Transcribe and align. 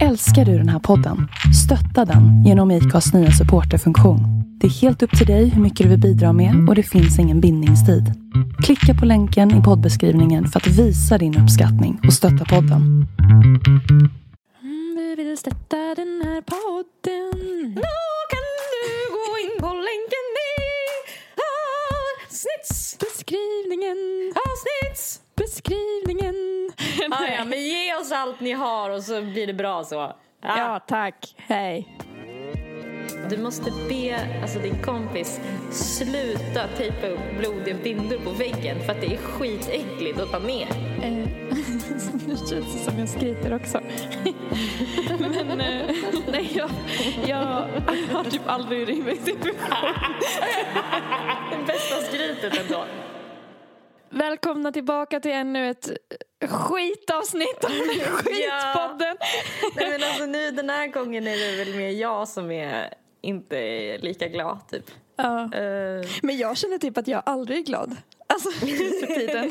Älskar 0.00 0.44
du 0.44 0.58
den 0.58 0.68
här 0.68 0.78
podden? 0.78 1.28
Stötta 1.64 2.04
den 2.04 2.44
genom 2.44 2.70
IKAs 2.70 3.12
nya 3.14 3.30
supporterfunktion. 3.30 4.20
Det 4.60 4.66
är 4.66 4.70
helt 4.70 5.02
upp 5.02 5.18
till 5.18 5.26
dig 5.26 5.48
hur 5.48 5.62
mycket 5.62 5.84
du 5.84 5.88
vill 5.90 6.00
bidra 6.00 6.32
med 6.32 6.68
och 6.68 6.74
det 6.74 6.82
finns 6.82 7.18
ingen 7.18 7.40
bindningstid. 7.40 8.04
Klicka 8.64 8.94
på 8.94 9.06
länken 9.06 9.60
i 9.60 9.62
poddbeskrivningen 9.62 10.46
för 10.48 10.60
att 10.60 10.66
visa 10.66 11.18
din 11.18 11.38
uppskattning 11.38 12.00
och 12.06 12.12
stötta 12.12 12.44
podden. 12.44 13.06
Om 14.62 14.94
vi 14.96 15.14
vill 15.24 15.38
stötta 15.38 15.76
den 15.76 16.22
här 16.24 16.42
podden. 16.42 17.74
Då 17.74 17.82
kan 18.32 18.44
du 18.72 18.84
gå 19.16 19.38
in 19.44 19.60
på 19.60 19.66
länken 19.66 20.26
i 20.48 20.52
avsnittsbeskrivningen. 22.28 23.98
Avsnittsbeskrivningen. 25.42 26.34
Ah, 27.10 27.26
ja, 27.38 27.44
men 27.44 27.62
ge 27.62 27.94
oss 27.94 28.12
allt 28.12 28.40
ni 28.40 28.52
har 28.52 28.90
och 28.90 29.02
så 29.02 29.22
blir 29.22 29.46
det 29.46 29.54
bra 29.54 29.84
så. 29.84 29.94
Ja. 29.94 30.14
Ja, 30.58 30.80
tack. 30.86 31.34
Hej. 31.36 31.98
Du 33.30 33.38
måste 33.38 33.72
be 33.88 34.18
alltså, 34.42 34.58
din 34.58 34.82
kompis 34.82 35.40
sluta 35.70 36.66
tejpa 36.76 37.06
upp 37.06 37.38
blodiga 37.38 37.76
bindor 37.82 38.18
på 38.18 38.30
väggen 38.30 38.80
för 38.80 38.92
att 38.92 39.00
det 39.00 39.14
är 39.14 39.16
skitäckligt 39.16 40.20
att 40.20 40.30
ta 40.30 40.38
ner. 40.38 40.68
Eh, 41.02 41.12
nu 42.26 42.36
känns 42.36 42.50
det 42.50 42.90
som 42.90 42.98
jag 42.98 43.08
skryter 43.08 43.54
också. 43.54 43.80
Men 45.18 45.60
eh, 45.60 45.96
nej, 46.32 46.52
jag, 46.54 46.70
jag 47.26 47.68
har 48.12 48.30
typ 48.30 48.42
aldrig 48.46 48.88
rimit 48.88 49.26
depression. 49.26 49.94
Det 51.50 51.66
bästa 51.66 51.96
skrytet 51.96 52.60
ändå. 52.60 52.84
Välkomna 54.14 54.72
tillbaka 54.72 55.20
till 55.20 55.30
ännu 55.30 55.70
ett 55.70 55.90
skitavsnitt 56.48 57.64
av 57.64 57.70
Skitpodden. 58.16 59.16
Nej, 59.76 59.90
men 59.90 60.02
alltså, 60.02 60.26
nu, 60.26 60.50
den 60.50 60.70
här 60.70 60.86
gången 60.92 61.26
är 61.26 61.36
det 61.58 61.64
väl 61.64 61.74
mer 61.74 61.90
jag 61.90 62.28
som 62.28 62.50
är 62.50 62.94
inte 63.20 63.56
är 63.56 63.98
lika 63.98 64.28
glad 64.28 64.68
typ. 64.70 64.90
Ja. 65.16 65.42
Eh, 65.54 66.04
Men 66.22 66.38
jag 66.38 66.56
känner 66.56 66.78
typ 66.78 66.98
att 66.98 67.08
jag 67.08 67.22
aldrig 67.26 67.58
är 67.58 67.62
glad. 67.62 67.96
Alltså, 68.26 68.50
för 68.60 69.14
tiden. 69.14 69.50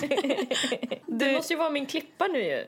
du 1.05 1.31
måste 1.31 1.53
ju 1.53 1.59
vara 1.59 1.69
min 1.69 1.85
klippa 1.85 2.27
nu 2.27 2.39
ju. 2.43 2.65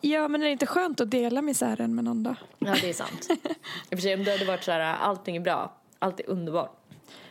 Ja, 0.00 0.28
men 0.28 0.40
är 0.42 0.46
det 0.46 0.52
inte 0.52 0.66
skönt 0.66 1.00
att 1.00 1.10
dela 1.10 1.42
misären 1.42 1.94
med 1.94 2.04
någon 2.04 2.22
då? 2.22 2.34
Ja, 2.58 2.74
det 2.80 2.88
är 2.88 2.92
sant. 2.92 3.28
I 3.30 3.34
och 3.34 3.88
för 3.90 3.96
sig, 3.96 4.14
om 4.14 4.24
det 4.24 4.30
hade 4.30 4.44
varit 4.44 4.64
så 4.64 4.72
här, 4.72 4.80
allting 4.96 5.36
är 5.36 5.40
bra, 5.40 5.76
allt 5.98 6.20
är 6.20 6.30
underbart. 6.30 6.80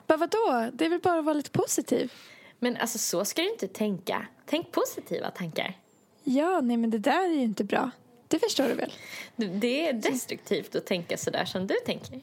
Bara 0.08 0.18
vadå? 0.18 0.70
Det 0.74 0.86
är 0.86 0.90
väl 0.90 1.00
bara 1.00 1.20
att 1.20 1.26
vara 1.26 1.34
lite 1.34 1.52
positiv? 1.52 2.12
Men 2.64 2.78
alltså 2.78 2.98
så 2.98 3.26
ska 3.26 3.42
du 3.42 3.50
inte 3.50 3.68
tänka. 3.68 4.26
Tänk 4.46 4.72
positiva 4.72 5.32
tankar. 5.32 5.78
Ja, 6.24 6.62
nej 6.62 6.78
men 6.78 6.90
det 6.90 6.98
där 6.98 7.26
är 7.26 7.34
ju 7.34 7.42
inte 7.42 7.64
bra. 7.64 7.92
Det 8.28 8.40
förstår 8.40 8.68
du 8.68 8.74
väl? 8.74 8.94
Det 9.36 9.88
är 9.88 9.94
destruktivt 9.94 10.76
att 10.76 10.86
tänka 10.86 11.18
så 11.18 11.30
där 11.30 11.46
som 11.46 11.68
du 11.68 11.76
tänker. 11.86 12.22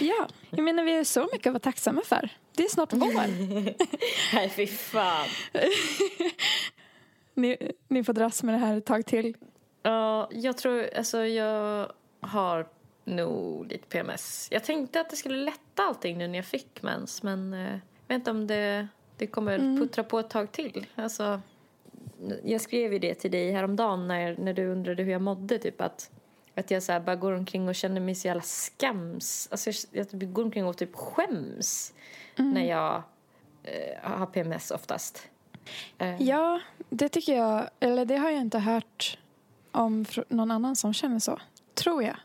Ja, 0.00 0.28
jag 0.50 0.64
menar 0.64 0.84
vi 0.84 0.96
har 0.96 1.04
så 1.04 1.28
mycket 1.32 1.46
att 1.46 1.52
vara 1.52 1.60
tacksamma 1.60 2.02
för. 2.04 2.30
Det 2.54 2.62
är 2.62 2.68
snart 2.68 2.92
vår. 2.92 3.26
Nej, 4.34 4.48
fy 4.56 4.66
fan. 4.66 5.26
Ni, 7.34 7.72
ni 7.88 8.04
får 8.04 8.12
dras 8.12 8.42
med 8.42 8.54
det 8.54 8.58
här 8.58 8.76
ett 8.76 8.86
tag 8.86 9.06
till. 9.06 9.36
Ja, 9.82 10.28
jag 10.32 10.56
tror, 10.56 10.94
alltså 10.96 11.24
jag 11.24 11.92
har 12.20 12.68
nog 13.04 13.72
lite 13.72 13.86
PMS. 13.88 14.48
Jag 14.50 14.64
tänkte 14.64 15.00
att 15.00 15.10
det 15.10 15.16
skulle 15.16 15.44
lätta 15.44 15.82
allting 15.82 16.18
nu 16.18 16.28
när 16.28 16.38
jag 16.38 16.46
fick 16.46 16.82
mens, 16.82 17.22
men 17.22 17.54
eh, 17.54 17.70
jag 18.08 18.08
vet 18.08 18.14
inte 18.14 18.30
om 18.30 18.46
det, 18.46 18.88
det 19.18 19.26
kommer 19.26 19.78
puttra 19.78 20.04
på 20.04 20.18
ett 20.18 20.30
tag 20.30 20.52
till. 20.52 20.86
Alltså, 20.94 21.40
jag 22.44 22.60
skrev 22.60 22.92
ju 22.92 22.98
det 22.98 23.14
till 23.14 23.30
dig 23.30 23.52
häromdagen 23.52 24.08
när, 24.08 24.36
när 24.38 24.52
du 24.52 24.66
undrade 24.66 25.02
hur 25.02 25.12
jag 25.12 25.22
mådde, 25.22 25.58
typ 25.58 25.80
att 25.80 26.10
att 26.58 26.70
jag 26.70 26.82
så 26.82 26.92
här 26.92 27.00
bara 27.00 27.16
går 27.16 27.32
omkring 27.32 27.68
och 27.68 27.74
känner 27.74 28.00
mig 28.00 28.14
så 28.14 28.28
jävla 28.28 28.42
skams. 28.42 29.48
Alltså 29.50 29.70
jag, 29.90 30.06
jag 30.10 30.32
går 30.32 30.44
omkring 30.44 30.66
och 30.66 30.76
typ 30.76 30.94
skäms 30.94 31.92
när 32.36 32.64
jag 32.64 33.02
eh, 33.62 34.10
har 34.10 34.26
PMS 34.26 34.70
oftast. 34.70 35.28
Eh, 35.98 36.22
Ja, 36.22 36.60
det 36.88 37.08
tycker 37.08 37.36
jag, 37.36 37.70
eller 37.80 38.04
det 38.04 38.16
har 38.16 38.30
jag 38.30 38.40
inte 38.40 38.58
hört 38.58 39.18
om 39.70 40.04
någon 40.28 40.50
annan 40.50 40.76
som 40.76 40.94
känner 40.94 41.18
så. 41.18 41.40
Tror 41.74 42.02
jag. 42.02 42.16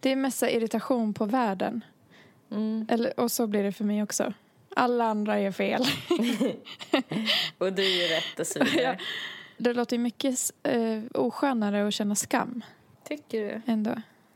Det 0.00 0.12
är 0.12 0.16
mest 0.16 0.42
irritation 0.42 1.14
på 1.14 1.24
världen. 1.24 1.84
Mm. 2.50 2.86
Eller, 2.90 3.20
och 3.20 3.32
så 3.32 3.46
blir 3.46 3.62
det 3.62 3.72
för 3.72 3.84
mig 3.84 4.02
också. 4.02 4.32
Alla 4.80 5.04
andra 5.04 5.38
är 5.38 5.52
fel. 5.52 5.82
Och 7.58 7.72
du 7.72 7.82
är 7.82 8.08
rätt 8.08 8.40
och 8.40 8.46
så 8.46 8.64
vidare. 8.64 8.82
Ja. 8.82 8.96
Det 9.56 9.74
låter 9.74 9.96
ju 9.96 10.02
mycket 10.02 10.34
eh, 10.62 11.02
oskönare 11.14 11.86
att 11.86 11.94
känna 11.94 12.14
skam 12.14 12.64
Tycker 13.08 13.40
du? 13.40 13.72
ändå. 13.72 13.90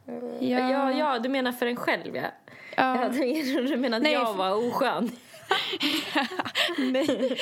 Ja. 0.05 0.71
ja, 0.71 0.93
ja, 0.93 1.19
du 1.19 1.29
menar 1.29 1.53
för 1.53 1.67
en 1.67 1.77
själv, 1.77 2.17
ja. 2.17 2.23
Ja. 2.77 3.09
du 3.69 3.77
menar 3.77 3.97
att 3.97 4.03
Nej, 4.03 4.13
jag 4.13 4.35
var 4.35 4.69
oskön? 4.69 5.11
Nej. 6.79 7.39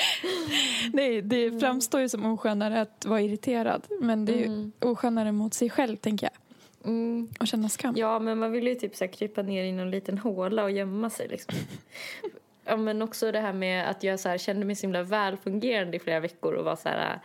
Nej, 0.92 1.22
det 1.22 1.60
framstår 1.60 2.00
ju 2.00 2.08
som 2.08 2.26
oskönare 2.26 2.80
att 2.80 3.04
vara 3.04 3.20
irriterad. 3.20 3.86
Men 4.00 4.24
det 4.24 4.32
är 4.32 4.38
ju 4.38 4.70
oskönare 4.80 5.32
mot 5.32 5.54
sig 5.54 5.70
själv, 5.70 5.96
tänker 5.96 6.26
jag. 6.26 6.42
Mm. 6.90 7.28
Och 7.40 7.46
känna 7.46 7.69
skam. 7.69 7.94
Ja, 7.96 8.19
men 8.19 8.38
man 8.38 8.52
vill 8.52 8.66
ju 8.66 8.74
typ 8.74 8.96
så 8.96 9.04
här 9.04 9.12
krypa 9.12 9.42
ner 9.42 9.64
i 9.64 9.72
någon 9.72 9.90
liten 9.90 10.19
håla 10.19 10.64
och 10.64 10.70
gömma 10.70 11.10
sig 11.10 11.28
liksom. 11.28 11.54
Ja, 12.65 12.77
men 12.77 13.03
också 13.03 13.33
det 13.33 13.41
här 13.41 13.53
med 13.53 13.91
att 13.91 14.03
jag 14.03 14.21
så 14.21 14.28
här, 14.28 14.39
kände 14.39 14.67
mig 14.67 14.77
så 14.77 14.83
himla 14.83 15.03
välfungerande 15.03 15.97
i 15.97 16.00
flera 16.00 16.21
veckor 16.21 16.53
och 16.55 16.65
var 16.65 16.77
så 16.77 16.89
här, 16.89 17.21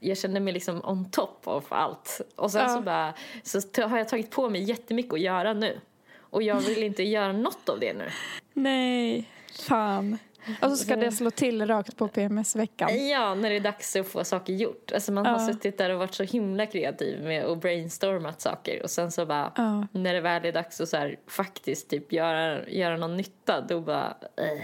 jag 0.00 0.18
kände 0.18 0.40
mig 0.40 0.52
liksom 0.52 0.80
on 0.84 1.10
top 1.10 1.40
of 1.44 1.72
allt. 1.72 2.20
Och 2.36 2.50
sen 2.50 2.62
Ja. 2.62 2.68
så 2.76 2.80
bara, 2.80 3.14
så 3.42 3.82
har 3.88 3.98
jag 3.98 4.08
tagit 4.08 4.30
på 4.30 4.50
mig 4.50 4.62
jättemycket 4.62 5.12
att 5.12 5.20
göra 5.20 5.52
nu. 5.52 5.80
Och 6.18 6.42
jag 6.42 6.60
vill 6.60 6.82
inte 6.82 7.02
göra 7.02 7.32
något 7.32 7.68
av 7.68 7.80
det 7.80 7.92
nu. 7.92 8.08
Nej, 8.52 9.28
fan. 9.68 10.18
Och 10.62 10.70
så 10.70 10.76
ska 10.76 10.96
det 10.96 11.12
slå 11.12 11.30
till 11.30 11.66
rakt 11.66 11.96
på 11.96 12.08
PMS-veckan. 12.08 13.08
Ja, 13.08 13.34
när 13.34 13.50
det 13.50 13.56
är 13.56 13.60
dags 13.60 13.96
att 13.96 14.06
få 14.08 14.24
saker 14.24 14.52
gjort. 14.52 14.92
Alltså 14.92 15.12
man 15.12 15.26
har 15.26 15.32
Ja. 15.40 15.46
suttit 15.46 15.78
där 15.78 15.90
och 15.90 15.98
varit 15.98 16.14
så 16.14 16.22
himla 16.22 16.66
kreativ 16.66 17.22
med 17.22 17.44
att 17.44 17.58
brainstormat 17.60 18.40
saker 18.40 18.82
och 18.82 18.90
sen 18.90 19.12
så 19.12 19.26
bara 19.26 19.52
Ja. 19.56 19.86
när 19.92 20.14
det 20.14 20.20
väl 20.20 20.44
är 20.44 20.52
dags 20.52 20.80
att 20.80 20.88
så 20.88 20.96
här, 20.96 21.18
faktiskt 21.26 21.90
typ 21.90 22.12
göra, 22.12 22.68
göra 22.68 22.96
någon 22.96 23.16
nytta 23.16 23.60
då 23.60 23.80
bara 23.80 24.16
äh. 24.36 24.62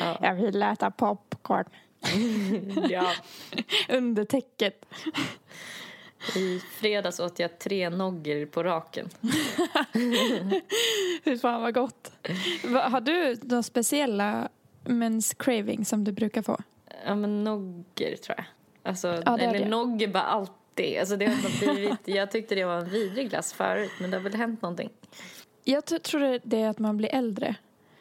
ja, 0.00 0.18
Jag 0.22 0.34
vill 0.34 0.62
äta 0.62 0.90
popcorn. 0.90 1.64
ja. 2.90 3.12
Under 3.88 4.24
täcket. 4.24 4.84
I 6.36 6.60
fredags 6.80 7.20
åt 7.20 7.38
jag 7.38 7.58
tre 7.58 7.90
nogger 7.90 8.46
på 8.46 8.62
raken. 8.62 9.08
Fy 11.24 11.38
fan 11.38 11.62
vad 11.62 11.74
gott. 11.74 12.12
Har 12.82 13.00
du 13.00 13.36
några 13.42 13.62
speciella 13.62 14.48
mens 14.84 15.34
craving 15.34 15.84
som 15.84 16.04
du 16.04 16.12
brukar 16.12 16.42
få? 16.42 16.58
Ja 17.06 17.14
men 17.14 17.44
nogger 17.44 18.16
tror 18.16 18.34
jag. 18.36 18.44
Alltså, 18.82 19.22
Ja, 19.26 19.38
eller 19.38 19.58
det. 19.58 19.68
nogger 19.68 20.08
bara 20.08 20.22
alltid. 20.22 20.98
Alltså, 21.00 21.16
det 21.16 21.26
har 21.26 21.58
blivit, 21.74 21.98
jag 22.04 22.30
tyckte 22.30 22.54
det 22.54 22.64
var 22.64 22.76
en 22.78 22.88
vidrig 22.88 23.30
glass 23.30 23.52
förut 23.52 23.90
men 24.00 24.10
det 24.10 24.16
har 24.16 24.24
väl 24.24 24.34
hänt 24.34 24.62
någonting. 24.62 24.90
Jag 25.64 25.84
tror 26.02 26.40
det 26.48 26.60
är 26.62 26.68
att 26.68 26.78
man 26.78 26.96
blir 26.96 27.08
äldre. 27.14 27.54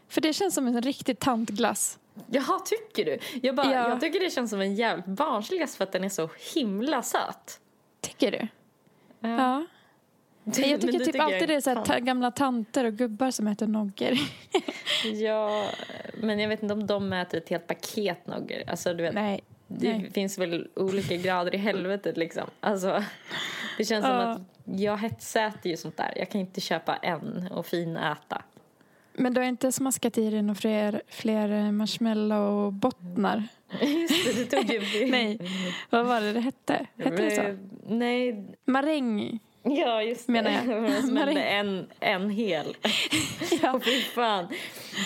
För 0.07 0.21
det 0.21 0.33
känns 0.33 0.55
som 0.55 0.67
en 0.67 0.81
riktig 0.81 1.19
tantglass. 1.19 1.99
Jaha, 2.31 2.59
tycker 2.59 3.05
du? 3.05 3.19
Jag, 3.47 3.55
bara, 3.55 3.73
Ja. 3.73 3.89
jag 3.89 4.01
tycker 4.01 4.19
det 4.19 4.29
känns 4.29 4.49
som 4.49 4.61
en 4.61 4.75
jävligt 4.75 5.05
barnslig 5.05 5.59
glass 5.59 5.75
för 5.77 5.83
att 5.83 5.91
den 5.91 6.03
är 6.03 6.09
så 6.09 6.29
himla 6.55 7.01
söt. 7.03 7.59
Tycker 8.01 8.31
du? 8.31 8.47
Ja. 9.29 9.65
Jag 10.55 10.69
Men 10.69 10.79
tycker 10.79 10.99
du 10.99 11.05
typ 11.05 11.21
alltid 11.21 11.41
jag 11.41 11.47
det 11.49 11.53
är 11.55 11.61
så 11.61 11.69
här, 11.69 11.85
ta- 11.85 11.99
gamla 11.99 12.31
tanter 12.31 12.85
och 12.85 12.93
gubbar 12.93 13.31
som 13.31 13.47
äter 13.47 13.67
nogger. 13.67 14.19
Ja, 15.13 15.69
men 16.21 16.39
jag 16.39 16.49
vet 16.49 16.61
inte 16.63 16.73
om 16.73 16.87
de 16.87 17.13
äter 17.13 17.37
ett 17.37 17.49
helt 17.49 17.67
paket 17.67 18.27
nogger. 18.27 18.69
Alltså, 18.69 18.93
du 18.93 19.03
vet, 19.03 19.13
Nej. 19.13 19.43
det 19.67 19.97
nej. 19.97 20.11
finns 20.11 20.37
väl 20.37 20.67
olika 20.75 21.15
grader 21.15 21.55
i 21.55 21.57
helvetet 21.57 22.17
liksom. 22.17 22.43
Alltså, 22.59 23.03
det 23.77 23.85
känns 23.85 24.05
som 24.05 24.13
Ja. 24.15 24.31
att 24.31 24.41
jag 24.65 24.97
hetsäter 24.97 25.69
ju 25.69 25.77
sånt 25.77 25.97
där. 25.97 26.13
Jag 26.15 26.29
kan 26.29 26.41
inte 26.41 26.61
köpa 26.61 26.95
en 26.95 27.47
och 27.51 27.65
finäta. 27.65 28.41
Men 29.13 29.33
du 29.33 29.41
har 29.41 29.47
inte 29.47 29.71
smaskat 29.71 30.17
i 30.17 30.29
dig 30.29 30.41
några 30.41 30.55
fler, 30.55 31.01
fler 31.07 31.71
marshmallow-bottnar? 31.71 33.43
Just 33.81 34.25
det, 34.25 34.43
du 34.43 34.45
tog 34.45 34.73
ju... 34.73 35.11
Nej. 35.11 35.39
Vad 35.89 36.05
var 36.05 36.21
det 36.21 36.33
det 36.33 36.39
hette? 36.39 36.85
Hette 36.97 37.15
det 37.15 37.31
så? 37.35 37.57
Nej, 37.93 38.45
Maräng. 38.65 39.39
Ja 39.63 40.03
just 40.03 40.27
det. 40.27 40.31
Menar 40.33 40.51
jag. 40.51 40.63
Smällde 41.03 41.33
Maräng. 41.33 41.37
en, 41.37 41.87
en 41.99 42.29
hel. 42.29 42.75
Ja. 43.61 43.71
Åh, 43.73 43.79
fy 43.79 44.01
fan. 44.01 44.47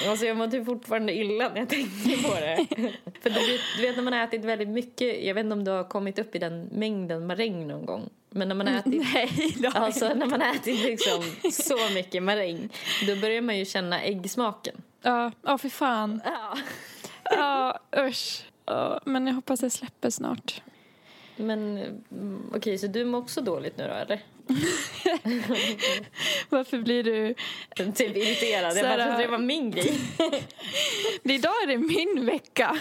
Alltså, 0.10 0.26
jag 0.26 0.38
mår 0.38 0.48
typ 0.48 0.66
fortfarande 0.66 1.14
illa 1.14 1.50
när 1.50 1.58
jag 1.58 1.70
tänker 1.70 2.24
på 2.30 2.36
det. 2.40 2.66
För 3.22 3.30
du 3.30 3.36
vet, 3.52 3.62
du 3.78 3.82
vet 3.82 3.96
när 3.96 4.04
man 4.04 4.14
har 4.14 4.24
ätit 4.24 4.46
väldigt 4.46 4.70
mycket, 4.70 5.24
jag 5.24 5.34
vet 5.34 5.44
inte 5.44 5.54
om 5.54 5.64
du 5.64 5.72
har 5.72 5.84
kommit 5.84 6.20
upp 6.20 6.36
i 6.36 6.40
den 6.40 6.70
mängden 6.72 7.28
maräng 7.28 7.68
någon 7.68 7.86
gång. 7.86 8.10
Men 8.30 8.48
när 8.48 8.56
man 8.56 8.68
har 8.68 8.80
ätit, 8.80 9.14
Nej, 9.14 9.56
alltså, 9.74 10.14
när 10.14 10.26
man 10.26 10.42
har 10.42 10.56
ätit 10.56 10.84
liksom 10.86 11.24
så 11.52 11.78
mycket 11.94 12.24
maräng, 12.24 12.70
då 13.08 13.16
börjar 13.16 13.42
man 13.42 13.58
ju 13.58 13.66
känna 13.66 14.02
äggsmaken. 14.02 14.82
Ja, 15.02 15.32
ja 15.42 15.58
för 15.58 15.70
fan. 15.70 16.22
Ja. 16.26 16.58
Ja, 17.24 17.80
usch. 18.08 18.44
Men 19.06 19.28
jag 19.28 19.34
hoppas 19.34 19.60
det 19.60 19.70
släpper 19.70 20.10
snart. 20.10 20.62
Men 21.42 21.78
mm, 21.78 22.52
okej, 22.56 22.78
så 22.78 22.88
du 22.88 23.06
mår 23.06 23.20
också 23.20 23.42
dåligt 23.42 23.78
nu 23.78 23.88
då 23.88 23.94
eller? 23.94 24.22
Varför 26.50 26.80
blir 26.80 27.04
du... 27.04 27.36
Typ 27.94 28.18
irriterad. 28.18 28.78
Jag 28.78 28.86
bara 28.86 29.06
trodde 29.06 29.24
det 29.24 29.28
var 29.28 29.38
min 29.38 29.72
grej. 29.72 29.94
Idag 31.24 31.64
är 31.64 31.68
det 31.68 31.78
min 31.78 32.26
vecka. 32.26 32.78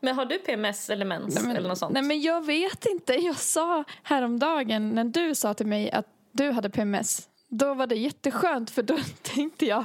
Men 0.00 0.14
har 0.14 0.24
du 0.24 0.38
PMS 0.38 0.90
eller 0.90 1.04
mens 1.04 1.44
eller 1.44 1.68
något 1.68 1.78
sånt? 1.78 1.92
nej, 1.92 2.02
men 2.02 2.20
jag 2.20 2.46
vet 2.46 2.86
inte. 2.86 3.14
Jag 3.14 3.36
sa 3.36 3.84
häromdagen 4.02 4.90
när 4.90 5.04
du 5.04 5.34
sa 5.34 5.54
till 5.54 5.66
mig 5.66 5.90
att 5.90 6.06
du 6.32 6.50
hade 6.50 6.70
PMS. 6.70 7.28
Då 7.48 7.74
var 7.74 7.86
det 7.86 7.94
jätteskönt 7.94 8.70
för 8.70 8.82
då 8.82 8.98
tänkte 9.22 9.66
jag 9.66 9.84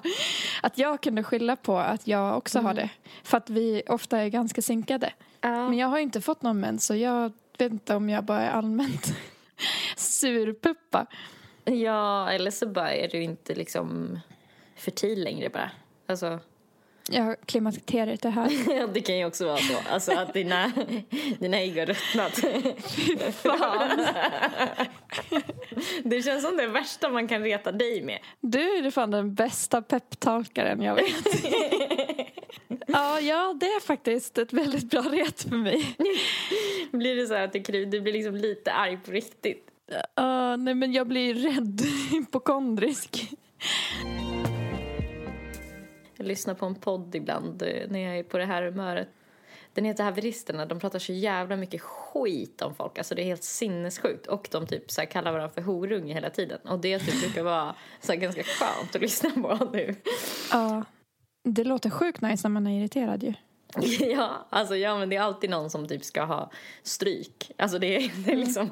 att 0.61 0.77
jag 0.77 1.01
kunde 1.01 1.23
skylla 1.23 1.55
på 1.55 1.77
att 1.77 2.07
jag 2.07 2.37
också 2.37 2.59
har 2.59 2.73
det. 2.73 2.89
För 3.23 3.37
att 3.37 3.49
vi 3.49 3.81
ofta 3.87 4.17
är 4.17 4.27
ganska 4.27 4.61
synkade. 4.61 5.13
Ja. 5.41 5.69
Men 5.69 5.77
jag 5.77 5.87
har 5.87 5.97
inte 5.97 6.21
fått 6.21 6.41
någon 6.41 6.59
mens 6.59 6.85
så 6.85 6.95
jag 6.95 7.31
vet 7.57 7.71
inte 7.71 7.95
om 7.95 8.09
jag 8.09 8.23
bara 8.23 8.41
är 8.41 8.49
allmänt 8.51 9.13
surpuppa. 9.95 11.05
ja, 11.65 12.31
eller 12.31 12.51
så 12.51 12.67
bara 12.67 12.93
är 12.93 13.07
du 13.07 13.23
inte 13.23 13.55
liksom 13.55 14.19
fertil 14.75 15.23
längre 15.23 15.49
bara. 15.49 15.71
Alltså, 16.07 16.39
Jag 17.11 17.23
har 17.23 17.35
klimakteriet 17.45 18.25
är 18.25 18.29
här. 18.29 18.87
det 18.93 19.01
kan 19.01 19.17
ju 19.17 19.25
också 19.25 19.45
vara 19.45 19.57
så. 19.57 19.73
Alltså 19.89 20.11
att 20.11 20.33
dina, 20.33 20.71
dina 21.39 21.57
ägg 21.57 21.77
har 21.79 21.85
ruttnat. 21.85 22.39
Fan. 23.35 24.07
Det 26.03 26.21
känns 26.21 26.43
som 26.43 26.57
det 26.57 26.67
värsta 26.67 27.09
man 27.09 27.27
kan 27.27 27.43
reta 27.43 27.71
dig 27.71 28.01
med. 28.01 28.19
Du 28.39 28.59
är 28.87 28.91
fan 28.91 29.11
den 29.11 29.33
bästa 29.33 29.81
peptalkaren 29.81 30.81
jag 30.81 30.95
vet. 30.95 31.15
Ja, 32.87 33.19
ja, 33.19 33.55
det 33.59 33.65
är 33.65 33.79
faktiskt 33.79 34.37
ett 34.37 34.53
väldigt 34.53 34.89
bra 34.89 35.01
ret 35.01 35.41
för 35.41 35.55
mig. 35.55 35.95
Blir 36.91 37.15
det 37.15 37.27
så 37.27 37.33
här 37.33 37.43
att 37.43 37.53
du, 37.53 37.85
du 37.85 38.01
blir 38.01 38.13
liksom 38.13 38.35
lite 38.35 38.71
arg 38.71 38.99
på 39.05 39.11
riktigt? 39.11 39.67
Uh, 40.19 40.57
nej, 40.57 40.73
men 40.73 40.93
jag 40.93 41.07
blir 41.07 41.33
rädd, 41.33 41.81
hypokondrisk. 42.11 43.29
Jag 46.17 46.27
lyssnar 46.27 46.53
på 46.53 46.65
en 46.65 46.75
podd 46.75 47.15
ibland 47.15 47.61
eh, 47.61 47.89
när 47.89 47.99
jag 47.99 48.17
är 48.17 48.23
på 48.23 48.37
det 48.37 48.45
här 48.45 48.63
humöret. 48.63 49.09
Den 49.73 49.85
heter 49.85 50.03
Haveristerna. 50.03 50.65
De 50.65 50.79
pratar 50.79 50.99
så 50.99 51.13
jävla 51.13 51.55
mycket 51.55 51.81
skit 51.81 52.61
om 52.61 52.75
folk. 52.75 52.97
Alltså 52.97 53.15
det 53.15 53.21
är 53.21 53.25
helt 53.25 53.43
sinnessjukt. 53.43 54.27
Och 54.27 54.47
de 54.51 54.67
typ 54.67 54.91
så 54.91 55.05
kallar 55.05 55.31
varandra 55.31 55.53
för 55.53 55.61
horunge 55.61 56.13
hela 56.13 56.29
tiden. 56.29 56.59
Och 56.63 56.79
det 56.79 56.99
typ 56.99 57.21
brukar 57.21 57.43
vara 57.43 57.75
så 58.01 58.15
ganska 58.15 58.43
skönt 58.43 58.95
att 58.95 59.01
lyssna 59.01 59.29
på 59.29 59.69
nu. 59.73 59.95
Ja, 60.51 60.83
det 61.53 61.63
låter 61.63 61.89
sjukt 61.89 62.21
nice 62.21 62.47
när 62.47 62.53
man 62.53 62.67
är 62.67 62.79
irriterad 62.81 63.23
ju. 63.23 63.33
Ja, 63.99 64.47
alltså 64.49 64.75
ja 64.75 64.97
men 64.97 65.09
det 65.09 65.15
är 65.15 65.21
alltid 65.21 65.49
någon 65.49 65.69
som 65.69 65.87
typ 65.87 66.03
ska 66.03 66.23
ha 66.23 66.51
stryk. 66.83 67.51
Alltså 67.57 67.79
det 67.79 67.95
är, 67.95 68.11
det 68.25 68.31
är 68.31 68.35
liksom, 68.35 68.69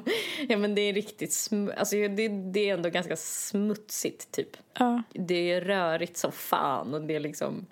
ja 0.48 0.56
men 0.56 0.74
det 0.74 0.80
är 0.80 0.92
riktigt 0.92 1.30
sm- 1.30 1.74
alltså 1.76 1.96
det, 1.96 2.28
det 2.28 2.70
är 2.70 2.74
ändå 2.74 2.88
ganska 2.90 3.16
smutsigt 3.16 4.30
typ. 4.32 4.56
Ja, 4.78 5.02
Det 5.12 5.52
är 5.52 5.60
rörigt 5.60 6.16
som 6.16 6.32
fan 6.32 6.94
och 6.94 7.00
det 7.02 7.14
är 7.16 7.20
liksom, 7.20 7.66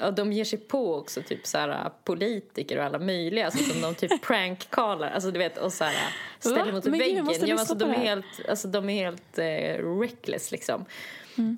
ja 0.00 0.10
de 0.10 0.32
ger 0.32 0.44
sig 0.44 0.58
på 0.58 0.94
också 0.94 1.22
typ 1.22 1.46
så 1.46 1.58
här 1.58 1.90
politiker 2.04 2.78
och 2.78 2.84
alla 2.84 2.98
möjliga 2.98 3.44
alltså 3.46 3.64
som 3.64 3.80
de 3.82 3.94
typ 3.94 4.22
prankkallar, 4.26 5.10
alltså 5.10 5.30
du 5.30 5.38
vet 5.38 5.58
och 5.58 5.72
så 5.72 5.84
här 5.84 5.94
ställer 6.38 6.64
Va? 6.64 6.72
mot 6.72 6.84
Men 6.84 6.92
gud, 6.92 7.00
väggen. 7.08 7.24
måste 7.24 7.46
Ja, 7.46 7.58
alltså, 7.58 7.74
de 7.74 7.90
är 7.90 7.94
helt, 7.94 8.26
alltså 8.48 8.68
de 8.68 8.90
är 8.90 8.94
helt 9.04 9.38
eh, 9.38 9.98
reckless 10.00 10.52
liksom. 10.52 10.84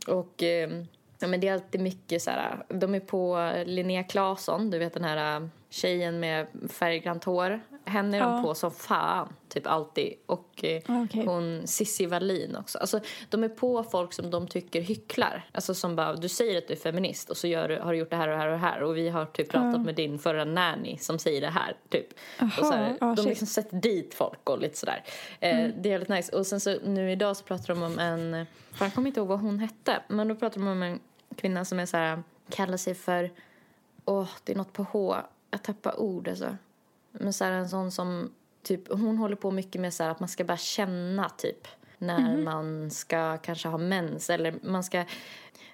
Och 0.06 0.42
eh, 0.42 0.70
ja, 1.18 1.26
men 1.28 1.40
det 1.40 1.48
är 1.48 1.52
alltid 1.52 1.80
mycket 1.80 2.22
så 2.22 2.30
här, 2.30 2.64
de 2.68 2.94
är 2.94 3.00
på 3.00 3.52
Linnea 3.66 4.02
Claesson, 4.02 4.70
du 4.70 4.78
vet 4.78 4.94
den 4.94 5.04
här 5.04 5.36
eh, 5.40 5.46
tjejen 5.70 6.20
med 6.20 6.46
färggrant 6.70 7.24
hår. 7.24 7.60
Henne 7.84 8.16
är 8.16 8.20
de 8.20 8.32
Ja. 8.36 8.42
på 8.42 8.54
som 8.54 8.70
fan, 8.70 9.32
typ 9.48 9.66
alltid. 9.66 10.14
Och 10.26 10.64
eh, 10.64 10.82
Ah, 10.86 11.02
okej. 11.04 11.24
hon 11.26 11.62
Cissi 11.66 12.06
Wallin 12.06 12.56
också. 12.56 12.78
Alltså, 12.78 13.00
de 13.28 13.44
är 13.44 13.48
på 13.48 13.82
folk 13.84 14.12
som 14.12 14.30
de 14.30 14.46
tycker 14.48 14.80
hycklar. 14.80 15.48
Alltså 15.52 15.74
som 15.74 15.96
bara, 15.96 16.12
du 16.14 16.28
säger 16.28 16.58
att 16.58 16.68
du 16.68 16.74
är 16.74 16.78
feminist 16.78 17.30
och 17.30 17.36
så 17.36 17.46
gör 17.46 17.68
har 17.68 17.92
du 17.92 17.98
gjort 17.98 18.10
det 18.10 18.16
här 18.16 18.28
och 18.28 18.34
det 18.34 18.38
här 18.38 18.46
och 18.46 18.52
det 18.52 18.58
här. 18.58 18.82
Och 18.82 18.96
vi 18.96 19.08
har 19.08 19.26
typ 19.26 19.48
pratat 19.50 19.80
med 19.80 19.94
din 19.94 20.18
förra 20.18 20.44
nanny 20.44 20.96
som 20.98 21.18
säger 21.18 21.40
det 21.40 21.50
här. 21.50 21.76
Typ. 21.88 22.06
och 22.40 22.66
så 22.66 22.72
här, 22.72 22.96
ja, 23.00 23.06
de 23.06 23.16
shit. 23.16 23.26
liksom 23.26 23.46
sätter 23.46 23.76
dit 23.76 24.14
folk 24.14 24.50
och 24.50 24.58
lite 24.58 24.76
sådär. 24.78 25.04
Eh, 25.40 25.56
Det 25.76 25.88
är 25.88 25.92
väldigt 25.92 26.08
nice. 26.08 26.36
Och 26.36 26.46
sen 26.46 26.60
så 26.60 26.76
nu 26.84 27.12
idag 27.12 27.36
så 27.36 27.44
pratar 27.44 27.74
de 27.74 27.82
om 27.82 27.98
en, 27.98 28.46
för 28.72 28.84
jag 28.84 28.94
kommer 28.94 29.08
inte 29.08 29.20
ihåg 29.20 29.28
vad 29.28 29.40
hon 29.40 29.58
hette. 29.58 30.02
Men 30.08 30.28
då 30.28 30.34
pratar 30.34 30.60
de 30.60 30.68
om 30.68 30.82
en 30.82 31.00
kvinna 31.38 31.64
som 31.64 31.78
är 31.78 31.86
så 31.86 31.96
här, 31.96 32.22
kallar 32.48 32.76
sig 32.76 32.94
för, 32.94 33.30
åh 34.04 34.28
det 34.44 34.52
är 34.52 34.56
något 34.56 34.72
på 34.72 34.82
H. 34.82 35.16
Jag 35.50 35.62
tappar 35.62 36.00
ord 36.00 36.28
alltså. 36.28 36.56
Men 37.12 37.32
så 37.32 37.44
här, 37.44 37.52
en 37.52 37.68
sån 37.68 37.90
som, 37.90 38.32
typ, 38.62 38.92
hon 38.92 39.18
håller 39.18 39.36
på 39.36 39.50
mycket 39.50 39.80
med 39.80 39.94
så 39.94 40.02
här, 40.02 40.10
att 40.10 40.20
man 40.20 40.28
ska 40.28 40.44
bara 40.44 40.56
känna 40.56 41.28
typ 41.28 41.68
när 41.98 42.36
man 42.36 42.90
ska 42.90 43.38
kanske 43.38 43.68
ha 43.68 43.78
mens 43.78 44.30
eller 44.30 44.54
man 44.62 44.84
ska, 44.84 45.04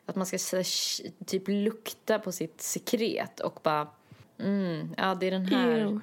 att 0.07 0.17
man 0.17 0.27
ska 0.27 0.37
här, 0.37 1.25
typ 1.25 1.43
lukta 1.47 2.19
på 2.19 2.33
sitt 2.33 2.61
sekret 2.61 3.41
och 3.41 3.61
bara 3.63 3.89
Mm, 4.39 4.95
ja, 4.97 5.15
det 5.15 5.27
är 5.27 5.31
den 5.31 5.47
här. 5.47 5.79
Ew. 5.79 6.01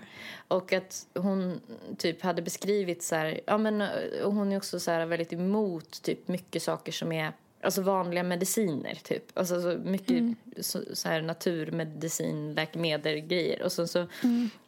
Och 0.47 0.73
att 0.73 1.07
hon 1.13 1.61
typ 1.97 2.21
hade 2.21 2.41
beskrivit 2.41 3.03
så 3.03 3.15
här, 3.15 3.41
ja 3.45 3.57
men 3.57 3.81
och 4.23 4.33
hon 4.33 4.51
är 4.51 4.57
också 4.57 4.79
så 4.79 4.91
här 4.91 5.05
väldigt 5.05 5.33
emot 5.33 6.01
typ 6.01 6.27
mycket 6.27 6.63
saker 6.63 6.91
som 6.91 7.11
är 7.11 7.33
Alltså 7.63 7.81
vanliga 7.81 8.23
mediciner, 8.23 8.95
typ. 9.03 9.37
Alltså 9.37 9.61
så 9.61 9.77
mycket 9.77 10.23
så, 10.61 10.79
så 10.93 11.09
här 11.09 11.21
naturmedicin, 11.21 12.53
läkemedel, 12.53 13.19
grejer. 13.19 13.63
Och 13.63 13.71
sen 13.71 13.87
så 13.87 14.07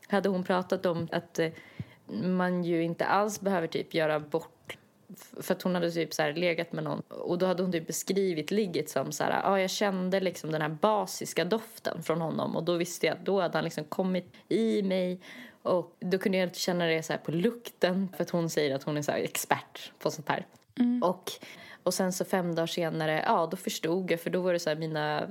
hade 0.07 0.30
hon 0.30 0.44
pratat 0.44 0.86
om 0.86 1.07
att 1.12 1.40
eh, 1.40 1.51
man 2.24 2.63
ju 2.63 2.84
inte 2.84 3.06
alls 3.06 3.42
behöver 3.42 3.68
typ 3.68 3.94
göra 3.94 4.19
bort 4.19 4.78
för 5.42 5.54
att 5.56 5.62
hon 5.62 5.75
hade 5.75 5.92
typ 5.92 6.13
så 6.13 6.22
här 6.22 6.34
legat 6.34 6.74
med 6.74 6.84
någon 6.84 7.00
och 7.00 7.38
då 7.38 7.45
hade 7.45 7.63
hon 7.63 7.72
typ 7.72 7.88
beskrivit 7.88 8.51
ligget 8.51 8.90
som 8.90 9.12
så 9.12 9.24
här, 9.24 9.31
ja 9.31 9.50
ah, 9.50 9.60
jag 9.60 9.69
kände 9.69 10.19
liksom 10.19 10.51
den 10.51 10.62
här 10.62 10.69
basiska 10.69 11.45
doften 11.45 12.04
från 12.04 12.22
honom 12.22 12.56
och 12.56 12.63
då 12.63 12.74
visste 12.74 13.06
jag 13.06 13.18
att 13.18 13.25
då 13.25 13.42
hade 13.42 13.57
han 13.57 13.63
liksom 13.63 13.84
kommit 13.84 14.34
i 14.50 14.81
mig 14.81 15.19
och 15.62 15.95
då 16.00 16.18
kunde 16.18 16.38
jag 16.38 16.56
känna 16.56 16.86
det 16.86 17.04
så 17.04 17.13
här 17.13 17.19
på 17.19 17.31
lukten 17.31 18.10
för 18.18 18.24
att 18.24 18.30
hon 18.30 18.50
säger 18.50 18.75
att 18.75 18.84
hon 18.84 18.98
är 18.98 19.01
så 19.01 19.12
expert 19.12 19.92
på 20.00 20.12
sånt 20.12 20.30
här. 20.30 20.45
Och, 21.04 21.31
och 21.83 21.94
sen 21.94 22.13
så 22.13 22.25
fem 22.25 22.56
dagar 22.56 22.68
senare, 22.68 23.24
ja 23.25 23.47
då 23.51 23.57
förstod 23.57 24.12
jag 24.12 24.19
för 24.19 24.30
då 24.30 24.41
var 24.41 24.53
det 24.53 24.59
så 24.59 24.69
här 24.69 24.77
mina, 24.77 25.30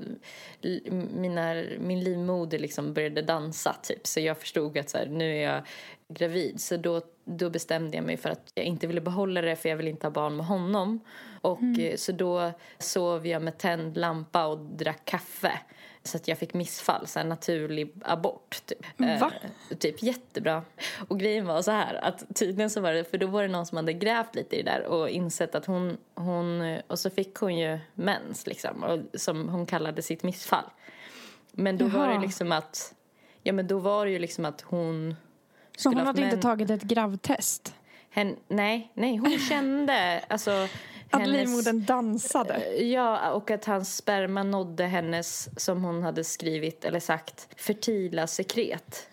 mina 1.15 1.55
min 1.79 2.01
livmoder 2.05 2.59
liksom 2.59 2.95
började 2.95 3.23
dansa 3.23 3.77
typ. 3.83 4.07
Så 4.07 4.21
jag 4.21 4.39
förstod 4.39 4.79
att 4.79 4.91
så 4.91 4.99
här, 4.99 5.07
nu 5.07 5.37
är 5.37 5.53
jag 5.53 5.63
gravid. 6.09 6.61
Så 6.61 6.77
då, 6.77 7.01
då 7.25 7.51
bestämde 7.51 7.97
jag 7.97 8.05
mig 8.05 8.17
för 8.17 8.31
att 8.31 8.53
jag 8.55 8.65
inte 8.65 8.87
ville 8.87 9.01
behålla 9.01 9.41
det 9.41 9.57
för 9.57 9.69
jag 9.69 9.77
ville 9.77 9.91
inte 9.91 10.07
ha 10.07 10.13
barn 10.13 10.37
med 10.37 10.47
honom. 10.47 11.01
Och 11.41 11.79
eh, 11.79 11.97
så 11.97 12.13
då 12.13 12.53
sov 12.79 13.27
jag 13.27 13.43
med 13.43 13.59
tänd 13.59 13.97
lampa 13.97 14.47
och 14.47 14.59
drack 14.59 15.05
kaffe 15.05 15.53
så 16.05 16.17
att 16.17 16.29
jag 16.29 16.39
fick 16.39 16.55
missfall, 16.55 17.07
så 17.07 17.19
här 17.19 17.27
naturlig 17.27 17.93
abort 18.03 18.63
typ. 18.67 19.01
Eh, 19.01 19.29
typ 19.79 20.03
jättebra. 20.03 20.63
Och 21.09 21.21
grejen 21.21 21.47
var 21.47 21.63
så 21.63 21.71
här 21.71 21.95
att 21.95 22.37
tydligen 22.37 22.71
så 22.71 22.81
var 22.81 22.93
det, 22.93 23.05
för 23.05 23.19
då 23.19 23.27
var 23.27 23.43
det 23.43 23.49
någon 23.49 23.67
som 23.67 23.77
hade 23.77 23.93
grävt 23.93 24.35
lite 24.35 24.57
i 24.57 24.63
det 24.63 24.71
där 24.71 24.87
och 24.87 25.11
insett 25.11 25.55
att 25.55 25.67
hon, 25.67 25.97
hon 26.15 26.79
och 26.87 26.99
så 26.99 27.11
fick 27.11 27.35
hon 27.35 27.59
ju 27.59 27.79
mens 27.95 28.47
liksom, 28.47 28.85
och, 28.85 29.21
som 29.21 29.49
hon 29.49 29.67
kallade 29.67 30.03
sitt 30.03 30.23
missfall. 30.23 30.65
Men 31.53 31.79
då 31.79 31.89
var 31.89 32.07
Jaha. 32.07 32.15
det 32.15 32.21
liksom 32.21 32.53
att, 32.53 32.95
ja 33.43 33.53
men 33.53 33.67
då 33.67 33.79
var 33.79 34.07
det 34.07 34.13
ju 34.13 34.19
liksom 34.19 34.45
att 34.45 34.61
hon 34.61 35.17
skulle 35.77 35.97
hon 35.97 36.07
hade 36.07 36.23
inte 36.23 36.37
tagit 36.37 36.71
ett 36.71 36.83
gravtest? 36.83 37.75
Hen, 38.11 38.37
nej, 38.49 38.93
nej, 38.95 39.17
hon 39.17 39.39
kände 39.39 40.25
alltså 40.29 40.69
Att 41.13 41.29
livmodern 41.29 41.85
dansade? 41.85 42.83
Ja, 42.83 43.31
och 43.31 43.51
att 43.51 43.65
hans 43.65 43.97
sperma 43.97 44.43
nådde 44.43 44.85
hennes, 44.85 45.49
som 45.65 45.85
hon 45.85 46.03
hade 46.03 46.25
skrivit 46.25 46.85
eller 46.85 47.01
sagt, 47.01 47.49
fertila 47.57 48.27
sekret. 48.27 49.09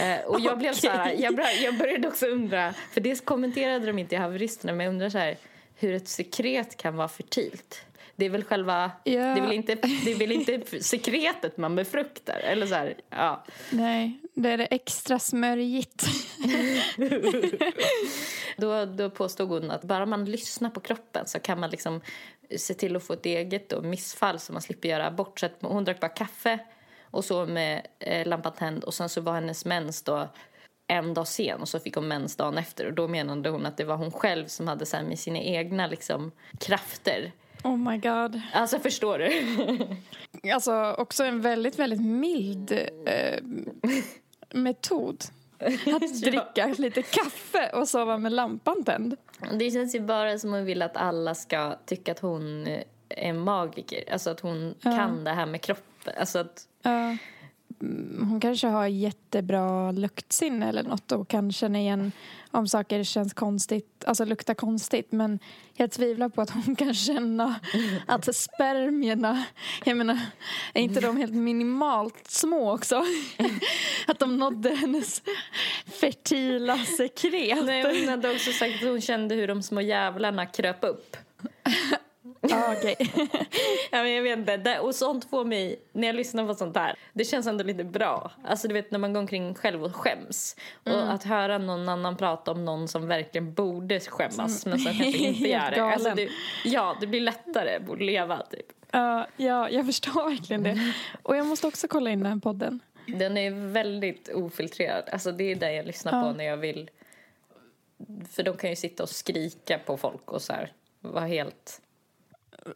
Eh, 0.00 0.24
och 0.26 0.40
jag 0.40 0.58
blev 0.58 0.72
så 0.72 0.88
här, 0.90 1.12
jag, 1.12 1.36
bör, 1.36 1.64
jag 1.64 1.78
började 1.78 2.08
också 2.08 2.26
undra, 2.26 2.74
för 2.92 3.00
det 3.00 3.24
kommenterade 3.24 3.86
de 3.86 3.98
inte 3.98 4.14
i 4.14 4.18
haveristerna, 4.18 4.72
men 4.72 4.84
jag 4.86 4.92
undrar 4.92 5.08
så 5.08 5.18
här, 5.18 5.36
hur 5.76 5.94
ett 5.94 6.08
sekret 6.08 6.76
kan 6.76 6.96
vara 6.96 7.08
fertilt. 7.08 7.80
Det 8.16 8.26
är 8.26 8.30
väl 8.30 8.44
själva, 8.44 8.90
Ja. 9.04 9.12
det, 9.12 9.18
är 9.18 9.40
väl 9.40 9.52
inte, 9.52 9.74
det 10.04 10.10
är 10.12 10.18
väl 10.18 10.32
inte 10.32 10.82
sekretet 10.82 11.56
man 11.56 11.76
befruktar? 11.76 12.40
Eller 12.40 12.66
så 12.66 12.74
här, 12.74 12.94
ja. 13.10 13.44
Nej, 13.70 14.18
det 14.34 14.48
är 14.48 14.58
det 14.58 14.66
extra 14.66 15.18
smörjigt. 15.18 16.06
Då, 18.56 18.84
då 18.84 19.10
påstod 19.10 19.48
hon 19.48 19.70
att 19.70 19.84
bara 19.84 20.06
man 20.06 20.24
lyssnar 20.24 20.70
på 20.70 20.80
kroppen 20.80 21.26
så 21.26 21.38
kan 21.38 21.60
man 21.60 21.70
liksom 21.70 22.00
se 22.56 22.74
till 22.74 22.96
att 22.96 23.02
få 23.02 23.12
ett 23.12 23.26
eget 23.26 23.68
då, 23.68 23.82
missfall 23.82 24.38
så 24.38 24.52
man 24.52 24.62
slipper 24.62 24.88
göra 24.88 25.06
abort. 25.06 25.40
Så 25.40 25.48
hon 25.60 25.84
drack 25.84 26.00
bara 26.00 26.08
kaffe 26.08 26.58
och 27.02 27.24
så 27.24 27.46
med 27.46 27.86
eh, 27.98 28.26
lampan 28.26 28.52
tänd 28.52 28.84
och 28.84 28.94
sen 28.94 29.08
så 29.08 29.20
var 29.20 29.34
hennes 29.34 29.64
mens 29.64 30.02
då 30.02 30.28
en 30.86 31.14
dag 31.14 31.28
sen 31.28 31.60
och 31.60 31.68
så 31.68 31.80
fick 31.80 31.94
hon 31.94 32.08
mens 32.08 32.36
dagen 32.36 32.58
efter 32.58 32.86
och 32.86 32.92
då 32.92 33.08
menade 33.08 33.50
hon 33.50 33.66
att 33.66 33.76
det 33.76 33.84
var 33.84 33.96
hon 33.96 34.10
själv 34.10 34.46
som 34.46 34.68
hade 34.68 34.86
så 34.86 34.96
här 34.96 35.04
med 35.04 35.18
sina 35.18 35.38
egna 35.38 35.86
liksom 35.86 36.32
krafter. 36.60 37.32
Oh 37.64 37.76
my 37.76 37.98
god. 37.98 38.40
Alltså 38.52 38.78
förstår 38.78 39.18
du? 39.18 39.30
Alltså 40.52 40.94
också 40.98 41.24
en 41.24 41.40
väldigt, 41.40 41.78
väldigt 41.78 42.00
mild 42.00 42.72
eh, 43.06 43.38
metod. 44.54 45.24
Att 45.58 46.20
dricka 46.22 46.74
lite 46.78 47.02
kaffe 47.02 47.70
och 47.74 47.88
sova 47.88 48.18
med 48.18 48.32
lampan 48.32 48.84
tänd. 48.84 49.16
Det 49.52 49.70
känns 49.70 49.94
ju 49.94 50.00
bara 50.00 50.38
som 50.38 50.52
hon 50.52 50.64
vill 50.64 50.82
att 50.82 50.96
alla 50.96 51.34
ska 51.34 51.76
tycka 51.86 52.12
att 52.12 52.18
hon 52.18 52.68
är 53.08 53.32
magiker. 53.32 54.12
Alltså 54.12 54.30
att 54.30 54.40
hon 54.40 54.74
Ja. 54.80 54.90
kan 54.96 55.24
det 55.24 55.30
här 55.30 55.46
med 55.46 55.60
kroppen. 55.60 56.14
Alltså 56.20 56.38
att, 56.38 56.62
Ja. 56.82 57.16
Mm, 57.82 58.28
hon 58.28 58.40
kanske 58.40 58.66
har 58.66 58.86
jättebra 58.86 59.92
luktsinne 59.92 60.68
eller 60.68 60.82
något 60.82 61.12
och 61.12 61.28
kan 61.28 61.52
känna 61.52 61.78
igen 61.78 62.12
om 62.50 62.68
saker 62.68 63.04
känns 63.04 63.34
konstigt, 63.34 64.04
alltså 64.06 64.24
luktar 64.24 64.54
konstigt. 64.54 65.12
Men 65.12 65.38
jag 65.74 65.90
tvivlar 65.90 66.28
på 66.28 66.42
att 66.42 66.50
hon 66.50 66.76
kan 66.78 66.94
känna 66.94 67.60
att 68.06 68.36
spermierna, 68.36 69.44
jag 69.84 69.96
menar, 69.96 70.18
är 70.74 70.82
inte 70.82 71.00
de 71.00 71.16
helt 71.16 71.34
minimalt 71.34 72.30
små 72.30 72.72
också? 72.72 73.04
Att 74.06 74.18
de 74.18 74.36
nådde 74.36 74.70
hennes 74.70 75.22
fertila 76.00 76.78
sekret. 76.78 77.64
nej, 77.64 78.00
hon 78.00 78.08
hade 78.08 78.30
också 78.30 78.52
sagt 78.52 78.74
att 78.82 78.88
hon 78.88 79.00
kände 79.00 79.34
hur 79.34 79.48
de 79.48 79.62
små 79.62 79.80
jävlarna 79.80 80.46
kröp 80.46 80.84
upp. 80.84 81.16
Ja, 82.48 82.74
okej. 82.78 82.96
Ja, 83.90 84.02
men 84.02 84.12
jag 84.12 84.22
vet 84.22 84.38
inte. 84.38 84.56
Det, 84.56 84.78
och 84.78 84.94
sånt 84.94 85.30
får 85.30 85.44
mig, 85.44 85.80
när 85.92 86.06
jag 86.06 86.16
lyssnar 86.16 86.46
på 86.46 86.54
sånt 86.54 86.76
här, 86.76 86.94
det 87.12 87.24
känns 87.24 87.46
ändå 87.46 87.64
lite 87.64 87.84
bra. 87.84 88.32
Alltså 88.44 88.68
du 88.68 88.74
vet 88.74 88.90
när 88.90 88.98
man 88.98 89.12
går 89.12 89.20
omkring 89.20 89.54
själv 89.54 89.84
och 89.84 89.96
skäms. 89.96 90.56
Och 90.84 91.12
att 91.12 91.24
höra 91.24 91.58
någon 91.58 91.88
annan 91.88 92.16
prata 92.16 92.50
om 92.50 92.64
någon 92.64 92.88
som 92.88 93.06
verkligen 93.06 93.54
borde 93.54 94.00
skämmas 94.00 94.66
men 94.66 94.78
som 94.78 94.92
kanske 94.92 95.18
inte 95.18 95.48
gör 95.48 95.70
det. 95.70 95.80
Alltså, 95.82 96.14
det. 96.14 96.28
Ja, 96.64 96.96
det 97.00 97.06
blir 97.06 97.20
lättare 97.20 97.76
att 97.92 98.00
leva 98.00 98.42
typ. 98.50 98.66
Ja, 98.90 99.26
ja, 99.36 99.70
jag 99.70 99.86
förstår 99.86 100.30
verkligen 100.30 100.62
det. 100.62 100.92
Och 101.22 101.36
jag 101.36 101.46
måste 101.46 101.66
också 101.66 101.88
kolla 101.88 102.10
in 102.10 102.22
den 102.22 102.32
här 102.32 102.40
podden. 102.40 102.80
Den 103.06 103.36
är 103.36 103.50
väldigt 103.72 104.28
ofiltrerad. 104.34 105.04
Alltså 105.12 105.32
det 105.32 105.44
är 105.52 105.56
det 105.56 105.72
jag 105.72 105.86
lyssnar 105.86 106.12
Ja. 106.12 106.22
på 106.22 106.36
när 106.38 106.44
jag 106.44 106.56
vill. 106.56 106.90
För 108.30 108.42
de 108.42 108.56
kan 108.56 108.70
ju 108.70 108.76
sitta 108.76 109.02
och 109.02 109.08
skrika 109.08 109.78
på 109.78 109.96
folk 109.96 110.32
och 110.32 110.42
så 110.42 110.52
här 110.52 110.72
vara 111.00 111.26
helt... 111.26 111.80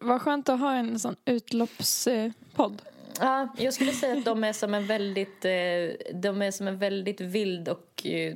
Vad 0.00 0.22
skönt 0.22 0.48
att 0.48 0.60
ha 0.60 0.72
en 0.72 0.98
sån 0.98 1.16
utloppspodd. 1.24 2.82
Ja, 3.20 3.48
jag 3.58 3.74
skulle 3.74 3.92
säga 3.92 4.18
att 4.18 4.24
de 4.24 4.44
är 4.44 4.52
som 4.52 4.74
en 4.74 4.86
väldigt, 4.86 5.44
eh, 5.44 6.14
de 6.14 6.42
är 6.42 6.50
som 6.50 6.68
en 6.68 6.78
väldigt 6.78 7.20
vild 7.20 7.68
och 7.68 8.06
eh, 8.06 8.34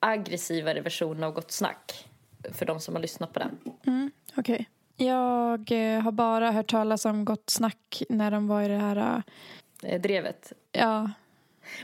aggressivare 0.00 0.80
version 0.80 1.24
av 1.24 1.32
Gott 1.32 1.52
Snack. 1.52 2.08
För 2.52 2.66
de 2.66 2.80
som 2.80 2.94
har 2.94 3.02
lyssnat 3.02 3.32
på 3.32 3.38
den. 3.38 3.58
Mm, 3.86 4.10
Okej. 4.36 4.68
Jag 4.96 5.72
eh, 5.72 6.00
har 6.00 6.12
bara 6.12 6.50
hört 6.50 6.70
talas 6.70 7.04
om 7.04 7.24
Gott 7.24 7.50
Snack 7.50 8.02
när 8.08 8.30
de 8.30 8.48
var 8.48 8.62
i 8.62 8.68
det 8.68 8.76
här... 8.76 9.22
drevet. 9.98 10.52
Ja, 10.72 11.10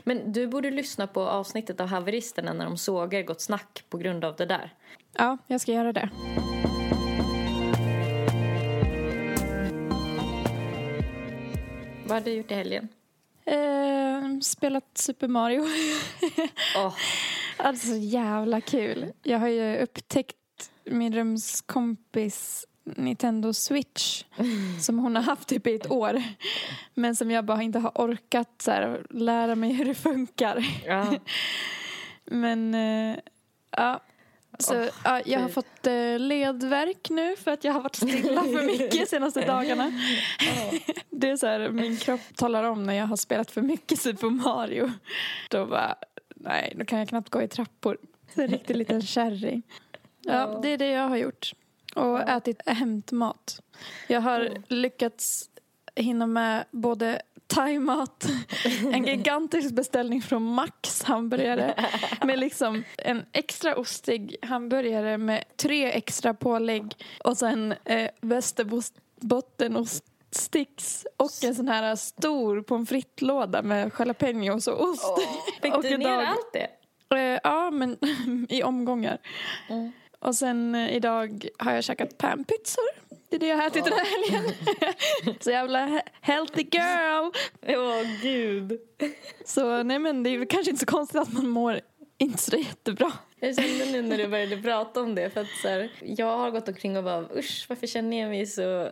Men 0.03 0.33
du 0.33 0.47
borde 0.47 0.71
lyssna 0.71 1.07
på 1.07 1.21
avsnittet 1.21 1.79
av 1.81 1.87
Haveristerna 1.87 2.53
när 2.53 2.65
de 2.65 2.77
sågar 2.77 3.21
Gott 3.21 3.41
Snack 3.41 3.83
på 3.89 3.97
grund 3.97 4.25
av 4.25 4.35
det 4.35 4.45
där. 4.45 4.73
ja, 5.17 5.37
jag 5.47 5.61
ska 5.61 5.71
göra 5.71 5.93
det. 5.93 6.09
Har 12.17 12.21
du 12.21 12.31
gjort 12.31 12.51
i 12.51 12.55
helgen? 12.55 12.87
Eh, 13.45 14.39
spelat 14.41 14.97
Super 14.97 15.27
Mario. 15.27 15.61
Åh, 16.77 16.93
alltså 17.57 17.87
så 17.87 17.95
jävla 17.95 18.61
kul. 18.61 19.11
Jag 19.23 19.39
har 19.39 19.47
ju 19.47 19.77
upptäckt 19.77 20.35
min 20.85 21.13
rumskompis 21.13 22.65
Nintendo 22.83 23.53
Switch 23.53 24.23
som 24.81 24.99
hon 24.99 25.15
har 25.15 25.23
haft 25.23 25.47
typ 25.47 25.67
i 25.67 25.75
ett 25.75 25.91
år. 25.91 26.23
Men 26.93 27.15
som 27.15 27.31
jag 27.31 27.45
bara 27.45 27.61
inte 27.61 27.79
har 27.79 27.91
orkat 27.95 28.61
så 28.61 28.71
här, 28.71 29.05
lära 29.09 29.55
mig 29.55 29.73
hur 29.73 29.85
det 29.85 29.95
funkar. 29.95 30.65
ja. 30.85 31.15
Men 32.25 32.75
eh, 32.75 33.17
ja. 33.71 34.01
Så, 34.59 34.81
Åh, 34.81 34.87
ja, 35.03 35.21
jag 35.25 35.39
har 35.39 35.49
fått 35.49 35.87
eh, 35.87 36.19
ledvärk 36.19 37.09
nu 37.09 37.35
för 37.35 37.51
att 37.51 37.63
jag 37.63 37.73
har 37.73 37.81
varit 37.81 37.95
stilla 37.95 38.41
för 38.43 38.63
mycket 38.65 38.91
de 38.91 39.05
senaste 39.05 39.41
dagarna. 39.45 39.91
Det 41.09 41.29
är 41.29 41.35
så 41.37 41.47
här, 41.47 41.69
min 41.69 41.97
kropp 41.97 42.21
talar 42.35 42.63
om 42.63 42.83
när 42.83 42.93
jag 42.93 43.05
har 43.05 43.15
spelat 43.15 43.51
för 43.51 43.61
mycket 43.61 43.99
Super 43.99 44.29
Mario. 44.29 44.91
Då 45.49 45.65
bara, 45.65 45.95
nej, 46.35 46.73
då 46.79 46.85
kan 46.85 46.99
jag 46.99 47.09
knappt 47.09 47.29
gå 47.29 47.41
i 47.41 47.47
trappor. 47.47 47.97
Så 48.35 48.41
en 48.41 48.47
riktig 48.47 48.75
liten 48.75 49.01
kärring. 49.01 49.63
Ja, 50.21 50.59
det 50.61 50.69
är 50.69 50.77
det 50.77 50.91
jag 50.91 51.07
har 51.07 51.17
gjort. 51.17 51.51
Och 51.95 52.29
ätit 52.29 52.61
hämtmat. 52.65 53.61
Jag 54.07 54.21
har 54.21 54.49
lyckats 54.67 55.49
hinna 55.95 56.27
med 56.27 56.65
både 56.71 57.21
thaimat, 57.47 58.27
en 58.91 59.05
gigantisk 59.05 59.73
beställning 59.73 60.21
från 60.21 60.43
Max 60.43 61.03
hamburgare 61.03 61.73
med 62.23 62.39
liksom 62.39 62.83
en 62.97 63.25
extra 63.31 63.75
ostig 63.75 64.35
hamburgare 64.41 65.17
med 65.17 65.43
tre 65.55 65.91
extra 65.91 66.33
pålägg 66.33 66.93
och 67.23 67.37
sen 67.37 67.73
eh, 67.85 68.09
västerbottenoststicks 68.21 71.05
och 71.17 71.31
en 71.43 71.55
sån 71.55 71.67
här 71.67 71.95
stor 71.95 72.61
pommes 72.61 72.89
frites-låda 72.89 73.61
med 73.61 73.91
jalapenos 73.99 74.67
och 74.67 74.89
ost. 74.89 75.13
Fick 75.61 75.75
Och 75.75 75.83
du 75.83 75.97
ner 75.97 76.09
allt 76.09 76.53
det? 76.53 76.69
Eh, 77.15 77.39
ja, 77.43 77.71
men 77.71 77.97
i 78.49 78.63
omgångar. 78.63 79.17
Mm. 79.69 79.91
Och 80.19 80.35
sen 80.35 80.75
eh, 80.75 80.95
idag 80.95 81.47
har 81.57 81.73
jag 81.73 81.83
käkat 81.83 82.17
panpizzor. 82.17 83.06
Det 83.29 83.35
är 83.35 83.39
det 83.39 83.47
jag 83.47 83.57
har 83.57 83.67
ätit 83.67 83.83
den 83.85 83.93
här 83.93 84.05
helgen. 84.05 84.53
Så 85.39 85.51
jävla 85.51 85.87
he- 85.87 86.01
healthy 86.21 86.61
girl. 86.71 87.31
Åh, 87.67 88.21
gud. 88.21 88.79
Så 89.45 89.83
nej 89.83 89.99
men 89.99 90.23
det 90.23 90.29
är 90.29 90.37
väl 90.37 90.47
kanske 90.47 90.69
inte 90.71 90.79
så 90.79 90.85
konstigt 90.91 91.21
att 91.21 91.33
man 91.33 91.49
mår 91.49 91.79
inte 92.17 92.37
så 92.37 92.57
jättebra. 92.57 93.11
Jag 93.39 93.55
kände 93.55 93.85
nu 93.85 94.01
när 94.01 94.17
du 94.17 94.27
började 94.27 94.57
prata 94.57 95.01
om 95.01 95.15
det 95.15 95.29
för 95.29 95.41
att 95.41 95.47
så 95.61 95.67
här, 95.67 95.89
jag 96.01 96.37
har 96.37 96.51
gått 96.51 96.67
omkring 96.67 96.97
och 96.97 97.03
bara 97.03 97.25
usch 97.35 97.65
varför 97.69 97.87
känner 97.87 98.19
jag 98.21 98.29
mig 98.29 98.45
så, 98.45 98.89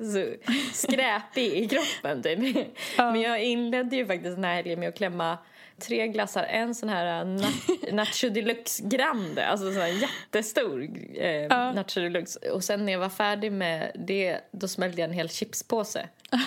så 0.12 0.34
skräpig 0.72 1.52
i 1.52 1.68
kroppen 1.68 2.22
typ. 2.22 2.66
Ja. 2.98 3.12
Men 3.12 3.20
jag 3.20 3.42
inledde 3.42 3.96
ju 3.96 4.06
faktiskt 4.06 4.36
den 4.36 4.44
här 4.44 4.54
helgen 4.54 4.80
med 4.80 4.88
att 4.88 4.96
klämma 4.96 5.38
tre 5.80 6.08
glassar, 6.08 6.44
en 6.44 6.74
sån 6.74 6.88
här 6.88 7.24
na- 7.24 7.92
Nacho 7.92 8.28
Deluxe 8.28 8.82
Grande, 8.86 9.46
alltså 9.46 9.72
sån 9.72 9.82
här 9.82 9.88
jättestor 9.88 10.88
eh, 11.14 11.30
Ja. 11.30 11.72
Nacho 11.72 12.00
Deluxe. 12.00 12.50
Och 12.50 12.64
sen 12.64 12.84
när 12.86 12.92
jag 12.92 12.98
var 13.00 13.08
färdig 13.08 13.52
med 13.52 13.92
det, 14.06 14.40
då 14.52 14.68
smällde 14.68 15.00
jag 15.00 15.08
en 15.08 15.14
hel 15.16 15.28
chipspåse. 15.28 16.08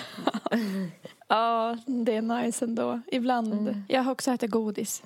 Ja, 1.28 1.78
det 1.86 2.14
är 2.16 2.22
nice 2.22 2.64
ändå. 2.64 3.00
Ibland. 3.12 3.52
Mm. 3.52 3.84
Jag 3.88 4.02
har 4.02 4.12
också 4.12 4.30
ätit 4.30 4.50
godis. 4.50 5.02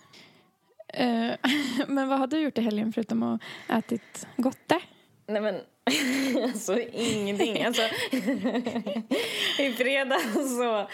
Eh, 0.89 1.31
men 1.89 2.09
vad 2.09 2.19
har 2.19 2.27
du 2.27 2.39
gjort 2.41 2.59
i 2.59 2.61
helgen 2.61 2.93
förutom 2.93 3.23
att 3.23 3.41
ätit 3.69 4.27
gotte? 4.37 4.81
Nej 5.27 5.41
men, 5.43 5.61
alltså 6.43 6.79
ingenting. 6.93 7.65
Alltså, 7.65 7.83
I 9.59 9.73
fredags 9.73 10.57
så, 10.59 10.89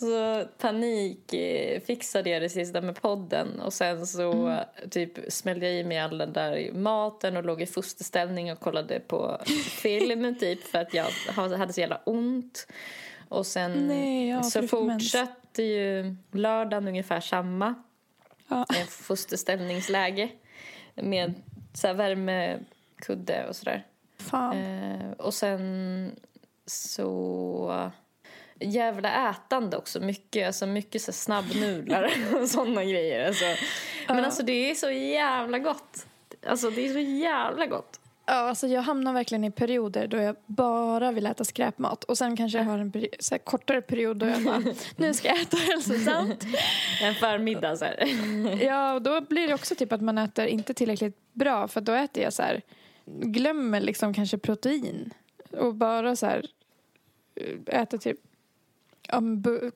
så 0.00 0.44
panik 0.58 1.32
eh, 1.34 1.80
fixade 1.80 2.30
jag 2.30 2.42
det 2.42 2.48
sista 2.48 2.80
med 2.80 3.00
podden 3.02 3.60
och 3.60 3.72
sen 3.72 4.06
så 4.06 4.58
typ 4.90 5.32
smällde 5.32 5.66
jag 5.66 5.74
i 5.80 5.84
mig 5.84 5.98
all 5.98 6.18
den 6.18 6.32
där 6.32 6.72
maten 6.72 7.36
och 7.36 7.44
låg 7.44 7.62
i 7.62 7.66
fosterställning 7.66 8.52
och 8.52 8.60
kollade 8.60 9.00
på 9.00 9.40
film 9.70 10.34
typ 10.40 10.62
för 10.64 10.78
att 10.78 10.94
jag 10.94 11.06
ha- 11.36 11.56
hade 11.56 11.72
så 11.72 11.80
jävla 11.80 12.00
ont. 12.04 12.66
Och 13.28 13.46
sen 13.46 13.72
Nej, 13.72 14.28
ja, 14.28 14.42
så 14.42 14.62
fortsatte 14.68 15.62
ju 15.62 16.16
lördagen 16.32 16.88
ungefär 16.88 17.20
samma 17.20 17.74
Ja. 18.48 18.66
fosterställningsläge 18.88 20.28
med 20.94 21.34
så 21.74 21.86
här 21.86 21.94
värmekudde 21.94 23.46
och 23.48 23.56
sådär. 23.56 23.86
Fan. 24.18 24.56
Eh, 24.56 25.10
och 25.10 25.34
sen 25.34 26.10
så 26.66 27.90
jävla 28.60 29.30
ätande 29.30 29.76
också. 29.76 30.00
Mycket, 30.00 30.46
alltså 30.46 30.66
mycket 30.66 31.02
så 31.02 31.12
snabbnudlar 31.12 32.10
och 32.42 32.48
sådana 32.48 32.84
grejer. 32.84 33.26
Alltså. 33.26 33.44
Men 34.08 34.18
Ja. 34.18 34.24
alltså 34.24 34.42
det 34.42 34.70
är 34.70 34.74
så 34.74 34.90
jävla 34.90 35.58
gott. 35.58 36.06
Alltså 36.46 36.70
det 36.70 36.86
är 36.86 36.92
så 36.92 36.98
jävla 36.98 37.66
gott. 37.66 38.00
Ja, 38.28 38.32
alltså 38.34 38.66
jag 38.66 38.82
hamnar 38.82 39.12
verkligen 39.12 39.44
i 39.44 39.50
perioder 39.50 40.06
då 40.06 40.16
jag 40.16 40.36
bara 40.46 41.12
vill 41.12 41.26
äta 41.26 41.44
skräpmat. 41.44 42.04
Och 42.04 42.18
sen 42.18 42.36
kanske 42.36 42.58
jag 42.58 42.64
har 42.64 42.78
en 42.78 42.92
peri- 42.92 43.14
så 43.18 43.38
kortare 43.38 43.82
period 43.82 44.16
då 44.16 44.26
jag 44.26 44.42
bara, 44.44 44.62
nu 44.96 45.14
ska 45.14 45.28
jag 45.28 45.40
äta 45.40 45.56
hälsosamt. 45.56 46.44
En 47.02 47.14
förmiddag 47.14 47.76
så 47.76 47.84
här. 47.84 48.04
Ja, 48.64 48.94
och 48.94 49.02
då 49.02 49.20
blir 49.20 49.48
det 49.48 49.54
också 49.54 49.74
typ 49.74 49.92
att 49.92 50.00
man 50.00 50.18
äter 50.18 50.46
inte 50.46 50.74
tillräckligt 50.74 51.16
bra. 51.32 51.68
För 51.68 51.80
då 51.80 51.92
äter 51.92 52.22
jag 52.22 52.32
så 52.32 52.42
här, 52.42 52.62
glömmer 53.06 53.80
liksom 53.80 54.14
kanske 54.14 54.38
protein. 54.38 55.10
Och 55.50 55.74
bara 55.74 56.16
så 56.16 56.26
här, 56.26 56.46
äh, 57.66 57.80
äter 57.80 57.98
typ 57.98 58.20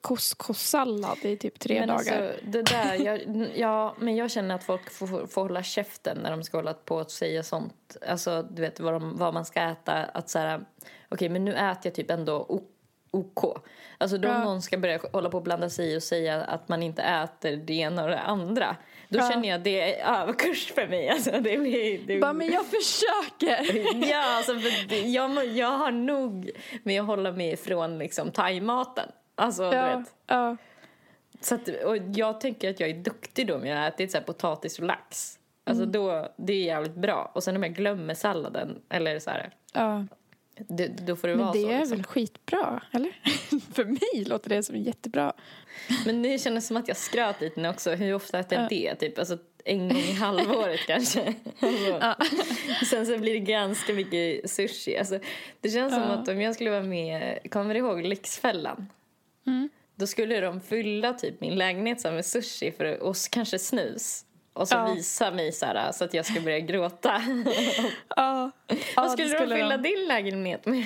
couscous-sallad 0.00 1.25
i 1.25 1.37
typ 1.37 1.58
tre 1.58 1.78
men 1.78 1.88
dagar. 1.88 1.99
Alltså, 1.99 2.44
det 2.44 2.62
där, 2.62 2.94
jag, 2.94 3.49
ja, 3.54 3.96
men 3.99 4.16
jag 4.16 4.30
känner 4.30 4.54
att 4.54 4.64
folk 4.64 4.90
får, 4.90 5.26
får 5.26 5.42
hålla 5.42 5.62
käften 5.62 6.18
när 6.22 6.30
de 6.30 6.42
ska 6.42 6.58
hålla 6.58 6.75
på 6.75 7.00
att 7.00 7.10
säga 7.10 7.42
sånt. 7.42 7.96
Alltså, 8.08 8.42
du 8.50 8.62
vet 8.62 8.80
vad, 8.80 8.92
de, 8.92 9.16
vad 9.16 9.34
man 9.34 9.44
ska 9.44 9.60
äta. 9.60 9.92
Att 9.92 10.30
så 10.30 10.38
här, 10.38 10.60
okej, 11.08 11.28
men 11.28 11.44
nu 11.44 11.54
äter 11.54 11.80
jag 11.82 11.94
typ 11.94 12.10
ändå 12.10 12.37
OK. 13.11 13.57
Alltså 13.99 14.19
då 14.19 14.29
Ja. 14.29 14.45
någon 14.45 14.62
ska 14.62 14.79
börja 14.79 15.00
hålla 15.12 15.31
på 15.31 15.37
och 15.37 15.43
blanda 15.43 15.71
sig 15.71 15.93
i 15.95 15.99
och 15.99 16.02
säga 16.02 16.43
att 16.45 16.69
man 16.69 16.83
inte 16.83 17.02
äter 17.02 17.57
det 17.57 17.73
ena 17.75 18.02
och 18.05 18.09
det 18.11 18.19
andra. 18.21 18.76
Då 19.09 19.19
Ja. 19.19 19.31
känner 19.31 19.49
jag 19.49 19.59
att 19.59 19.64
det 19.64 20.00
är 20.00 20.21
överkurs 20.23 20.73
för 20.73 20.87
mig. 20.87 21.09
Alltså 21.09 21.31
det 21.31 21.59
blir, 21.59 21.99
det, 22.07 22.19
Bara, 22.21 22.33
men 22.33 22.52
jag 22.52 22.64
försöker. 22.67 24.07
Ja, 24.11 24.37
alltså 24.37 24.52
jag, 25.05 25.47
jag 25.47 25.69
har 25.79 25.90
nog 25.90 26.50
med 26.83 27.00
att 27.00 27.07
hålla 27.07 27.33
mig 27.33 27.52
ifrån 27.52 27.99
liksom 27.99 28.31
thaimaten. 28.31 29.09
Alltså, 29.35 29.71
du 29.71 29.76
Ja, 29.76 29.97
vet. 29.99 30.14
ja. 30.26 30.57
Så 31.40 31.55
att, 31.55 31.69
och 31.69 31.97
jag 31.97 32.40
tänker 32.40 32.71
att 32.71 32.81
jag 32.81 32.90
är 32.90 32.95
duktig 32.95 33.47
då 33.47 33.55
om 33.55 33.67
jag 33.67 33.76
har 33.76 33.88
ätit 33.88 34.11
så 34.12 34.19
här 34.19 34.25
potatis 34.25 34.79
och 34.79 34.85
lax. 34.85 35.38
Alltså 35.64 35.83
Mm. 35.83 35.93
då, 35.93 36.29
det 36.37 36.52
är 36.52 36.62
jävligt 36.64 36.95
bra. 36.95 37.31
Och 37.35 37.43
sen 37.43 37.57
om 37.57 37.62
jag 37.62 37.75
glömmer 37.75 38.14
salladen 38.14 38.83
eller 38.88 39.19
så 39.19 39.31
här, 39.31 39.50
ja. 39.73 40.05
Det, 40.69 40.88
då 41.07 41.17
får 41.17 41.29
det 41.29 41.37
Men 41.37 41.45
vara 41.47 41.52
det 41.57 41.62
så. 41.62 41.69
är 41.71 41.79
Liksom. 41.79 41.97
väl 41.97 42.07
skitbra, 42.07 42.83
eller? 42.93 43.11
För 43.75 43.85
mig 43.85 44.25
låter 44.26 44.49
det 44.49 44.62
som 44.62 44.76
jättebra. 44.76 45.33
Men 46.07 46.23
det 46.23 46.38
kändes 46.43 46.67
som 46.67 46.76
att 46.76 46.88
jag 46.88 46.97
skröt 46.97 47.40
lite 47.40 47.61
nu 47.61 47.69
också. 47.69 47.90
Hur 47.90 48.14
ofta 48.14 48.38
äter 48.38 48.59
jag 48.59 48.64
Ja. 48.64 48.69
det? 48.69 48.95
Typ 48.95 49.19
alltså 49.19 49.38
en 49.64 49.88
gång 49.88 49.99
i 49.99 50.12
halvåret 50.12 50.81
kanske. 50.87 51.35
Alltså. 52.00 52.35
Sen 52.90 53.07
så 53.07 53.19
blir 53.19 53.33
det 53.33 53.38
ganska 53.40 53.93
mycket 53.93 54.50
sushi. 54.50 54.97
Alltså, 54.99 55.19
det 55.61 55.69
känns 55.71 55.95
som 55.95 56.02
Ja. 56.02 56.09
att 56.09 56.29
om 56.29 56.40
jag 56.40 56.55
skulle 56.55 56.71
vara 56.71 56.83
med, 56.83 57.38
kommer 57.50 57.75
du 57.75 57.81
ihåg 57.81 58.02
Lyxfällan? 58.02 58.87
Mm. 59.47 59.69
Då 59.95 60.07
skulle 60.07 60.40
de 60.40 60.61
fylla 60.61 61.12
typ 61.14 61.40
min 61.40 61.55
lägenhet 61.55 62.05
med 62.05 62.26
sushi 62.26 62.73
för, 62.73 62.99
och 63.02 63.17
kanske 63.31 63.59
snus. 63.59 64.25
Och 64.52 64.69
så 64.69 64.75
Ja. 64.75 64.92
visa 64.95 65.30
mig 65.30 65.52
så, 65.52 65.66
här, 65.66 65.92
så 65.92 66.04
att 66.04 66.14
jag 66.14 66.26
ska 66.26 66.40
börja 66.40 66.61
gråta. 66.61 67.23
Ja, 68.16 68.50
Vad 68.97 69.11
skulle, 69.11 69.38
de 69.38 69.54
fylla 69.57 69.76
din 69.76 70.04
lägenhet 70.09 70.66
med? 70.66 70.85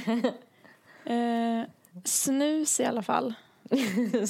Eh, 1.06 1.62
snus 2.04 2.80
i 2.80 2.85
alla 2.85 3.02
fall. 3.02 3.35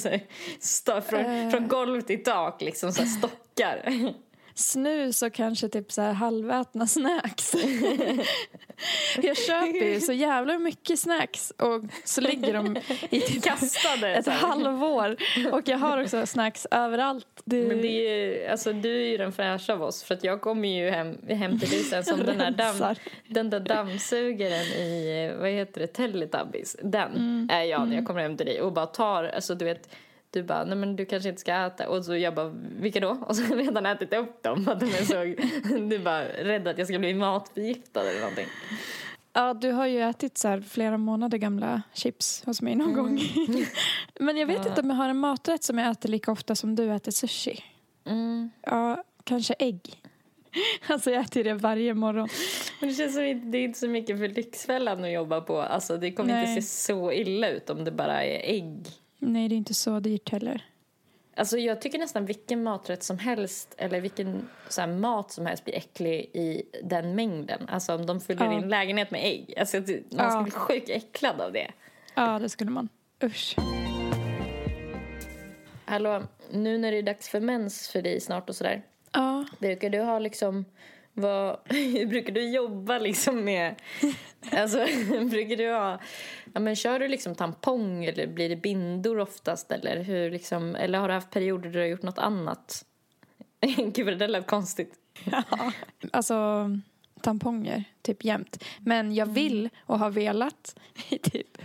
så 0.59 1.01
från, 1.01 1.19
Eh. 1.25 1.49
från 1.49 1.67
golv 1.67 2.01
till 2.01 2.23
tak, 2.23 2.61
liksom 2.61 2.91
så 2.91 3.01
här, 3.01 3.09
stockar. 3.09 3.91
Snus 4.57 5.21
och 5.21 5.33
kanske 5.33 5.69
typ 5.69 5.91
så 5.91 6.01
här 6.01 6.13
halvätna 6.13 6.87
snacks. 6.95 7.55
jag 9.21 9.37
köper 9.37 9.85
ju 9.85 9.99
så 10.01 10.13
jävla 10.13 10.59
mycket 10.59 10.99
snacks 10.99 11.51
och 11.51 11.83
så 12.03 12.21
ligger 12.21 12.53
de 12.53 12.77
i 13.09 13.19
typ 13.21 13.43
Kastade. 13.43 14.15
ett 14.15 14.27
här. 14.27 14.47
halvår. 14.47 15.15
Och 15.51 15.67
jag 15.67 15.77
har 15.77 16.01
också 16.01 16.25
snacks 16.25 16.67
överallt. 16.71 17.27
Det, 17.45 17.63
Men 17.67 17.81
det 17.81 17.87
är 17.87 18.17
ju, 18.25 18.47
alltså 18.47 18.73
du 18.73 19.01
är 19.03 19.09
ju 19.09 19.17
den 19.17 19.31
fräscha 19.31 19.73
av 19.73 19.83
oss 19.83 20.03
för 20.03 20.13
att 20.15 20.23
jag 20.23 20.41
kommer 20.41 20.69
ju 20.69 20.89
hem, 20.89 21.17
hem 21.29 21.59
till 21.59 21.69
dig 21.69 21.83
sen 21.83 22.03
som 22.03 22.19
den 22.25 22.37
där, 22.37 22.51
damm, 22.51 22.95
den 23.27 23.49
där 23.49 23.59
dammsugaren 23.59 24.65
i, 24.65 25.31
vad 25.39 25.49
heter 25.49 25.81
det, 25.81 25.87
Teletubbies. 25.87 26.75
Den 26.83 27.47
är 27.51 27.63
jag 27.63 27.87
när 27.87 27.95
jag 27.95 28.05
kommer 28.05 28.21
hem 28.21 28.37
till 28.37 28.45
dig 28.45 28.61
och 28.61 28.73
bara 28.73 28.85
tar, 28.85 29.23
alltså 29.23 29.55
du 29.55 29.65
vet, 29.65 29.89
du 30.35 30.43
bara, 30.43 30.63
nej 30.65 30.77
men 30.77 30.95
du 30.95 31.05
kanske 31.05 31.29
inte 31.29 31.41
ska 31.41 31.53
äta. 31.53 31.89
Och 31.89 32.05
så 32.05 32.15
jag 32.17 32.35
bara, 32.35 32.51
vilka 32.79 32.99
då? 32.99 33.09
Och 33.09 33.35
så 33.35 33.43
har 33.43 33.55
jag 33.55 33.67
redan 33.67 33.85
ätit 33.85 34.13
upp 34.13 34.43
dem. 34.43 34.67
Att 34.69 34.79
de 34.79 34.85
är 34.85 35.03
så, 35.05 35.23
du 35.89 35.99
bara 35.99 36.23
rädd 36.23 36.67
att 36.67 36.77
jag 36.77 36.87
ska 36.87 36.99
bli 36.99 37.13
matförgiftad 37.13 38.01
eller 38.01 38.19
någonting. 38.19 38.47
Ja, 39.33 39.53
du 39.53 39.71
har 39.71 39.85
ju 39.87 40.01
ätit 40.01 40.37
så 40.37 40.47
här 40.47 40.61
flera 40.61 40.97
månader 40.97 41.37
gamla 41.37 41.81
chips 41.93 42.43
hos 42.45 42.61
mig 42.61 42.75
någon 42.75 42.93
gång. 42.93 43.19
Men 44.19 44.37
jag 44.37 44.47
vet 44.47 44.57
Ja. 44.63 44.69
inte 44.69 44.81
om 44.81 44.89
jag 44.89 44.97
har 44.97 45.09
en 45.09 45.17
maträtt 45.17 45.63
som 45.63 45.77
jag 45.77 45.91
äter 45.91 46.09
lika 46.09 46.31
ofta 46.31 46.55
som 46.55 46.75
du 46.75 46.91
äter 46.93 47.11
sushi. 47.11 47.63
Mm. 48.05 48.49
Ja, 48.61 49.03
kanske 49.23 49.53
ägg. 49.59 50.01
Alltså 50.87 51.11
jag 51.11 51.21
äter 51.21 51.43
det 51.43 51.53
varje 51.53 51.93
morgon. 51.93 52.27
Men 52.79 52.89
det 52.89 52.95
känns 52.95 53.13
som 53.13 53.51
det 53.51 53.57
är 53.57 53.63
inte 53.63 53.79
så 53.79 53.87
mycket 53.87 54.17
för 54.19 54.27
Lyxfällan 54.27 55.03
att 55.03 55.11
jobba 55.11 55.41
på. 55.41 55.61
Alltså 55.61 55.97
det 55.97 56.11
kommer 56.11 56.33
Nej. 56.33 56.49
inte 56.49 56.61
se 56.61 56.83
så 56.83 57.11
illa 57.11 57.49
ut 57.49 57.69
om 57.69 57.83
det 57.83 57.91
bara 57.91 58.23
är 58.23 58.53
ägg. 58.53 58.87
Nej, 59.19 59.49
det 59.49 59.55
är 59.55 59.57
inte 59.57 59.73
så 59.73 59.99
dyrt 59.99 60.29
heller. 60.29 60.65
Alltså 61.37 61.57
jag 61.57 61.81
tycker 61.81 61.99
nästan 61.99 62.25
vilken 62.25 62.63
maträtt 62.63 63.03
som 63.03 63.19
helst 63.19 63.75
eller 63.77 64.01
vilken 64.01 64.49
så 64.69 64.87
mat 64.87 65.31
som 65.31 65.45
helst 65.45 65.63
blir 65.65 65.75
äcklig 65.75 66.19
i 66.33 66.63
den 66.83 67.15
mängden. 67.15 67.69
Alltså 67.69 67.95
om 67.95 68.05
de 68.05 68.21
fyller 68.21 68.45
Ja. 68.45 68.51
din 68.59 68.69
lägenhet 68.69 69.11
med 69.11 69.21
ägg. 69.25 69.53
Alltså 69.57 69.77
man 69.77 70.03
Ja. 70.09 70.29
skulle 70.29 70.43
bli 70.43 70.51
sjukt 70.51 70.89
äcklad 70.89 71.41
av 71.41 71.51
det. 71.53 71.71
Ja, 72.15 72.39
det 72.39 72.49
skulle 72.49 72.71
man. 72.71 72.89
Usch. 73.23 73.55
Hallå, 75.85 76.23
nu 76.51 76.77
när 76.77 76.91
det 76.91 76.97
är 76.97 77.03
dags 77.03 77.29
för 77.29 77.39
mens 77.39 77.89
för 77.89 78.01
dig 78.01 78.19
snart 78.21 78.49
och 78.49 78.55
sådär. 78.55 78.81
Ja, 79.11 79.45
Brukar 79.59 79.89
du 79.89 80.01
ha 80.01 80.19
liksom, 80.19 80.65
vad, 81.17 81.59
hur 81.65 82.05
brukar 82.09 82.33
du 82.33 82.49
jobba 82.49 82.99
liksom 82.99 83.43
med, 83.43 83.75
alltså 84.51 84.77
brukar 85.29 85.55
du 85.55 85.71
ha, 85.71 85.99
ja 86.53 86.59
men 86.59 86.75
kör 86.75 86.99
du 86.99 87.07
liksom 87.07 87.35
tampong 87.35 88.05
eller 88.05 88.27
blir 88.27 88.49
det 88.49 88.55
bindor 88.55 89.19
oftast 89.19 89.71
eller 89.71 90.03
hur 90.03 90.31
liksom, 90.31 90.75
eller 90.75 90.99
har 90.99 91.07
du 91.07 91.13
haft 91.13 91.31
perioder 91.31 91.63
där 91.63 91.73
du 91.73 91.79
har 91.79 91.87
gjort 91.87 92.01
något 92.01 92.19
annat? 92.19 92.85
Gud 93.77 94.07
det 94.07 94.15
där 94.15 94.27
lät 94.27 94.47
konstigt. 94.47 94.93
alltså 96.11 96.69
tamponger 97.21 97.83
typ 98.01 98.23
jämt. 98.23 98.63
Men 98.79 99.15
jag 99.15 99.25
vill 99.25 99.69
och 99.85 99.99
har 99.99 100.09
velat 100.09 100.79
i 101.09 101.17
typ 101.17 101.57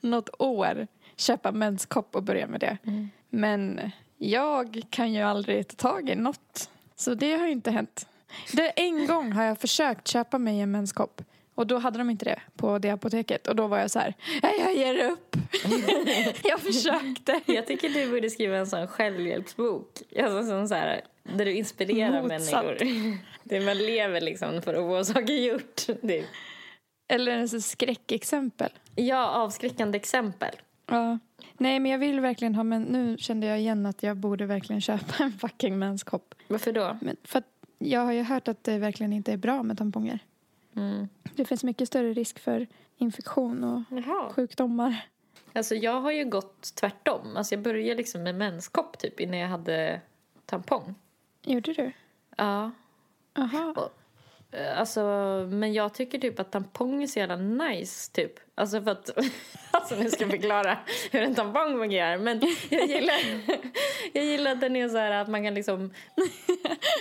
något 0.00 0.30
år 0.38 0.86
köpa 1.16 1.52
menskopp 1.52 2.16
och 2.16 2.22
börja 2.22 2.46
med 2.46 2.60
det. 2.60 2.78
Men 3.30 3.80
jag 4.18 4.82
kan 4.90 5.12
ju 5.12 5.22
aldrig 5.22 5.68
ta 5.68 5.90
tag 5.90 6.10
i 6.10 6.14
något. 6.14 6.70
Så 6.96 7.14
det 7.14 7.32
har 7.32 7.46
ju 7.46 7.52
inte 7.52 7.70
hänt. 7.70 8.06
Det, 8.52 8.68
en 8.80 9.06
gång 9.06 9.32
har 9.32 9.44
jag 9.44 9.58
försökt 9.58 10.08
köpa 10.08 10.38
mig 10.38 10.60
en 10.60 10.70
menskopp. 10.70 11.22
Och 11.54 11.66
då 11.66 11.78
hade 11.78 11.98
de 11.98 12.10
inte 12.10 12.24
det 12.24 12.40
på 12.56 12.78
det 12.78 12.90
apoteket. 12.90 13.46
Och 13.46 13.56
då 13.56 13.66
var 13.66 13.78
jag 13.78 13.90
så 13.90 13.98
här, 13.98 14.14
"Nej, 14.42 14.54
jag 14.58 14.76
ger 14.76 15.10
upp. 15.10 15.36
jag 16.44 16.60
försökte. 16.60 17.40
Jag 17.46 17.66
tycker 17.66 17.88
du 17.88 18.10
borde 18.10 18.30
skriva 18.30 18.56
en 18.56 18.66
sån 18.66 18.86
självhjälpsbok. 18.88 20.02
Alltså 20.22 20.44
sån 20.46 20.68
så 20.68 20.74
här, 20.74 21.00
där 21.22 21.44
du 21.44 21.52
inspirerar 21.52 22.22
Motsatt. 22.22 22.64
människor. 22.64 23.18
Det 23.44 23.60
man 23.60 23.78
lever 23.78 24.20
liksom 24.20 24.62
för 24.62 24.74
att 24.74 25.06
få 25.08 25.14
saker 25.14 25.32
gjort. 25.34 25.86
Det. 26.02 26.24
Eller 27.08 27.32
en 27.32 27.48
sån 27.48 27.62
skräckexempel. 27.62 28.70
Ja, 28.94 29.26
avskräckande 29.26 29.96
exempel. 29.96 30.54
Ja. 30.86 31.18
Nej, 31.58 31.80
men 31.80 31.92
jag 31.92 31.98
vill 31.98 32.20
verkligen 32.20 32.54
ha, 32.54 32.62
men 32.62 32.82
nu 32.82 33.16
kände 33.18 33.46
jag 33.46 33.58
igen 33.58 33.86
att 33.86 34.02
jag 34.02 34.16
borde 34.16 34.46
verkligen 34.46 34.80
köpa 34.80 35.24
en 35.24 35.32
fucking 35.32 35.78
menskopp. 35.78 36.34
Varför 36.48 36.72
då? 36.72 36.98
Men 37.00 37.16
för 37.24 37.38
att 37.38 37.44
jag 37.78 38.00
har 38.00 38.12
ju 38.12 38.22
hört 38.22 38.48
att 38.48 38.64
det 38.64 38.78
verkligen 38.78 39.12
inte 39.12 39.32
är 39.32 39.36
bra 39.36 39.62
med 39.62 39.78
tamponger. 39.78 40.18
Mm. 40.76 41.08
Det 41.34 41.44
finns 41.44 41.64
mycket 41.64 41.88
större 41.88 42.12
risk 42.12 42.38
för 42.38 42.66
infektion 42.96 43.64
och 43.64 43.82
Jaha. 43.90 44.30
sjukdomar. 44.32 45.06
Alltså 45.52 45.74
jag 45.74 46.00
har 46.00 46.12
ju 46.12 46.24
gått 46.24 46.74
tvärtom. 46.74 47.36
Alltså 47.36 47.54
jag 47.54 47.62
började 47.62 47.94
liksom 47.94 48.22
med 48.22 48.34
menskopp 48.34 48.98
typ 48.98 49.20
innan 49.20 49.38
jag 49.38 49.48
hade 49.48 50.00
tampong. 50.46 50.94
Gjorde 51.44 51.72
du? 51.72 51.92
Ja. 52.36 52.70
Aha. 53.38 53.74
Eh, 53.76 53.88
Alltså, 54.76 55.02
men 55.50 55.72
jag 55.72 55.94
tycker 55.94 56.18
typ 56.18 56.40
att 56.40 56.52
tampong 56.52 57.02
är 57.02 57.06
så 57.06 57.18
jävla 57.18 57.36
nice 57.36 58.12
typ. 58.12 58.32
Alltså 58.54 58.82
för 58.82 58.90
att, 58.90 59.10
alltså 59.70 59.96
nu 59.96 60.10
ska 60.10 60.22
jag 60.24 60.30
förklara 60.30 60.78
hur 61.10 61.22
en 61.22 61.34
tampong 61.34 61.78
fungerar. 61.78 62.18
Men 62.18 62.40
jag 62.70 62.86
gillar, 62.86 63.14
jag 64.12 64.24
gillar 64.24 64.50
att 64.52 64.60
den 64.60 64.76
är 64.76 64.88
så 64.88 64.96
här 64.96 65.10
att 65.10 65.28
man 65.28 65.44
kan 65.44 65.54
liksom, 65.54 65.90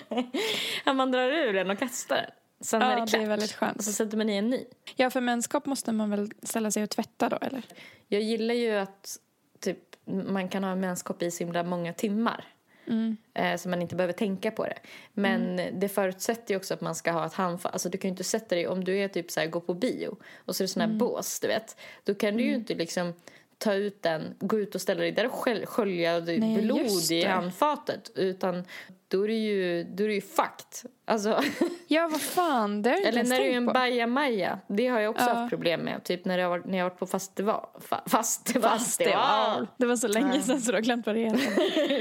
att 0.85 0.95
man 0.95 1.11
drar 1.11 1.29
ur 1.29 1.53
den 1.53 1.69
och 1.69 1.79
kastar 1.79 2.15
den. 2.15 2.31
Sen 2.61 2.81
Ja, 2.81 2.87
är 2.87 2.95
det 2.95 3.01
det 3.01 3.07
klart. 3.07 3.21
är 3.21 3.27
väldigt 3.27 3.53
skönt. 3.53 3.77
Och 3.77 3.83
så 3.83 3.91
sätter 3.91 4.17
man 4.17 4.29
i 4.29 4.37
en 4.37 4.49
ny. 4.49 4.65
Ja, 4.95 5.09
för 5.09 5.21
menskopp 5.21 5.65
måste 5.65 5.91
man 5.91 6.09
väl 6.09 6.31
ställa 6.43 6.71
sig 6.71 6.83
och 6.83 6.89
tvätta 6.89 7.29
då, 7.29 7.37
eller? 7.41 7.63
Jag 8.07 8.21
gillar 8.21 8.55
ju 8.55 8.71
att 8.71 9.17
typ, 9.59 9.79
man 10.05 10.49
kan 10.49 10.63
ha 10.63 10.71
en 10.71 10.79
menskopp 10.79 11.23
i 11.23 11.31
så 11.31 11.43
himla 11.43 11.63
många 11.63 11.93
timmar. 11.93 12.45
Mm. 12.87 13.17
Eh, 13.33 13.57
så 13.57 13.69
man 13.69 13.81
inte 13.81 13.95
behöver 13.95 14.13
tänka 14.13 14.51
på 14.51 14.65
det. 14.65 14.79
Men 15.13 15.61
det 15.79 15.89
förutsätter 15.89 16.53
ju 16.53 16.57
också 16.57 16.73
att 16.73 16.81
man 16.81 16.95
ska 16.95 17.11
ha 17.11 17.25
ett 17.25 17.33
handfat. 17.33 17.73
Alltså 17.73 17.89
du 17.89 17.97
kan 17.97 18.09
ju 18.09 18.11
inte 18.11 18.23
sätta 18.23 18.55
dig, 18.55 18.67
om 18.67 18.83
du 18.83 18.97
är 18.97 19.07
typ 19.07 19.31
så 19.31 19.39
här, 19.39 19.47
går 19.47 19.59
på 19.59 19.73
bio 19.73 20.17
och 20.35 20.55
så 20.55 20.63
är 20.63 20.65
det 20.65 20.71
sån 20.71 20.81
här 20.81 20.97
bås, 20.97 21.39
du 21.39 21.47
vet. 21.47 21.77
Då 22.03 22.13
kan 22.13 22.37
du 22.37 22.43
ju 22.43 22.53
inte 22.53 22.75
liksom 22.75 23.13
ta 23.57 23.73
ut 23.73 24.01
den, 24.03 24.35
gå 24.39 24.59
ut 24.59 24.75
och 24.75 24.81
ställa 24.81 25.01
dig 25.01 25.11
där 25.11 25.25
och 25.25 25.31
skölj, 25.31 25.65
skölja 25.65 26.19
det 26.19 26.37
Nej, 26.39 26.61
blod 26.61 27.11
i 27.11 27.21
det. 27.23 27.27
handfatet. 27.29 28.11
Utan 28.15 28.63
då 29.07 29.23
är 29.23 29.27
det 29.27 29.33
ju, 29.33 29.83
då 29.83 30.03
är 30.03 30.07
det 30.07 30.13
ju 30.13 30.21
fucked. 30.21 30.91
Alltså, 31.05 31.41
Ja, 31.87 32.07
vad 32.11 32.21
fan, 32.21 32.81
det 32.81 32.89
har 32.89 32.97
eller 33.07 33.23
när 33.23 33.39
du 33.39 33.45
är 33.45 33.57
en 33.57 33.65
bajamaja. 33.65 34.59
Det 34.67 34.87
har 34.87 34.99
jag 34.99 35.09
också 35.11 35.25
Ja. 35.25 35.33
haft 35.33 35.49
problem 35.49 35.81
med. 35.81 36.03
Typ 36.03 36.25
när 36.25 36.37
jag, 36.37 36.49
var, 36.49 36.61
när 36.65 36.77
jag 36.77 36.85
varit 36.85 36.99
på 36.99 37.07
festival. 37.07 37.67
Fa, 37.81 38.01
festival. 38.05 38.79
Festival. 38.79 39.67
Det 39.77 39.85
var 39.85 39.95
så 39.95 40.07
länge 40.07 40.41
sedan 40.41 40.61
så 40.61 40.71
du 40.71 40.77
har 40.77 40.81
glömt 40.81 41.05
vad 41.05 41.15
det 41.15 41.21
heter. 41.21 41.39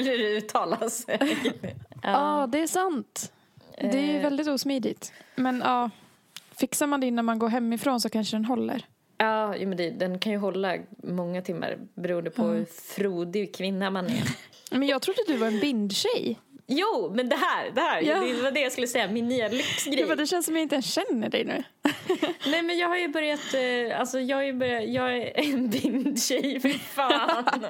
Hur 0.05 0.19
det 0.19 0.37
uttalas. 0.37 1.07
Ja, 2.03 2.49
det 2.53 2.59
är 2.63 2.67
sant. 2.67 3.33
Det 3.81 3.99
är 3.99 4.03
ju 4.03 4.17
Eh. 4.17 4.23
väldigt 4.23 4.49
osmidigt. 4.49 5.13
Men 5.37 5.63
ja, 5.65 5.91
fixar 6.57 6.87
man 6.87 7.01
det 7.01 7.07
innan 7.07 7.25
man 7.25 7.39
går 7.39 7.49
hemifrån 7.49 8.01
så 8.01 8.09
kanske 8.09 8.37
den 8.37 8.45
håller. 8.45 8.85
Ja, 9.19 9.55
men 9.59 9.77
det, 9.77 9.91
den 9.91 10.19
kan 10.19 10.33
ju 10.33 10.39
hålla 10.39 10.77
många 11.03 11.43
timmar 11.43 11.79
beroende 11.95 12.31
på 12.31 12.43
hur 12.43 12.65
frodig 12.65 13.55
kvinna 13.55 13.91
man 13.91 14.07
är. 14.07 14.23
Men 14.71 14.89
jag 14.89 15.03
trodde 15.03 15.19
du 15.27 15.37
var 15.37 15.47
en 15.47 15.61
bindtjej. 15.61 16.39
Jo, 16.69 17.13
men 17.15 17.29
det 17.29 17.37
här, 17.37 17.71
det 17.71 17.81
här. 17.81 18.03
Ja. 18.03 18.21
Det 18.21 18.43
var 18.43 18.51
det 18.51 18.61
jag 18.61 18.73
skulle 18.73 18.87
säga, 18.87 19.09
min 19.09 19.29
nya 19.29 19.49
lyxgrej. 19.49 19.97
Det, 19.97 20.07
bara, 20.07 20.17
det 20.17 20.27
känns 20.27 20.47
som 20.47 20.55
jag 20.55 20.63
inte 20.63 20.75
ens 20.75 20.95
känner 20.95 21.29
dig 21.29 21.45
nu. 21.45 21.63
Nej 22.47 22.63
men 22.63 22.79
jag 22.79 22.89
har 22.89 22.97
ju 22.97 23.09
börjat, 23.09 23.55
eh, 23.55 24.01
alltså 24.01 24.21
jag 24.21 24.37
har 24.37 24.43
ju 24.43 24.53
börjat, 24.53 24.89
jag 24.89 25.17
är 25.17 25.41
en 25.41 25.71
bindtjej, 25.71 26.61
fy 26.61 26.73
fan. 26.73 27.45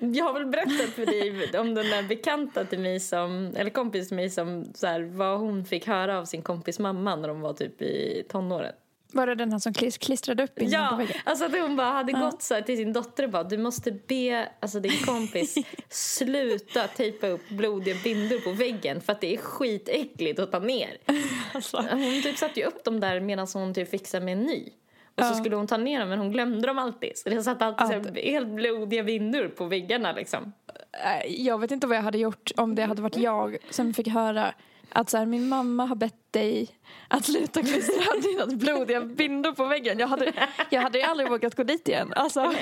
jag 0.00 0.24
har 0.24 0.32
väl 0.32 0.46
berättat 0.46 0.90
för 0.94 1.06
dig 1.06 1.58
om 1.58 1.74
den 1.74 1.86
där 1.86 2.02
bekanta 2.02 2.64
till 2.64 2.78
mig 2.78 3.00
som, 3.00 3.54
eller 3.56 3.70
kompis 3.70 4.08
till 4.08 4.16
mig 4.16 4.30
som 4.30 4.72
så 4.74 4.86
här, 4.86 5.00
vad 5.00 5.38
hon 5.38 5.64
fick 5.64 5.86
höra 5.86 6.18
av 6.18 6.24
sin 6.24 6.42
kompis 6.42 6.78
mamma 6.78 7.16
när 7.16 7.28
de 7.28 7.40
var 7.40 7.52
typ 7.52 7.82
i 7.82 8.24
tonåren. 8.28 8.72
Var 9.12 9.26
det 9.26 9.34
den 9.34 9.52
här 9.52 9.58
som 9.58 9.72
klis- 9.72 9.98
klistrade 9.98 10.42
upp 10.42 10.54
på 10.54 10.64
Ja, 10.64 10.94
väggen? 10.98 11.16
alltså 11.24 11.44
att 11.44 11.52
hon 11.60 11.76
bara 11.76 11.90
hade 11.92 12.12
Ja. 12.12 12.18
gått 12.20 12.42
så 12.42 12.60
till 12.62 12.76
sin 12.76 12.92
dotter 12.92 13.24
och 13.24 13.30
bara 13.30 13.44
du 13.44 13.58
måste 13.58 13.92
be 13.92 14.48
alltså 14.60 14.80
din 14.80 15.04
kompis 15.06 15.54
sluta 15.88 16.86
tejpa 16.86 17.26
upp 17.26 17.48
blodiga 17.48 17.96
bindor 18.04 18.38
på 18.38 18.52
väggen 18.52 19.00
för 19.00 19.12
att 19.12 19.20
det 19.20 19.34
är 19.34 19.38
skitäckligt 19.38 20.38
att 20.38 20.52
ta 20.52 20.58
ner. 20.58 20.96
Alltså. 21.54 21.76
Hon 21.90 22.22
typ 22.22 22.36
satte 22.36 22.60
ju 22.60 22.66
upp 22.66 22.84
dem 22.84 23.00
där 23.00 23.20
medan 23.20 23.46
hon 23.54 23.74
typ 23.74 23.90
fixade 23.90 24.24
med 24.24 24.32
en 24.32 24.42
ny. 24.44 24.68
Och 25.16 25.24
så 25.24 25.30
Ja. 25.30 25.34
skulle 25.34 25.56
hon 25.56 25.66
ta 25.66 25.76
ner 25.76 26.00
dem 26.00 26.08
men 26.08 26.18
hon 26.18 26.32
glömde 26.32 26.66
dem 26.66 26.78
alltid. 26.78 27.12
Så 27.18 27.28
det 27.28 27.42
satt 27.42 27.62
alltid 27.62 27.96
Alltid. 27.96 28.16
helt 28.24 28.48
blodiga 28.48 29.02
bindor 29.02 29.48
på 29.48 29.64
väggarna 29.64 30.12
liksom. 30.12 30.52
Äh, 30.92 31.32
Jag 31.46 31.58
vet 31.58 31.70
inte 31.70 31.86
vad 31.86 31.96
jag 31.96 32.02
hade 32.02 32.18
gjort 32.18 32.50
om 32.56 32.74
det 32.74 32.82
hade 32.84 33.02
varit 33.02 33.16
jag 33.16 33.56
som 33.70 33.94
fick 33.94 34.08
höra 34.08 34.54
att 34.90 35.10
så 35.10 35.18
här, 35.18 35.26
min 35.26 35.48
mamma 35.48 35.84
har 35.84 35.96
bett 35.96 36.14
dig 36.32 36.68
att 37.08 37.24
sluta 37.24 37.60
klistra 37.62 38.04
dina 38.22 38.46
blodiga 38.46 39.00
bindor 39.00 39.52
på 39.52 39.64
väggen. 39.64 39.98
Jag 39.98 40.06
hade, 40.08 40.32
jag 40.70 40.80
hade 40.82 40.98
ju 40.98 41.04
aldrig 41.04 41.28
vågat 41.30 41.54
gå 41.54 41.62
dit 41.62 41.88
igen. 41.88 42.12
Alltså, 42.16 42.54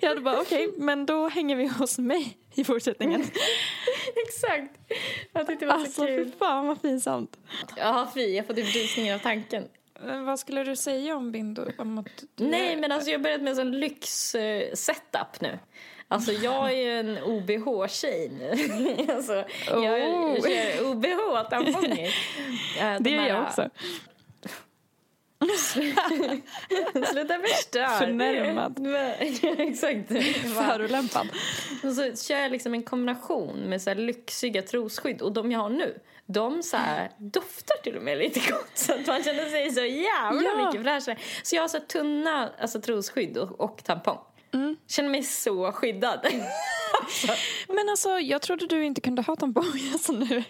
jag 0.00 0.08
hade 0.08 0.20
bara 0.20 0.40
okej, 0.40 0.72
men 0.76 1.06
då 1.06 1.28
hänger 1.28 1.56
vi 1.56 1.66
hos 1.66 1.98
mig 1.98 2.38
i 2.54 2.64
fortsättningen. 2.64 3.20
Exakt. 4.26 4.78
Jag 5.32 5.46
tyckte 5.46 5.64
det 5.64 5.68
var 5.72 5.74
Alltså 5.78 5.92
så 6.00 6.06
fy 6.06 6.16
kul. 6.16 6.32
fan 6.38 6.66
vad 6.66 6.82
pinsamt. 6.82 7.36
Ja 7.76 8.10
fy, 8.14 8.34
jag 8.36 8.46
får 8.46 8.54
typ 8.54 8.74
rysningar 8.74 9.14
av 9.14 9.18
tanken. 9.18 9.64
Men 10.00 10.24
vad 10.24 10.38
skulle 10.40 10.64
du 10.64 10.76
säga 10.76 11.16
om 11.16 11.32
bindor? 11.32 11.72
Om 11.78 11.98
att. 11.98 12.24
Nej 12.36 12.76
men 12.76 12.92
alltså 12.92 13.10
jag 13.10 13.18
har 13.18 13.22
börjat 13.22 13.40
med 13.40 13.50
en 13.50 13.56
sån 13.56 13.80
lyx-setup 13.80 15.40
nu. 15.40 15.58
Alltså 16.10 16.32
jag 16.32 16.72
är 16.72 16.76
ju 16.76 16.98
en 17.00 17.18
OBH-tjej 17.22 18.30
nu. 18.38 19.12
alltså, 19.14 19.44
jag, 19.70 19.98
jag 20.00 20.36
OBH-tamponger. 21.40 22.08
Eh, 22.80 22.94
de 22.94 22.98
Det 23.00 23.10
gör 23.10 23.26
jag 23.26 23.42
också. 23.42 23.68
Sluta 27.12 27.38
förstöra. 27.38 27.88
Förnärmad. 27.88 28.86
exakt. 29.58 30.08
Förolämpad. 30.54 31.28
Och 31.84 31.92
så 31.92 32.16
kör 32.28 32.38
jag 32.38 32.52
liksom 32.52 32.74
en 32.74 32.82
kombination 32.82 33.56
med 33.56 33.82
så 33.82 33.94
lyxiga 33.94 34.62
trosskydd. 34.62 35.22
Och 35.22 35.32
de 35.32 35.52
jag 35.52 35.60
har 35.60 35.68
nu, 35.70 35.98
de 36.26 36.62
så 36.62 36.76
här 36.76 37.10
doftar 37.18 37.76
till 37.82 37.96
och 37.96 38.02
med 38.02 38.18
lite 38.18 38.40
gott. 38.50 38.70
Så 38.74 38.92
att 38.94 39.06
man 39.06 39.22
känner 39.22 39.44
sig 39.44 39.72
så 39.72 39.84
jävla 39.84 40.42
Ja. 40.42 40.66
mycket 40.66 40.82
fräschare. 40.82 41.16
Så 41.42 41.56
jag 41.56 41.62
har 41.62 41.68
så 41.68 41.80
tunna 41.80 42.50
alltså, 42.60 42.80
trosskydd 42.80 43.38
och, 43.38 43.60
och 43.60 43.84
tampong. 43.84 44.18
Mm. 44.54 44.76
Känner 44.88 45.08
mig 45.08 45.22
så 45.22 45.72
skyddad. 45.72 46.26
Men 47.68 47.88
alltså, 47.88 48.08
jag 48.08 48.42
trodde 48.42 48.66
du 48.66 48.84
inte 48.84 49.00
kunde 49.00 49.22
ha 49.22 49.36
tamponger 49.36 49.92
alltså 49.92 50.12
nu. 50.12 50.44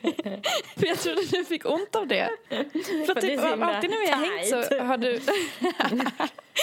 För 0.77 0.87
jag 0.87 0.99
trodde 0.99 1.23
du 1.31 1.45
fick 1.45 1.67
ont 1.67 1.97
av 1.97 2.07
det. 2.07 2.31
För 2.49 3.05
För 3.07 3.15
det 3.15 3.21
typ, 3.21 3.41
så 3.41 3.47
himla 3.49 3.67
alltid 3.67 3.91
när 3.91 4.01
vi 4.01 4.11
har 4.11 4.37
hängt 4.37 4.49
så 4.49 4.79
har 4.85 4.97
du... 4.97 5.21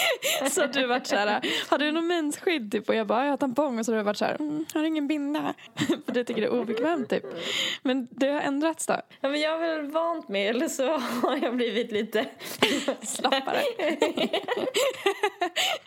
så 0.50 0.66
du 0.66 0.86
varit 0.86 1.06
så 1.06 1.16
här, 1.16 1.40
har 1.68 1.78
du 1.78 1.92
något 1.92 2.04
mensskydd 2.04 2.72
typ? 2.72 2.88
Och 2.88 2.94
jag 2.94 3.06
bara, 3.06 3.24
jag 3.24 3.32
har 3.32 3.36
tampong. 3.36 3.78
Och 3.78 3.86
så 3.86 3.92
har 3.92 3.96
du 3.96 4.02
varit 4.02 4.16
så 4.16 4.24
här, 4.24 4.36
mm, 4.40 4.64
har 4.74 4.80
du 4.80 4.86
ingen 4.86 5.08
binda? 5.08 5.54
För 6.06 6.12
du 6.12 6.24
tycker 6.24 6.40
det 6.40 6.46
är 6.46 6.60
obekvämt 6.60 7.10
typ. 7.10 7.24
Men 7.82 8.08
det 8.10 8.28
har 8.28 8.40
ändrats 8.40 8.86
då. 8.86 9.00
Ja, 9.20 9.28
men 9.28 9.40
jag 9.40 9.50
har 9.50 9.58
väl 9.58 9.90
vant 9.90 10.28
mig, 10.28 10.48
eller 10.48 10.68
så 10.68 10.98
har 10.98 11.36
jag 11.42 11.56
blivit 11.56 11.92
lite... 11.92 12.26
Slappare. 13.02 13.62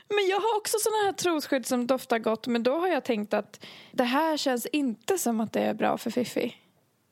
men 0.08 0.28
jag 0.30 0.40
har 0.40 0.58
också 0.58 0.78
såna 0.80 0.96
här 0.96 1.12
trosskydd 1.12 1.66
som 1.66 1.88
doftar 1.88 2.20
gott. 2.20 2.48
Men 2.48 2.64
då 2.64 2.80
har 2.80 2.88
jag 2.88 3.04
tänkt 3.04 3.34
att 3.34 3.66
det 3.92 4.04
här 4.04 4.38
känns 4.38 4.66
inte 4.66 5.18
som 5.18 5.40
att 5.40 5.54
det 5.54 5.62
är 5.62 5.74
bra 5.74 5.98
för 5.98 6.12
Fifi. 6.12 6.56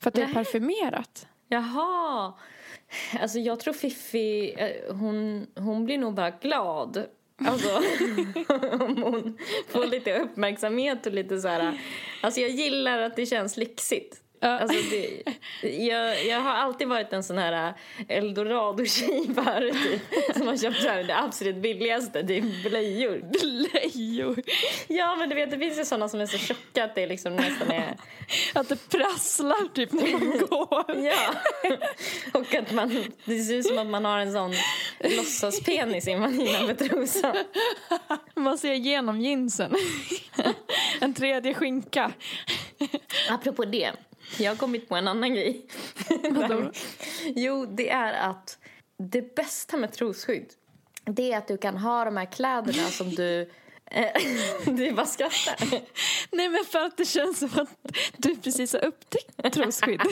För 0.02 0.10
att 0.10 0.14
det 0.14 0.22
är 0.22 0.34
parfymerat. 0.34 1.28
Jaha. 1.48 2.34
Alltså 3.22 3.40
jag 3.40 3.60
tror 3.60 3.74
Fiffi, 3.74 4.54
eh, 4.58 4.96
hon, 4.96 5.48
hon 5.56 5.86
blir 5.86 5.98
nog 5.98 6.14
bara 6.14 6.30
glad. 6.30 7.06
Alltså 7.46 7.70
om 8.84 9.04
hon 9.04 9.38
får 9.68 9.86
lite 9.86 10.20
uppmärksamhet 10.20 11.06
och 11.06 11.14
lite 11.14 11.40
så 11.40 11.48
här. 11.48 11.60
Eh, 11.60 11.74
alltså 12.22 12.42
jag 12.42 12.50
gillar 12.50 13.02
att 13.02 13.16
det 13.16 13.26
känns 13.26 13.58
lyxigt. 13.58 14.22
Alltså 14.42 14.78
det, 14.90 15.24
jag, 15.70 16.26
jag 16.26 16.40
har 16.40 16.52
alltid 16.52 16.88
varit 16.88 17.14
en 17.14 17.24
sån 17.24 17.38
här 17.38 17.74
eldorado-tjej 18.08 19.30
förut, 19.36 19.76
typ, 19.84 20.36
som 20.38 20.48
har 20.48 20.58
köpt 20.58 20.82
så 20.82 20.88
här 20.88 21.04
det 21.04 21.18
absolut 21.18 21.56
billigaste, 21.56 22.28
typ 22.28 22.64
blöjor. 22.64 23.22
Blöjor. 23.32 24.42
Ja 24.88 25.16
men 25.16 25.30
du 25.30 25.36
vet 25.36 25.52
det 25.52 25.58
finns 25.58 25.80
ju 25.80 25.86
såna 25.86 26.10
som 26.10 26.20
är 26.20 26.26
så 26.26 26.38
tjocka 26.38 26.84
att 26.84 26.96
det 26.96 27.08
liksom 27.08 27.36
nästan 27.36 27.72
är 27.72 27.98
Att 28.54 28.70
det 28.70 28.90
prasslar 28.90 29.74
typ 29.74 29.92
när 29.92 30.12
man 30.12 30.38
går. 30.38 30.96
Ja, 31.06 31.34
och 32.34 32.56
att 32.56 32.72
man, 32.72 33.06
det 33.26 33.40
ser 33.40 33.56
ut 33.56 33.66
som 33.66 33.78
att 33.78 33.88
man 33.88 34.06
har 34.06 34.20
en 34.20 34.34
sån 34.34 34.54
låtsaspenis 35.00 36.08
innanför 36.08 36.74
trosan. 36.74 37.36
Man 38.36 38.58
ser 38.58 38.72
igenom 38.72 39.22
jeansen. 39.22 39.76
En 41.00 41.14
tredje 41.14 41.54
skinka. 41.54 42.12
Apropå 43.30 43.66
det, 43.66 43.92
jag 44.40 44.52
har 44.52 44.58
kommit 44.58 44.90
på 44.90 44.96
en 44.96 45.08
annan 45.08 45.34
grej. 45.34 45.66
Jo, 47.36 47.66
det 47.66 47.90
är 47.90 48.14
att 48.30 48.58
det 48.98 49.36
bästa 49.36 49.78
med 49.78 49.94
trosskydd 49.94 50.54
det 51.08 51.34
är 51.34 51.38
att 51.38 51.48
du 51.48 51.58
kan 51.58 51.78
ha 51.78 52.06
de 52.06 52.18
här 52.18 52.26
kläderna 52.26 52.88
som 52.88 53.10
du... 53.10 53.50
Eh, 53.92 54.08
du 54.66 54.92
bara 54.92 55.06
skrattar. 55.06 55.56
Nej 56.32 56.50
men 56.50 56.66
för 56.66 56.80
att 56.80 56.98
det 56.98 57.06
känns 57.06 57.40
som 57.40 57.50
att 57.56 57.70
du 58.18 58.36
precis 58.36 58.74
har 58.74 58.86
upptäckt 58.86 59.54
trosskydd. 59.54 60.02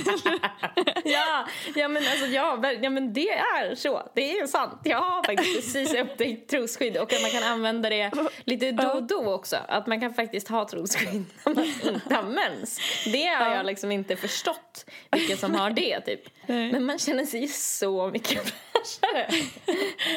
Ja, 1.06 1.48
ja, 1.76 1.88
men 1.88 2.04
alltså, 2.08 2.26
ja, 2.26 2.74
ja, 2.82 2.90
men 2.90 3.14
det 3.14 3.30
är 3.30 3.76
så. 3.76 4.12
Det 4.16 4.40
är 4.40 4.48
sant. 4.48 4.82
Jag 4.84 4.98
har 4.98 5.24
faktiskt 5.24 5.56
precis 5.56 5.94
upptäckt 5.94 6.50
trosskydd 6.50 6.98
och 6.98 7.14
att 7.14 7.22
man 7.22 7.32
kan 7.32 7.44
använda 7.44 7.90
det 7.90 8.12
lite 8.44 8.72
då 8.72 8.88
och 8.88 9.04
då 9.04 9.34
också. 9.34 9.58
Att 9.68 9.88
man 9.88 10.00
kan 10.02 10.14
faktiskt 10.14 10.48
ha 10.48 10.68
trosskydd 10.68 11.26
när 11.46 11.56
man 11.56 11.66
inte 11.66 12.16
har 12.16 12.24
mens. 12.24 12.80
Det 13.14 13.26
har 13.26 13.46
Ja. 13.46 13.56
jag 13.56 13.66
liksom 13.66 13.92
inte 13.92 14.16
förstått 14.16 14.86
vilka 15.12 15.38
som 15.38 15.56
har 15.56 15.70
det 15.70 16.02
typ. 16.02 16.22
Men 16.48 16.84
man 16.86 17.00
känner 17.00 17.26
sig 17.26 17.42
ju 17.42 17.48
så 17.48 18.08
mycket 18.14 18.54
fräschare. 18.74 19.26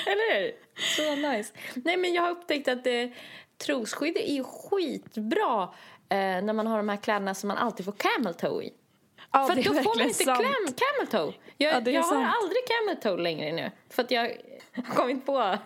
Eller 0.06 0.40
hur? 0.40 0.52
Så 0.96 1.14
nice. 1.32 1.52
Nej 1.74 1.96
men 1.96 2.14
jag 2.14 2.22
har 2.22 2.30
upptäckt 2.30 2.68
att 2.68 2.86
eh, 2.86 2.92
trosskydd 3.58 4.16
är 4.16 4.34
ju 4.34 4.44
skitbra 4.44 5.62
eh, 6.08 6.16
när 6.18 6.52
man 6.52 6.66
har 6.66 6.76
de 6.76 6.88
här 6.88 6.96
kläderna 6.96 7.34
som 7.34 7.48
man 7.48 7.56
alltid 7.56 7.84
får 7.84 7.92
camel 7.92 8.34
toe 8.34 8.62
i. 8.64 8.72
Ja, 9.32 9.46
För 9.46 9.54
det 9.54 9.62
då 9.62 9.74
får 9.74 9.98
man 9.98 10.06
inte 10.06 10.24
sant. 10.24 10.38
clam, 10.38 10.52
camel 10.54 11.06
toe. 11.10 11.34
Jag, 11.56 11.74
Ja, 11.74 11.80
det 11.80 11.90
jag 11.90 12.02
har 12.02 12.16
aldrig 12.16 12.58
camel 12.68 12.96
toe 13.02 13.22
längre 13.22 13.52
nu. 13.52 13.70
För 13.90 14.02
att 14.02 14.10
jag 14.10 14.22
har 14.72 14.82
kommit 14.94 15.26
på 15.26 15.32
Ja, 15.38 15.58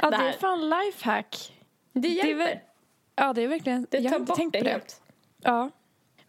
det 0.00 0.10
det 0.10 0.16
här. 0.16 0.28
är 0.28 0.32
fan 0.32 0.70
lifehack. 0.70 1.52
Det 1.92 2.00
Det 2.00 2.08
är 2.20 2.24
hjälper. 2.26 2.62
Ja, 3.16 3.32
det 3.32 3.42
är 3.42 3.48
verkligen... 3.48 3.86
det 3.90 3.98
jag 3.98 4.10
har 4.10 4.18
inte 4.20 4.34
tänkt 4.34 4.52
det 4.52 4.58
på 4.58 4.64
det. 4.64 4.70
helt. 4.70 5.00
Ja. 5.42 5.70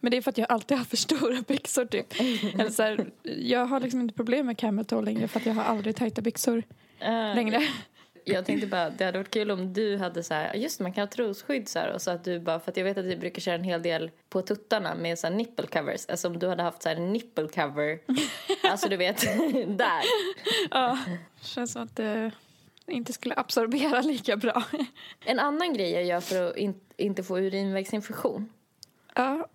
Men 0.00 0.10
det 0.10 0.16
är 0.16 0.22
för 0.22 0.30
att 0.30 0.38
jag 0.38 0.52
alltid 0.52 0.78
har 0.78 0.84
för 0.84 0.96
stora 0.96 1.42
byxor 1.48 1.84
typ. 1.84 2.06
Eller 2.60 2.70
så 2.70 2.82
här, 2.82 3.10
jag 3.22 3.66
har 3.66 3.80
liksom 3.80 4.00
inte 4.00 4.14
problem 4.14 4.46
med 4.46 4.58
camel 4.58 4.84
toe 4.84 5.02
längre 5.02 5.28
för 5.28 5.40
att 5.40 5.46
jag 5.46 5.54
har 5.54 5.64
aldrig 5.64 5.96
tajta 5.96 6.22
byxor 6.22 6.62
Eh, 7.00 7.34
längre. 7.34 7.62
Jag 8.24 8.44
tänkte 8.44 8.66
bara, 8.66 8.90
det 8.90 9.04
hade 9.04 9.18
varit 9.18 9.30
kul 9.30 9.50
om 9.50 9.72
du 9.72 9.96
hade 9.96 10.22
så 10.22 10.34
här, 10.34 10.54
just 10.54 10.80
man 10.80 10.92
kan 10.92 11.02
ha 11.02 11.06
trosskydd 11.06 11.68
så 11.68 11.78
här 11.78 11.92
och 11.92 12.02
så 12.02 12.10
att 12.10 12.24
du 12.24 12.40
bara, 12.40 12.60
för 12.60 12.70
att 12.70 12.76
jag 12.76 12.84
vet 12.84 12.98
att 12.98 13.08
du 13.08 13.16
brukar 13.16 13.40
köra 13.40 13.54
en 13.54 13.64
hel 13.64 13.82
del 13.82 14.10
på 14.28 14.42
tuttarna 14.42 14.94
med 14.94 15.18
så 15.18 15.26
här 15.26 15.34
nipple 15.34 15.66
covers. 15.66 16.06
Alltså 16.08 16.28
om 16.28 16.38
du 16.38 16.48
hade 16.48 16.62
haft 16.62 16.82
så 16.82 16.88
här 16.88 16.96
nipple 16.96 17.48
cover, 17.48 17.98
alltså 18.70 18.88
du 18.88 18.96
vet, 18.96 19.20
där. 19.78 20.02
Ja, 20.70 20.98
känns 21.40 21.72
som 21.72 21.82
att 21.82 21.96
det 21.96 22.30
inte 22.86 23.12
skulle 23.12 23.34
absorbera 23.36 24.00
lika 24.00 24.36
bra. 24.36 24.62
En 25.24 25.38
annan 25.38 25.74
grej 25.74 25.90
jag 25.90 26.04
gör 26.04 26.20
för 26.20 26.50
att 26.50 26.56
in, 26.56 26.80
inte 26.96 27.22
få 27.22 27.38
urinvägsinfektion. 27.38 28.52
Ja, 29.14 29.48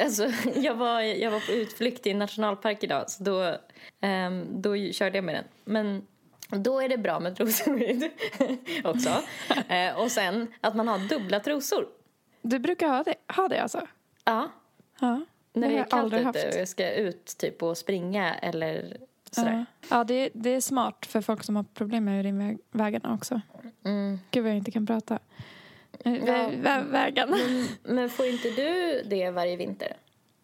Alltså, 0.00 0.32
jag, 0.54 0.74
var, 0.74 1.00
jag 1.00 1.30
var 1.30 1.40
på 1.40 1.52
utflykt 1.52 2.06
i 2.06 2.10
en 2.10 2.18
nationalpark 2.18 2.84
idag 2.84 3.10
så 3.10 3.22
då, 3.22 3.56
ehm, 4.00 4.62
då 4.62 4.92
körde 4.92 5.16
jag 5.16 5.24
med 5.24 5.34
den. 5.34 5.44
Men 5.64 6.06
då 6.50 6.80
är 6.80 6.88
det 6.88 6.98
bra 6.98 7.20
med 7.20 7.36
trosskydd 7.36 8.10
också. 8.84 9.08
Eh, 9.68 9.98
och 10.00 10.10
sen 10.10 10.52
att 10.60 10.76
man 10.76 10.88
har 10.88 10.98
dubbla 10.98 11.40
trosor. 11.40 11.86
du 12.42 12.58
brukar 12.58 12.88
ha 12.88 13.02
det, 13.02 13.14
ha 13.36 13.48
det 13.48 13.62
alltså? 13.62 13.86
Ja, 14.24 14.48
Ja, 15.00 15.20
när 15.52 15.68
det 15.68 15.78
är 15.78 15.84
kallt 15.84 16.14
ute 16.14 16.24
haft. 16.24 16.44
och 16.44 16.60
jag 16.60 16.68
ska 16.68 16.90
ut 16.94 17.26
typ 17.38 17.62
och 17.62 17.78
springa 17.78 18.34
eller 18.34 18.96
sådär. 19.30 19.66
Ja, 19.80 19.86
ja 19.96 20.04
det, 20.04 20.30
det 20.34 20.50
är 20.50 20.60
smart 20.60 21.06
för 21.06 21.20
folk 21.20 21.44
som 21.44 21.56
har 21.56 21.62
problem 21.62 22.04
med 22.04 22.20
urinvägarna 22.20 23.14
också. 23.14 23.40
Mm. 23.84 24.18
Gud 24.30 24.42
vad 24.42 24.50
jag 24.52 24.56
inte 24.58 24.70
kan 24.70 24.86
prata. 24.86 25.18
Eh, 26.04 26.14
Ja. 26.14 26.20
vä- 26.24 26.62
vä- 26.62 26.90
vägarna. 26.90 27.36
Men 27.82 28.10
får 28.10 28.26
inte 28.26 28.48
du 28.50 29.02
det 29.06 29.30
varje 29.30 29.56
vinter? 29.56 29.96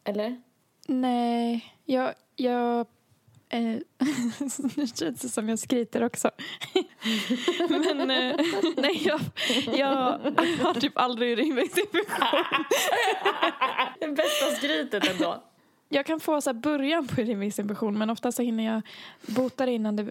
Eller? 0.04 0.42
Nej, 0.86 1.74
jag... 1.84 2.12
jag 2.36 2.86
eh, 3.52 3.60
nu 4.76 4.86
känns 4.86 5.20
det 5.20 5.28
som 5.28 5.48
jag 5.48 5.58
skryter 5.58 6.04
också. 6.04 6.30
Men 7.68 8.10
eh, 8.10 8.36
nej, 8.76 9.02
jag, 9.04 9.20
jag 9.76 10.18
har 10.62 10.80
typ 10.80 10.98
aldrig 10.98 11.32
urinvägsinfektion. 11.32 12.26
Det 14.00 14.08
bästa 14.08 14.46
skrytet 14.56 15.10
ändå. 15.10 15.42
Jag 15.88 16.06
kan 16.06 16.20
få 16.20 16.40
så 16.40 16.50
här 16.50 16.54
början 16.54 17.06
på 17.06 17.20
urinvägsinfektion 17.20 17.98
men 17.98 18.10
ofta 18.10 18.32
så 18.32 18.42
hinner 18.42 18.64
jag 18.64 18.82
bota 19.26 19.66
det 19.66 19.72
innan 19.72 19.96
det 19.96 20.10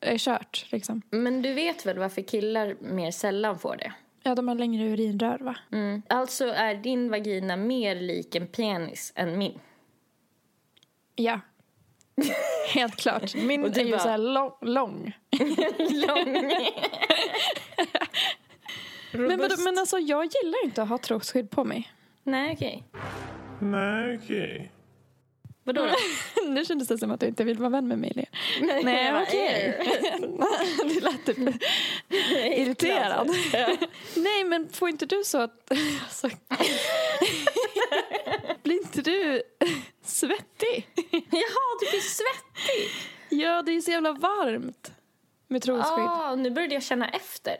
är 0.00 0.18
kört. 0.18 0.66
Liksom. 0.72 1.02
Men 1.10 1.42
du 1.42 1.54
vet 1.54 1.86
väl 1.86 1.98
varför 1.98 2.22
killar 2.22 2.76
mer 2.80 3.10
sällan 3.10 3.58
får 3.58 3.76
det? 3.76 3.92
Ja, 4.22 4.34
de 4.34 4.48
har 4.48 4.54
längre 4.54 4.84
urinrör 4.84 5.38
va? 5.38 5.56
Mm. 5.72 6.02
Alltså 6.08 6.44
är 6.44 6.74
din 6.74 7.10
vagina 7.10 7.56
mer 7.56 7.94
lik 7.94 8.34
en 8.34 8.46
penis 8.46 9.12
än 9.16 9.38
min. 9.38 9.58
Ja. 11.14 11.40
Helt 12.74 12.96
klart. 12.96 13.34
Min 13.34 13.64
är 13.64 13.80
ju 13.84 13.90
bara- 13.90 14.00
så 14.00 14.08
här 14.08 14.18
lång. 14.18 14.52
lång. 14.60 15.12
Lång. 15.90 16.52
Men, 19.12 19.38
vadå, 19.38 19.54
men 19.58 19.78
alltså 19.78 19.98
jag 19.98 20.24
gillar 20.24 20.64
inte 20.64 20.82
att 20.82 20.88
ha 20.88 20.98
trosskydd 20.98 21.50
på 21.50 21.64
mig. 21.64 21.92
Nej, 22.22 22.52
okej. 22.54 22.84
Nej, 23.60 24.18
okej. 24.22 24.70
Vadå 25.64 25.86
då? 25.86 25.94
nu 26.48 26.64
kändes 26.64 26.88
det 26.88 26.98
som 26.98 27.10
att 27.10 27.20
du 27.20 27.26
inte 27.26 27.44
vill 27.44 27.58
vara 27.58 27.70
vän 27.70 27.88
med 27.88 27.98
mig. 27.98 28.28
Nej, 28.60 28.84
Nej, 28.84 29.22
okej. 29.22 29.78
Du 30.84 31.00
lät 31.00 31.26
typ 31.26 31.38
irriterad. 32.56 33.30
Nej, 34.16 34.44
men 34.44 34.68
får 34.72 34.88
inte 34.88 35.06
du 35.06 35.22
så 35.24 35.38
att... 35.38 35.72
Alltså, 36.02 36.28
blir 38.62 38.76
inte 38.82 39.02
du 39.02 39.42
svettig? 40.10 40.88
Jaha, 41.30 41.70
du 41.80 41.90
blir 41.90 42.00
svettig. 42.00 42.90
Ja, 43.28 43.62
det 43.62 43.72
är 43.72 43.80
så 43.80 43.90
jävla 43.90 44.12
varmt 44.12 44.92
med 45.48 45.62
trosskydd. 45.62 46.04
Ah, 46.04 46.34
nu 46.34 46.50
började 46.50 46.74
jag 46.74 46.82
känna 46.82 47.08
efter. 47.08 47.56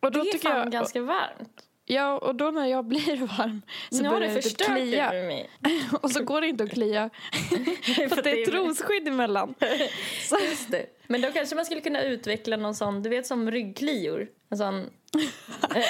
och 0.00 0.12
Det 0.12 0.18
då 0.18 0.24
är 0.26 0.32
tycker 0.32 0.48
fan 0.48 0.58
jag, 0.58 0.72
ganska 0.72 1.00
varmt. 1.02 1.66
Ja, 1.84 2.18
och 2.18 2.34
då 2.34 2.50
när 2.50 2.66
jag 2.66 2.84
blir 2.84 3.16
varm 3.38 3.62
så 3.90 4.02
nu 4.02 4.08
börjar 4.08 4.28
du 4.28 4.34
det 4.34 4.42
typ 4.42 4.58
det 4.58 4.64
klia. 4.64 5.10
för 5.10 5.26
mig. 5.26 5.50
Och 6.02 6.10
så 6.10 6.24
går 6.24 6.40
det 6.40 6.46
inte 6.46 6.64
att 6.64 6.70
klia 6.70 7.10
för 8.08 8.18
att 8.18 8.24
det 8.24 8.42
är 8.42 8.46
trosskydd 8.46 9.08
emellan. 9.08 9.54
Så, 10.28 10.38
Just 10.38 10.70
det. 10.70 10.86
Men 11.06 11.20
då 11.20 11.30
kanske 11.32 11.56
man 11.56 11.64
skulle 11.64 11.80
kunna 11.80 12.02
utveckla 12.02 12.56
någon 12.56 12.74
sån, 12.74 13.02
du 13.02 13.08
vet 13.10 13.26
som 13.26 13.50
ryggklior. 13.50 14.28
En 14.50 14.58
sån, 14.58 14.90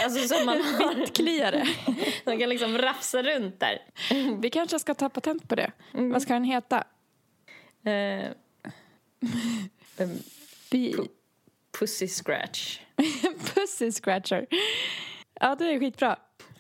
alltså 0.05 0.29
som 0.29 0.47
man 0.47 0.57
har, 0.65 1.07
kliare. 1.07 1.67
man 2.25 2.39
kan 2.41 2.49
liksom 2.49 2.79
rafsa 2.79 3.23
runt 3.23 3.61
där. 3.61 3.79
Vi 4.41 4.51
kanske 4.51 4.79
ska 4.79 4.95
ta 4.95 5.09
patent 5.09 5.49
på 5.49 5.55
det. 5.55 5.73
Mm. 5.95 6.13
Vad 6.13 6.23
ska 6.23 6.33
den 6.33 6.45
heta? 6.45 6.85
Eh, 7.85 8.27
em, 9.97 10.19
Vi... 10.71 10.97
pussy 11.79 12.09
scratch. 12.09 12.81
Pussy 13.55 13.93
scratcher. 13.93 14.47
Ja, 15.41 15.55
det 15.55 15.65
är 15.75 15.81
skitbra. 15.81 16.17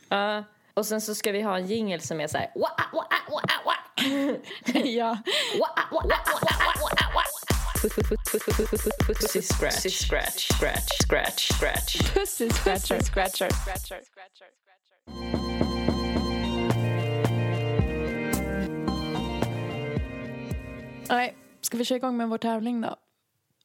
Ja. 0.09 0.45
och 0.75 0.87
sen 0.87 1.01
så 1.01 1.15
ska 1.15 1.33
vi 1.33 1.43
ha 1.43 1.59
en 1.59 1.67
jingle 1.67 2.01
som 2.01 2.21
är 2.21 2.27
så 2.27 2.39
här... 2.39 2.51
Ja. 4.85 5.19
Wa, 7.83 7.89
wa, 7.89 8.03
wa, 8.11 8.17
wa, 8.33 8.39
wa, 8.39 8.69
wa, 8.71 8.79
wa. 8.87 9.15
Pussy 9.15 9.41
scratch, 9.41 9.89
scratch, 9.91 10.49
scratch, 10.53 10.99
scratch, 11.03 11.49
scratch. 11.49 12.15
Pussy 12.15 12.49
scratcher. 12.49 13.01
scratcher. 13.01 13.49
Nej, 21.09 21.35
ska 21.61 21.77
vi 21.77 21.85
köra 21.85 21.97
igång 21.97 22.17
med 22.17 22.29
vår 22.29 22.39
tävling 22.39 22.81
då? 22.81 22.97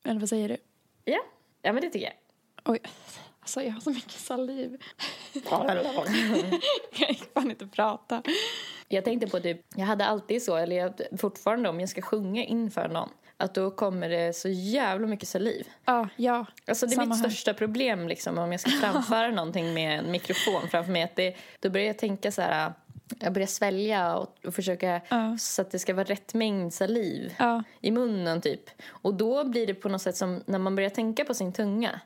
Eller 0.03 0.19
vad 0.19 0.29
säger 0.29 0.49
du? 0.49 0.57
Ja, 1.05 1.19
ja 1.61 1.73
men 1.73 1.81
det 1.81 1.89
tycker 1.89 2.05
jag. 2.05 2.15
Oj, 2.65 2.79
alltså 3.39 3.61
jag 3.61 3.71
har 3.71 3.81
så 3.81 3.89
mycket 3.89 4.11
saliv. 4.11 4.77
jag 5.33 5.43
kan 6.91 7.15
fan 7.33 7.49
inte 7.49 7.67
prata. 7.67 8.23
Jag 8.87 9.05
tänkte 9.05 9.27
på 9.27 9.39
typ, 9.39 9.61
jag 9.75 9.85
hade 9.85 10.05
alltid 10.05 10.43
så, 10.43 10.55
eller 10.55 10.75
jag, 10.75 11.01
fortfarande 11.19 11.69
om 11.69 11.79
jag 11.79 11.89
ska 11.89 12.01
sjunga 12.01 12.43
inför 12.43 12.87
någon, 12.87 13.09
att 13.37 13.53
då 13.53 13.71
kommer 13.71 14.09
det 14.09 14.35
så 14.35 14.49
jävla 14.49 15.07
mycket 15.07 15.29
saliv. 15.29 15.67
Ja, 15.85 16.09
ja. 16.15 16.45
Alltså 16.67 16.85
det 16.87 16.95
är 16.95 16.99
mitt 16.99 17.09
här. 17.09 17.29
största 17.29 17.53
problem 17.53 18.07
liksom, 18.07 18.37
om 18.37 18.51
jag 18.51 18.61
ska 18.61 18.69
framföra 18.81 19.31
någonting 19.31 19.73
med 19.73 19.99
en 19.99 20.11
mikrofon 20.11 20.61
framför 20.71 20.91
mig. 20.91 21.03
Att 21.03 21.15
det, 21.15 21.35
då 21.59 21.69
börjar 21.69 21.87
jag 21.87 21.97
tänka 21.97 22.31
så 22.31 22.41
här, 22.41 22.73
jag 23.19 23.33
börjar 23.33 23.47
svälja 23.47 24.15
och, 24.17 24.35
och 24.45 24.53
försöka 24.55 25.01
Ja. 25.09 25.37
så 25.39 25.61
att 25.61 25.71
det 25.71 25.79
ska 25.79 25.93
vara 25.93 26.05
rätt 26.05 26.33
mängd 26.33 26.73
saliv 26.73 27.33
Ja. 27.39 27.63
i 27.81 27.91
munnen 27.91 28.41
typ. 28.41 28.61
Och 28.89 29.13
då 29.13 29.43
blir 29.43 29.67
det 29.67 29.73
på 29.73 29.89
något 29.89 30.01
sätt 30.01 30.17
som 30.17 30.43
när 30.45 30.59
man 30.59 30.75
börjar 30.75 30.89
tänka 30.89 31.25
på 31.25 31.33
sin 31.33 31.53
tunga. 31.53 32.01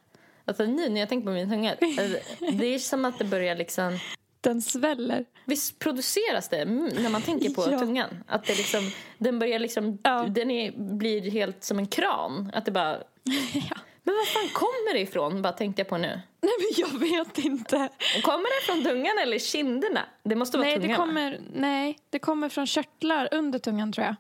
Alltså 0.45 0.65
nu 0.65 0.89
när 0.89 0.99
jag 0.99 1.09
tänker 1.09 1.25
på 1.25 1.31
min 1.31 1.49
tunga, 1.49 1.71
alltså, 1.71 2.17
det 2.51 2.65
är 2.65 2.79
som 2.79 3.05
att 3.05 3.19
det 3.19 3.25
börjar 3.25 3.55
liksom 3.55 3.99
Den 4.41 4.61
sväller. 4.61 5.25
Visst 5.51 5.79
produceras 5.79 6.49
det 6.49 6.61
mm, 6.61 6.89
när 7.03 7.09
man 7.09 7.21
tänker 7.21 7.49
på 7.49 7.67
Ja. 7.71 7.79
tungan? 7.79 8.23
Att 8.27 8.43
det 8.45 8.57
liksom, 8.57 8.91
den 9.17 9.39
börjar 9.39 9.59
liksom, 9.59 9.97
Ja. 10.03 10.23
den 10.23 10.51
är, 10.51 10.71
blir 10.97 11.31
helt 11.31 11.63
som 11.63 11.79
en 11.79 11.87
kran. 11.87 12.51
Att 12.53 12.65
det 12.65 12.71
bara, 12.71 12.91
ja. 13.53 13.77
men 14.03 14.15
var 14.15 14.25
fan 14.25 14.49
kommer 14.53 14.93
det 14.93 14.99
ifrån? 14.99 15.41
Bara 15.41 15.53
tänkte 15.53 15.79
jag 15.79 15.87
på 15.89 15.97
nu. 15.97 16.21
Nej, 16.41 16.51
men 16.59 16.69
jag 16.75 16.99
vet 16.99 17.37
inte. 17.37 17.89
Kommer 18.23 18.61
det 18.61 18.65
från 18.65 18.83
tungan 18.83 19.17
eller 19.23 19.39
kinderna? 19.39 20.01
Det 20.23 20.35
måste 20.35 20.57
vara 20.57 20.67
Nej 20.67 20.75
tungan 20.75 20.89
det, 20.89 20.95
kommer, 20.95 21.39
nej, 21.53 21.97
det 22.09 22.19
kommer 22.19 22.49
från 22.49 22.67
körtlar 22.67 23.29
under 23.31 23.59
tungan 23.59 23.91
tror 23.91 24.07
jag. 24.07 24.15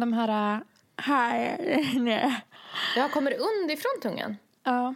De 0.00 0.12
här 0.12 0.54
äh, 0.54 0.60
här 0.96 1.58
nere. 2.00 2.40
Ja, 2.96 3.08
kommer 3.08 3.30
det 3.30 3.36
underifrån 3.36 4.00
tungan? 4.02 4.36
Ja, 4.64 4.94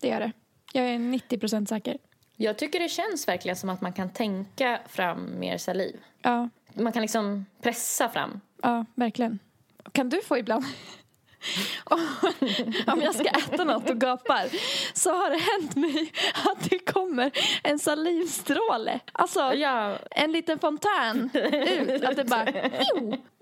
det 0.00 0.08
gör 0.08 0.20
det. 0.20 0.32
Jag 0.72 0.84
är 0.86 0.98
90 0.98 1.38
procent 1.38 1.68
säker. 1.68 1.98
Jag 2.42 2.56
tycker 2.56 2.80
det 2.80 2.88
känns 2.88 3.28
verkligen 3.28 3.56
som 3.56 3.68
att 3.70 3.80
man 3.80 3.92
kan 3.92 4.10
tänka 4.10 4.80
fram 4.88 5.38
mer 5.38 5.58
saliv. 5.58 6.00
Ja, 6.22 6.48
Man 6.74 6.92
kan 6.92 7.02
liksom 7.02 7.46
pressa 7.62 8.08
fram. 8.08 8.40
ja, 8.62 8.84
verkligen. 8.94 9.38
Kan 9.92 10.08
du 10.08 10.22
få 10.22 10.38
ibland? 10.38 10.64
Om 12.86 13.00
jag 13.02 13.14
ska 13.14 13.24
äta 13.24 13.64
något 13.64 13.90
och 13.90 14.00
gapar 14.00 14.48
så 14.94 15.10
har 15.10 15.30
det 15.30 15.38
hänt 15.38 15.76
mig 15.76 16.12
att 16.44 16.70
det 16.70 16.78
kommer 16.78 17.30
en 17.62 17.78
salivstråle. 17.78 19.00
Alltså 19.12 19.40
Ja, 19.54 19.98
en 20.10 20.32
liten 20.32 20.58
fontän 20.58 21.30
ut. 21.34 22.04
Att 22.04 22.16
det 22.16 22.24
bara... 22.24 22.46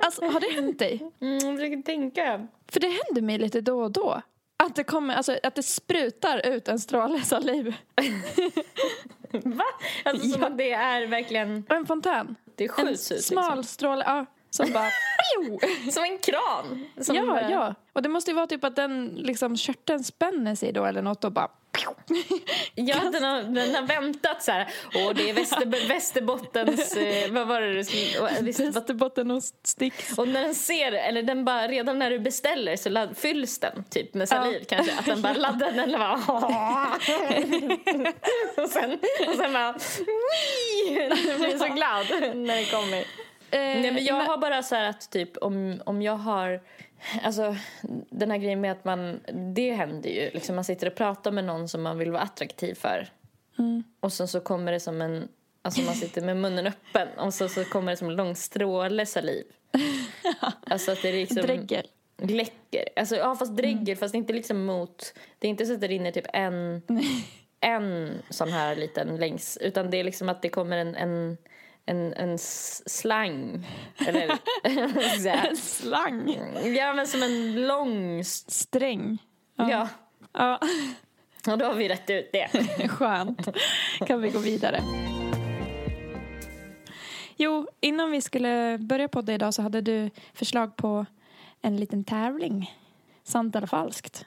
Alltså, 0.02 0.24
har 0.24 0.40
det 0.40 0.54
hänt 0.54 0.78
dig? 0.78 1.10
mm, 1.20 1.38
jag 1.38 1.56
försöker 1.58 1.82
tänka. 1.82 2.46
För 2.68 2.80
det 2.80 2.88
händer 2.88 3.22
mig 3.22 3.38
lite 3.38 3.60
då 3.60 3.82
och 3.82 3.90
då. 3.90 4.22
Att 4.62 4.76
det, 4.76 4.84
kommer, 4.84 5.14
alltså, 5.14 5.38
att 5.42 5.54
det 5.54 5.62
sprutar 5.62 6.46
ut 6.46 6.68
en 6.68 6.78
stråle 6.78 7.20
saliv. 7.22 7.74
Va? 9.32 9.64
Alltså 10.04 10.28
som 10.28 10.40
Ja. 10.40 10.46
att 10.46 10.58
det 10.58 10.72
är 10.72 11.06
verkligen, 11.06 11.64
en 11.68 11.86
fontän. 11.86 12.36
det 12.54 12.64
En 12.64 12.68
skjuts 12.70 13.12
ut 13.12 13.24
smal 13.24 13.44
liksom. 13.44 13.64
stråle, 13.64 14.04
ja. 14.06 14.26
Som 14.50 14.72
bara... 14.72 14.88
Som 15.92 16.04
en 16.04 16.18
kran. 16.18 16.86
Som, 17.00 17.16
Ja, 17.16 17.40
eh, 17.40 17.50
ja. 17.50 17.74
Och 17.92 18.02
det 18.02 18.08
måste 18.08 18.30
ju 18.30 18.34
vara 18.34 18.46
typ 18.46 18.64
att 18.64 18.76
den 18.76 19.06
liksom 19.06 19.56
körteln 19.56 20.04
spänner 20.04 20.54
sig 20.54 20.72
då 20.72 20.84
eller 20.84 21.02
något 21.02 21.24
och 21.24 21.32
bara... 21.32 21.48
Ja, 22.74 23.10
den 23.12 23.24
har, 23.24 23.42
den 23.42 23.74
har 23.74 23.82
väntat 23.82 24.42
så 24.42 24.52
här. 24.52 24.68
Åh, 24.94 25.12
det 25.14 25.30
är 25.30 25.34
Väster, 25.34 25.88
Västerbottens... 25.88 26.96
Eh, 26.96 27.32
vad 27.32 27.46
var 27.46 27.60
det 27.60 27.74
du 27.74 27.84
skulle... 27.84 28.20
åh, 28.20 28.42
Västerbotten. 28.42 28.72
Västerbotten 28.72 29.30
och. 29.30 29.42
Och 30.16 30.28
när 30.28 30.40
den 30.40 30.54
ser, 30.54 30.92
eller 30.92 31.22
den 31.22 31.44
bara, 31.44 31.68
redan 31.68 31.98
när 31.98 32.10
du 32.10 32.18
beställer 32.18 32.76
så 32.76 32.88
ladd, 32.88 33.16
fylls 33.16 33.58
den 33.58 33.84
typ 33.84 34.14
med 34.14 34.28
saliv 34.28 34.64
kanske. 34.68 34.98
Att 34.98 35.06
den 35.06 35.22
bara 35.22 35.32
laddar 35.32 35.72
den 35.72 35.94
och 35.94 36.00
bara... 36.00 36.12
och, 38.64 38.68
sen, 38.70 38.98
och 39.28 39.34
sen 39.34 39.52
bara... 39.52 39.72
Den 41.28 41.40
blir 41.40 41.58
så 41.58 41.74
glad 41.74 42.36
när 42.36 42.56
den 42.56 42.64
kommer. 42.64 43.04
Nej 43.52 43.92
men 43.92 44.04
jag 44.04 44.14
har 44.14 44.38
bara 44.38 44.62
så 44.62 44.74
här 44.74 44.90
att 44.90 45.10
typ 45.10 45.36
om, 45.36 45.82
om 45.86 46.02
jag 46.02 46.16
har 46.16 46.60
Alltså 47.22 47.56
den 48.10 48.30
här 48.30 48.38
grejen 48.38 48.60
med 48.60 48.72
att 48.72 48.84
man 48.84 49.20
Det 49.54 49.72
händer 49.72 50.10
ju. 50.10 50.30
Liksom 50.30 50.54
man 50.54 50.64
sitter 50.64 50.86
och 50.86 50.94
pratar 50.94 51.32
med 51.32 51.44
någon 51.44 51.68
som 51.68 51.82
man 51.82 51.98
vill 51.98 52.10
vara 52.10 52.22
attraktiv 52.22 52.74
för. 52.74 53.08
Och 54.00 54.12
sen 54.12 54.28
så 54.28 54.40
kommer 54.40 54.72
det 54.72 54.80
som 54.80 55.02
en 55.02 55.28
Alltså 55.62 55.80
man 55.80 55.94
sitter 55.94 56.22
med 56.22 56.36
munnen 56.36 56.66
öppen. 56.66 57.08
Och 57.18 57.34
så, 57.34 57.48
så 57.48 57.64
kommer 57.64 57.92
det 57.92 57.96
som 57.96 58.08
en 58.08 58.16
lång 58.16 58.36
stråle 58.36 59.06
saliv 59.06 59.44
Alltså 60.66 60.92
att 60.92 61.02
det 61.02 61.12
liksom 61.12 61.42
Dregel. 61.42 61.86
Läcker. 62.18 62.88
Alltså 62.96 63.16
ja 63.16 63.36
fast 63.36 63.56
dregel 63.56 63.96
fast 63.96 64.14
inte 64.14 64.32
liksom 64.32 64.64
mot 64.64 65.14
Det 65.38 65.46
är 65.46 65.50
inte 65.50 65.66
så 65.66 65.74
att 65.74 65.80
det 65.80 65.88
rinner 65.88 66.10
typ 66.10 66.26
en 66.32 66.82
En 67.60 68.12
sån 68.30 68.52
här 68.52 68.76
liten 68.76 69.16
längs. 69.16 69.58
Utan 69.60 69.90
det 69.90 69.96
är 69.96 70.04
liksom 70.04 70.28
att 70.28 70.42
det 70.42 70.48
kommer 70.48 70.76
en, 70.76 70.94
en 70.94 71.36
en, 71.90 72.14
en 72.14 72.38
slang. 72.38 73.66
Eller. 74.06 74.38
En 75.48 75.56
slang. 75.56 76.38
Ja, 76.76 76.94
men 76.94 77.06
som 77.06 77.22
en 77.22 77.66
lång... 77.66 78.24
Sträng. 78.24 79.18
Ja. 79.56 79.88
Ja, 80.32 80.60
Och 81.48 81.58
då 81.58 81.64
har 81.64 81.74
vi 81.74 81.88
rätt 81.88 82.10
ut 82.10 82.30
det. 82.32 82.48
skönt. 82.88 83.48
Kan 84.06 84.22
vi 84.22 84.30
gå 84.30 84.38
vidare. 84.38 84.80
Jo, 87.36 87.68
innan 87.80 88.10
vi 88.10 88.20
skulle 88.20 88.78
börja 88.78 89.08
podda 89.08 89.34
idag 89.34 89.54
så 89.54 89.62
hade 89.62 89.80
du 89.80 90.10
förslag 90.34 90.76
på 90.76 91.06
en 91.62 91.76
liten 91.76 92.04
tävling. 92.04 92.74
Sant 93.24 93.56
eller 93.56 93.66
falskt. 93.66 94.26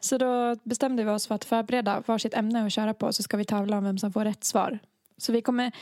Så 0.00 0.18
då 0.18 0.56
bestämde 0.62 1.04
vi 1.04 1.10
oss 1.10 1.26
för 1.26 1.34
att 1.34 1.44
förbereda 1.44 2.02
varsitt 2.06 2.34
ämne 2.34 2.66
att 2.66 2.72
köra 2.72 2.94
på 2.94 3.12
så 3.12 3.22
ska 3.22 3.36
vi 3.36 3.44
tävla 3.44 3.78
om 3.78 3.84
vem 3.84 3.98
som 3.98 4.12
får 4.12 4.24
rätt 4.24 4.44
svar. 4.44 4.78
Så 5.18 5.32
vi 5.32 5.42
kommer, 5.42 5.72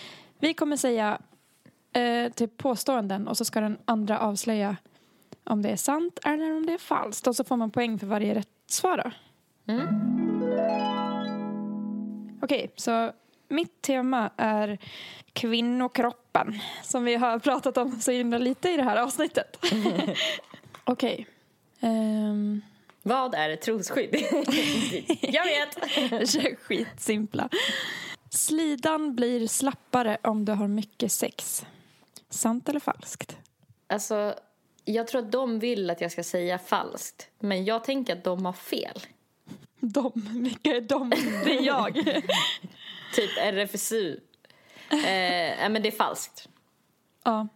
vi 0.45 0.55
kommer 0.55 0.77
säga 0.77 1.19
eh, 1.93 2.33
typ 2.33 2.57
påståenden 2.57 3.29
och 3.29 3.37
så 3.37 3.45
ska 3.45 3.61
den 3.61 3.79
andra 3.85 4.19
avslöja 4.19 4.77
om 5.45 5.63
det 5.63 5.69
är 5.69 5.77
sant 5.77 6.19
eller 6.25 6.57
om 6.57 6.67
det 6.67 6.73
är 6.73 6.79
falskt. 6.79 7.27
Och 7.27 7.37
så 7.37 7.45
får 7.45 7.57
man 7.57 7.71
poäng 7.71 7.99
för 7.99 8.07
varje 8.07 8.35
rätt 8.35 8.49
svar. 8.67 9.13
Mm. 9.67 9.87
Okej, 12.43 12.73
så 12.77 13.13
mitt 13.49 13.83
tema 13.83 14.31
är 14.37 14.79
kvinnokroppen 15.33 16.61
som 16.83 17.05
vi 17.05 17.15
har 17.15 17.39
pratat 17.39 17.77
om 17.77 18.01
så 18.01 18.11
himla 18.11 18.39
lite 18.39 18.71
i 18.71 18.77
det 18.77 18.83
här 18.83 18.97
avsnittet. 18.97 19.57
Okej. 20.85 21.27
Ehm, 21.81 22.63
Vad 23.03 23.35
är 23.35 23.51
ett 23.51 23.63
trosskydd? 23.63 24.15
jag 25.21 25.45
vet! 25.45 25.75
kör 26.31 26.57
Skitsimpla. 26.57 27.49
Slidan 28.35 29.15
blir 29.15 29.47
slappare 29.47 30.19
om 30.23 30.45
du 30.45 30.53
har 30.53 30.69
mycket 30.69 31.13
sex. 31.13 31.67
Sant 32.31 32.69
eller 32.69 32.81
falskt? 32.81 33.37
Alltså, 33.87 34.35
jag 34.85 35.09
tror 35.09 35.23
att 35.23 35.33
de 35.33 35.59
vill 35.59 35.91
att 35.91 36.01
jag 36.01 36.13
ska 36.13 36.25
säga 36.25 36.59
falskt. 36.59 37.29
Men 37.39 37.65
jag 37.65 37.85
tänker 37.85 38.17
att 38.17 38.25
de 38.25 38.45
har 38.47 38.53
fel. 38.53 39.01
De, 39.81 40.13
vilka 40.33 40.71
är 40.77 40.81
de? 40.81 41.11
Det 41.45 41.59
är 41.59 41.63
jag. 41.63 41.95
Typ 43.15 43.31
RFSU. 43.39 44.21
Eh, 44.91 45.69
men 45.71 45.83
det 45.83 45.89
är 45.89 45.97
falskt. 45.97 46.49
ja. 47.25 47.49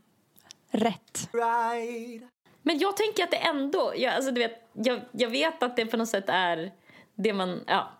Rätt. 0.70 1.28
Men 2.62 2.78
jag 2.78 2.96
tänker 2.96 3.24
att 3.24 3.30
det 3.30 3.36
ändå... 3.36 3.92
Jag, 3.96 4.14
alltså, 4.14 4.30
du 4.30 4.40
vet, 4.40 4.68
jag, 4.72 5.00
jag 5.12 5.30
vet 5.30 5.62
att 5.62 5.76
det 5.76 5.86
på 5.86 5.96
något 5.96 6.08
sätt 6.08 6.28
är 6.28 6.72
det 7.14 7.32
man... 7.32 7.64
Ja, 7.66 7.90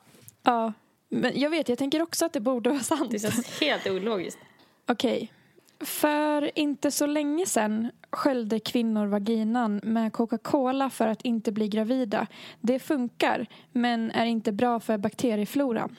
Ja. 0.43 0.73
Men 1.09 1.41
jag 1.41 1.51
vet, 1.51 1.69
jag 1.69 1.79
tänker 1.79 2.03
också 2.03 2.25
att 2.25 2.33
det 2.33 2.41
borde 2.41 2.71
vara 2.71 2.81
sant. 2.81 3.11
det 3.11 3.19
känns 3.19 3.61
helt 3.61 3.87
ologiskt. 3.87 4.39
Okej. 4.87 5.33
För 5.81 6.59
inte 6.59 6.91
så 6.91 7.07
länge 7.07 7.47
sedan 7.47 7.91
sköljde 8.11 8.61
kvinnor 8.61 9.07
vaginan 9.07 9.81
med 9.83 10.13
Coca-Cola 10.13 10.91
för 10.91 11.07
att 11.07 11.23
inte 11.23 11.53
bli 11.53 11.69
gravida. 11.69 12.27
Det 12.61 12.79
funkar, 12.79 13.47
men 13.73 14.11
är 14.11 14.27
inte 14.27 14.53
bra 14.53 14.81
för 14.81 14.99
bakteriefloran. 14.99 15.97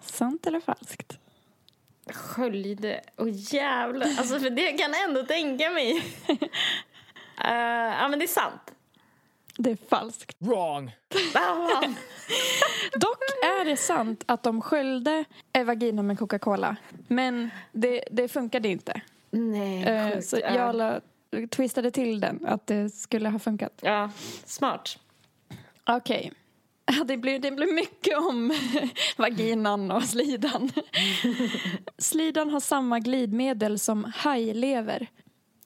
Sant 0.00 0.46
eller 0.46 0.60
falskt? 0.60 1.18
Sköljde. 2.06 3.00
Åh 3.16 3.28
jävlar. 3.30 4.06
Alltså 4.18 4.38
för 4.38 4.50
det 4.50 4.72
kan 4.72 4.92
jag 4.92 5.04
ändå 5.04 5.22
tänka 5.22 5.70
mig. 5.70 6.02
Eh, 7.44 7.94
ja 8.00 8.08
men 8.08 8.18
det 8.18 8.24
är 8.24 8.26
sant. 8.26 8.74
Det 9.56 9.70
är 9.70 9.78
falskt. 9.88 10.36
Wrong. 10.38 10.84
Dock 12.92 13.18
är 13.44 13.64
det 13.64 13.76
sant 13.76 14.24
att 14.26 14.42
de 14.42 14.60
sköljde 14.62 15.24
vaginan 15.66 16.06
med 16.06 16.18
Coca-Cola. 16.18 16.76
Men 17.08 17.50
det, 17.72 18.04
det 18.10 18.28
funkade 18.28 18.68
inte. 18.68 19.00
Nej, 19.30 19.84
Eh, 19.84 20.10
sjukt. 20.14 20.26
så 20.26 20.36
Ja. 20.36 20.54
jag 20.54 20.76
la, 20.76 21.00
twistade 21.50 21.90
till 21.90 22.20
den, 22.20 22.46
att 22.46 22.66
det 22.66 22.90
skulle 22.90 23.28
ha 23.28 23.38
funkat. 23.38 23.72
Ja, 23.82 24.10
smart. 24.44 24.98
Okej. 25.86 26.32
Ja, 26.86 27.04
Det 27.04 27.16
blir, 27.16 27.38
det 27.38 27.50
blir 27.50 27.72
mycket 27.74 28.18
om 28.18 28.52
vaginan 29.18 29.90
och 29.90 30.04
slidan. 30.04 30.70
Slidan 31.98 32.50
har 32.50 32.60
samma 32.60 32.98
glidmedel 32.98 33.78
som 33.78 34.12
hajlever 34.16 35.06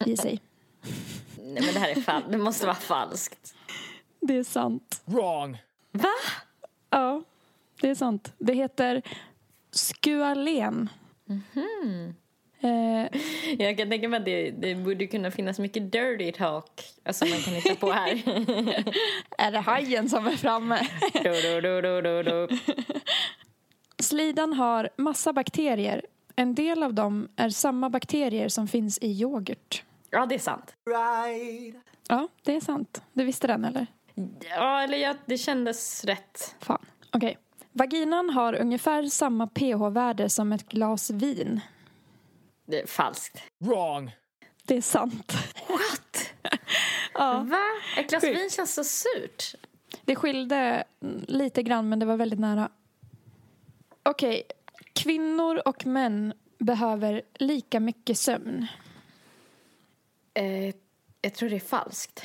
i 0.04 0.16
sig. 0.16 0.40
Nej 1.54 1.62
men 1.64 1.74
det 1.74 1.80
här 1.80 1.88
är 1.90 2.00
fall. 2.00 2.22
Det 2.30 2.38
måste 2.38 2.66
vara 2.66 2.76
falskt. 2.76 3.54
Det 4.20 4.36
är 4.36 4.44
sant. 4.44 5.02
Wrong. 5.04 5.58
Va? 5.92 6.08
Ja, 6.90 7.22
det 7.80 7.88
är 7.90 7.94
sant. 7.94 8.32
Det 8.38 8.54
heter 8.54 9.02
skualen. 9.70 10.88
Eh, 12.60 13.20
Jag 13.58 13.78
kan 13.78 13.90
tänka 13.90 14.08
mig 14.08 14.18
att 14.18 14.24
det, 14.24 14.50
det 14.50 14.74
borde 14.74 15.06
kunna 15.06 15.30
finnas 15.30 15.58
mycket 15.58 15.92
dirty 15.92 16.32
talk. 16.32 16.80
Alltså 17.04 17.24
man 17.26 17.38
kan 17.38 17.54
hitta 17.54 17.74
på 17.74 17.90
här. 17.92 18.12
är 19.38 19.52
det 19.52 19.58
hajen 19.58 20.08
som 20.08 20.26
är 20.26 20.36
framme? 20.36 20.80
do, 21.12 21.80
do, 21.80 22.00
do, 22.00 22.22
do. 22.22 22.48
Slidan 23.98 24.52
har 24.52 24.90
massa 24.96 25.32
bakterier. 25.32 26.02
En 26.36 26.54
del 26.54 26.82
av 26.82 26.94
dem 26.94 27.28
är 27.36 27.48
samma 27.48 27.90
bakterier 27.90 28.48
som 28.48 28.68
finns 28.68 28.98
i 28.98 29.06
yoghurt. 29.20 29.84
Ja, 30.14 30.26
det 30.26 30.34
är 30.34 30.38
sant. 30.38 30.74
Ja, 32.08 32.28
det 32.42 32.56
är 32.56 32.60
sant. 32.60 33.02
Du 33.12 33.24
visste 33.24 33.46
den, 33.46 33.64
eller? 33.64 33.86
Ja, 34.50 34.82
eller 34.82 34.98
ja, 34.98 35.14
det 35.26 35.38
kändes 35.38 36.04
rätt. 36.04 36.54
Fan. 36.60 36.86
Okej. 37.12 37.38
Vaginan 37.72 38.30
har 38.30 38.54
ungefär 38.54 39.02
samma 39.02 39.46
pH-värde 39.46 40.30
som 40.30 40.52
ett 40.52 40.68
glas 40.68 41.10
vin. 41.10 41.60
Det 42.66 42.80
är 42.82 42.86
falskt. 42.86 43.42
Wrong. 43.64 44.16
Det 44.64 44.76
är 44.76 44.80
sant. 44.82 45.32
What? 45.68 46.32
Ja. 47.14 47.38
Va? 47.38 47.58
Ett 47.98 48.10
glas 48.10 48.22
Sjukt. 48.24 48.38
vin 48.40 48.50
känns 48.50 48.74
så 48.74 48.84
surt. 48.84 49.54
Det 50.04 50.16
skilde 50.16 50.84
lite 51.28 51.62
grann, 51.62 51.88
men 51.88 51.98
det 51.98 52.06
var 52.06 52.16
väldigt 52.16 52.38
nära. 52.40 52.68
Okej. 54.02 54.42
Kvinnor 54.92 55.62
och 55.68 55.86
män 55.86 56.32
behöver 56.58 57.22
lika 57.34 57.80
mycket 57.80 58.18
sömn. 58.18 58.66
Eh, 60.34 60.74
jag 61.20 61.34
tror 61.34 61.48
det 61.48 61.56
är 61.56 61.60
falskt. 61.60 62.24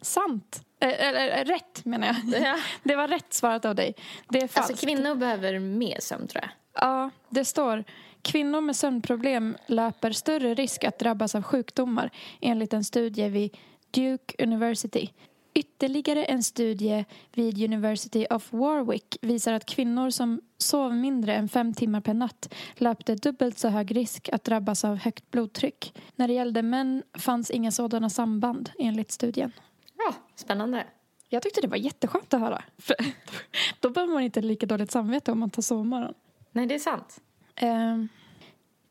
Sant. 0.00 0.64
Eh, 0.80 1.06
Eller 1.06 1.44
rätt, 1.44 1.84
menar 1.84 2.06
jag. 2.06 2.42
Ja. 2.42 2.58
Det 2.82 2.96
var 2.96 3.08
rätt 3.08 3.32
svarat 3.32 3.64
av 3.64 3.74
dig. 3.74 3.94
Det 4.28 4.38
är 4.38 4.48
falskt. 4.48 4.70
Alltså 4.70 4.86
kvinnor 4.86 5.14
behöver 5.14 5.58
mer 5.58 6.00
sömn 6.00 6.28
tror 6.28 6.42
jag. 6.42 6.50
Ja, 6.82 7.10
det 7.28 7.44
står 7.44 7.84
kvinnor 8.22 8.60
med 8.60 8.76
sömnproblem 8.76 9.56
löper 9.66 10.12
större 10.12 10.54
risk 10.54 10.84
att 10.84 10.98
drabbas 10.98 11.34
av 11.34 11.42
sjukdomar 11.42 12.10
enligt 12.40 12.72
en 12.72 12.84
studie 12.84 13.28
vid 13.28 13.56
Duke 13.90 14.42
University. 14.42 15.08
Ytterligare 15.54 16.24
en 16.24 16.42
studie 16.42 17.04
vid 17.32 17.64
University 17.64 18.26
of 18.30 18.52
Warwick 18.52 19.16
visar 19.20 19.52
att 19.52 19.66
kvinnor 19.66 20.10
som 20.10 20.40
sov 20.58 20.94
mindre 20.94 21.34
än 21.34 21.48
fem 21.48 21.74
timmar 21.74 22.00
per 22.00 22.14
natt 22.14 22.54
löpte 22.74 23.14
dubbelt 23.14 23.58
så 23.58 23.68
hög 23.68 23.96
risk 23.96 24.28
att 24.32 24.44
drabbas 24.44 24.84
av 24.84 24.96
högt 24.96 25.30
blodtryck. 25.30 25.94
När 26.16 26.28
det 26.28 26.34
gällde 26.34 26.62
män 26.62 27.02
fanns 27.18 27.50
inga 27.50 27.70
sådana 27.70 28.10
samband 28.10 28.70
enligt 28.78 29.10
studien. 29.10 29.52
Ja, 29.98 30.14
spännande. 30.34 30.86
Jag 31.28 31.42
tyckte 31.42 31.60
det 31.60 31.68
var 31.68 31.76
jätteskönt 31.76 32.34
att 32.34 32.40
höra. 32.40 32.62
För 32.78 32.96
då 33.80 33.90
behöver 33.90 34.14
man 34.14 34.22
inte 34.22 34.40
lika 34.40 34.66
dåligt 34.66 34.90
samvete 34.90 35.32
om 35.32 35.38
man 35.38 35.50
tar 35.50 35.62
sovmorgon. 35.62 36.14
Nej, 36.52 36.66
det 36.66 36.74
är 36.74 36.78
sant. 36.78 37.20
Eh, 37.56 38.04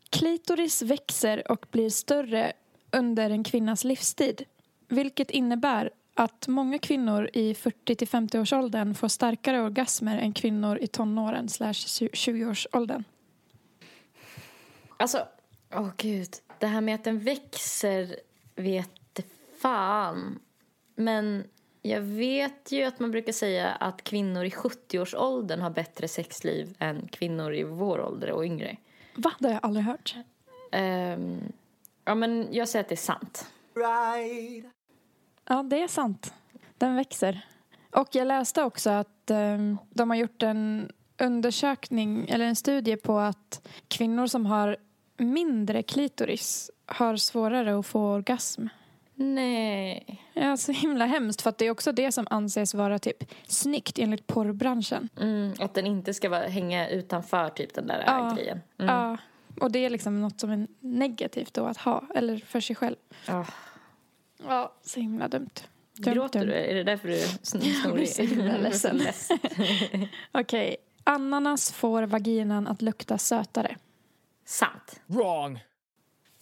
klitoris 0.09 0.81
växer 0.81 1.51
och 1.51 1.65
blir 1.71 1.89
större 1.89 2.53
under 2.91 3.29
en 3.29 3.43
kvinnas 3.43 3.83
livstid. 3.83 4.45
Vilket 4.87 5.31
innebär 5.31 5.91
att 6.13 6.47
många 6.47 6.79
kvinnor 6.79 7.29
i 7.33 7.53
40-50-årsåldern 7.53 8.95
får 8.95 9.07
starkare 9.07 9.61
orgasmer 9.61 10.17
än 10.17 10.33
kvinnor 10.33 10.77
i 10.81 10.87
tonåren 10.87 11.49
slash 11.49 11.71
20-årsåldern. 11.71 13.03
Alltså, 14.97 15.27
åh 15.73 15.89
gud. 15.97 16.29
Det 16.59 16.67
här 16.67 16.81
med 16.81 16.95
att 16.95 17.03
den 17.03 17.19
växer 17.19 18.15
vet 18.55 19.19
fan. 19.61 20.39
Men 20.95 21.43
jag 21.81 22.01
vet 22.01 22.71
ju 22.71 22.83
att 22.83 22.99
man 22.99 23.11
brukar 23.11 23.33
säga 23.33 23.69
att 23.69 24.03
kvinnor 24.03 24.45
i 24.45 24.49
70-årsåldern 24.49 25.61
har 25.61 25.69
bättre 25.69 26.07
sexliv 26.07 26.75
än 26.79 27.07
kvinnor 27.07 27.53
i 27.53 27.63
vår 27.63 28.01
ålder 28.01 28.31
och 28.31 28.45
yngre. 28.45 28.77
Va? 29.15 29.31
Det 29.39 29.47
har 29.47 29.53
jag 29.53 29.65
aldrig 29.65 29.85
hört. 29.85 30.15
Ehm, 30.71 31.41
ja, 32.05 32.15
men 32.15 32.47
jag 32.51 32.69
säger 32.69 32.83
att 32.83 32.89
det 32.89 32.95
är 32.95 32.97
sant. 32.97 33.51
Ja, 35.47 35.63
det 35.63 35.83
är 35.83 35.87
sant. 35.87 36.33
Den 36.77 36.95
växer. 36.95 37.45
Och 37.91 38.07
jag 38.11 38.27
läste 38.27 38.63
också 38.63 38.89
att 38.89 39.29
eh, 39.31 39.57
de 39.89 40.09
har 40.09 40.17
gjort 40.17 40.43
en 40.43 40.91
undersökning 41.17 42.25
eller 42.29 42.45
en 42.45 42.55
studie 42.55 42.95
på 42.97 43.19
att 43.19 43.67
kvinnor 43.87 44.27
som 44.27 44.45
har 44.45 44.77
mindre 45.17 45.83
klitoris 45.83 46.71
har 46.85 47.17
svårare 47.17 47.79
att 47.79 47.85
få 47.85 48.01
orgasm. 48.13 48.67
Nej. 49.15 50.21
Ja, 50.33 50.57
så 50.57 50.71
himla 50.71 51.05
hemskt 51.05 51.41
för 51.41 51.49
att 51.49 51.57
det 51.57 51.65
är 51.65 51.71
också 51.71 51.91
det 51.91 52.11
som 52.11 52.27
anses 52.29 52.73
vara 52.73 52.99
typ 52.99 53.23
snyggt 53.47 53.99
enligt 53.99 54.27
porrbranschen. 54.27 55.09
Mm, 55.19 55.53
att 55.59 55.73
den 55.73 55.85
inte 55.87 56.13
ska 56.13 56.29
vara, 56.29 56.47
hänga 56.47 56.89
utanför 56.89 57.49
typ 57.49 57.73
den 57.73 57.87
där 57.87 58.03
Ja. 58.07 58.33
grejen. 58.37 58.61
Mm. 58.77 58.95
Ja, 58.95 59.17
och 59.59 59.71
det 59.71 59.79
är 59.79 59.89
liksom 59.89 60.21
något 60.21 60.39
som 60.39 60.49
är 60.49 60.67
negativt 60.79 61.53
då 61.53 61.65
att 61.65 61.77
ha, 61.77 62.03
eller 62.15 62.37
för 62.37 62.59
sig 62.59 62.75
själv. 62.75 62.95
Ah. 63.27 63.45
Ja, 64.47 64.73
så 64.83 64.99
himla 64.99 65.27
dumt. 65.27 65.49
dumt 65.97 66.13
Gråter 66.13 66.39
dumt. 66.39 66.47
du? 66.49 66.53
Är 66.55 66.73
det 66.75 66.83
därför 66.83 67.07
du 67.07 67.13
är 67.15 67.25
sn- 67.27 67.65
Jag 67.67 67.75
snorig? 67.75 67.93
blir 67.95 68.05
så 68.05 68.21
himla 68.21 68.57
ledsen. 68.61 69.01
Okej, 70.31 70.75
ananas 71.03 71.71
får 71.71 72.03
vaginan 72.03 72.67
att 72.67 72.81
lukta 72.81 73.17
sötare. 73.17 73.77
Sant. 74.45 75.01
Wrong. 75.05 75.59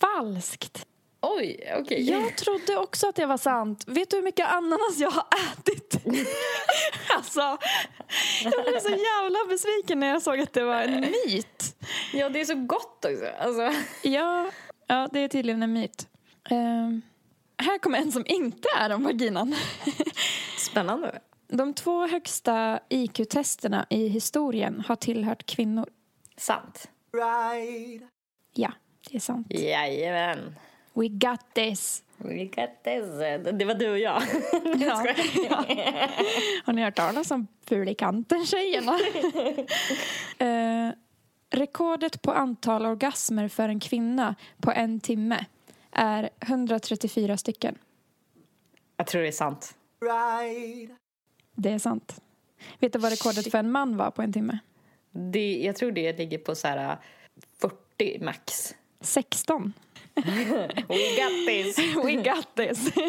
falskt. 0.02 0.86
Oj, 1.24 1.74
okej. 1.80 2.10
Jag 2.10 2.38
trodde 2.38 2.78
också 2.78 3.08
att 3.10 3.16
det 3.16 3.26
var 3.26 3.38
sant. 3.38 3.84
Vet 3.88 4.10
du 4.10 4.16
hur 4.18 4.24
mycket 4.24 4.48
ananas 4.54 4.98
jag 4.98 5.12
har 5.12 5.24
ätit? 5.58 5.96
alltså, 7.18 7.58
jag 8.44 8.66
blev 8.66 8.80
så 8.80 8.90
jävla 8.90 9.40
besviken 9.50 10.00
när 10.00 10.08
jag 10.08 10.22
såg 10.22 10.40
att 10.40 10.54
det 10.54 10.64
var 10.64 10.82
en 10.82 11.02
myt. 11.02 11.76
Ja, 12.14 12.30
det 12.30 12.42
är 12.42 12.46
så 12.46 12.56
gott 12.56 13.06
också. 13.06 13.26
Alltså. 13.40 13.72
Ja, 14.08 14.52
ja 14.88 15.10
det 15.14 15.20
är 15.20 15.28
tydligen 15.28 15.64
en 15.64 15.74
myt. 15.74 16.08
Ehm, 16.50 17.02
här 17.62 17.78
kommer 17.78 17.98
en 17.98 18.12
som 18.12 18.24
inte 18.28 18.68
är 18.78 18.96
om 18.96 19.04
vaginan. 19.04 19.56
Spännande. 20.58 21.20
De 21.48 21.74
två 21.74 22.08
högsta 22.08 22.80
IQ-testerna 22.90 23.86
i 23.90 24.08
historien 24.08 24.84
har 24.88 24.96
tillhört 24.96 25.46
kvinnor. 25.46 25.90
Sant. 26.38 26.90
Ja, 28.54 28.72
det 29.10 29.16
är 29.16 29.20
sant. 29.20 29.48
Jajamän. 29.50 30.56
We 30.94 31.08
got 31.08 31.54
this. 31.54 32.04
We 32.18 32.44
got 32.44 32.84
this. 32.84 33.06
Det 33.54 33.66
var 33.66 33.74
du 33.74 33.92
och 33.92 34.00
jag. 34.00 34.22
Ja. 34.80 35.06
ja. 35.50 35.66
Har 36.66 36.74
ni 36.74 36.84
hört 36.84 36.96
talas 36.96 37.32
om 37.32 37.48
Fulikanten-tjejerna? 37.66 39.00
eh, 40.38 40.94
rekordet 41.50 42.22
på 42.22 42.32
antal 42.32 42.86
orgasmer 42.86 43.48
för 43.48 43.70
en 43.70 43.80
kvinna 43.80 44.36
på 44.62 44.72
en 44.72 45.00
timme 45.00 45.46
är 45.92 46.30
134 46.40 47.38
stycken. 47.38 47.78
Jag 48.98 49.08
tror 49.08 49.22
det 49.22 49.28
är 49.28 49.32
sant. 49.32 49.76
Det 51.56 51.70
är 51.70 51.80
sant. 51.80 52.22
Vet 52.80 52.94
du 52.94 53.00
vad 53.00 53.12
rekordet 53.12 53.52
för 53.52 53.58
en 53.58 53.72
man 53.72 53.98
var 53.98 54.12
på 54.12 54.22
en 54.22 54.34
timme? 54.34 54.60
Det, 55.12 55.62
jag 55.62 55.76
tror 55.76 55.92
det 55.92 56.18
ligger 56.18 56.38
på 56.38 56.56
så 56.56 56.68
här 56.68 56.98
40 57.62 58.20
max. 58.24 58.76
16. 59.02 59.74
We 60.16 61.16
got 61.18 61.48
this. 61.48 61.78
We 62.06 62.16
got 62.16 62.56
this. 62.56 62.94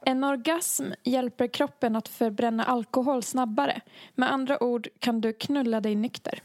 En 0.00 0.24
orgasm 0.24 0.92
hjälper 1.04 1.46
kroppen 1.46 1.96
att 1.96 2.08
förbränna 2.08 2.64
alkohol 2.64 3.22
snabbare. 3.22 3.80
Med 4.14 4.32
andra 4.32 4.62
ord 4.62 4.88
kan 4.98 5.20
du 5.20 5.32
knulla 5.32 5.80
dig 5.80 5.94
nykter. 5.94 6.42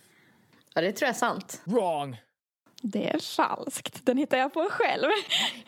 Ja, 0.74 0.82
det 0.82 0.92
tror 0.92 1.08
jag 1.08 1.16
är 1.16 1.20
sant. 1.20 1.62
Wrong. 1.66 2.18
Det 2.86 3.10
är 3.10 3.20
falskt. 3.20 4.06
Den 4.06 4.18
hittar 4.18 4.38
jag 4.38 4.54
på 4.54 4.68
själv. 4.72 5.10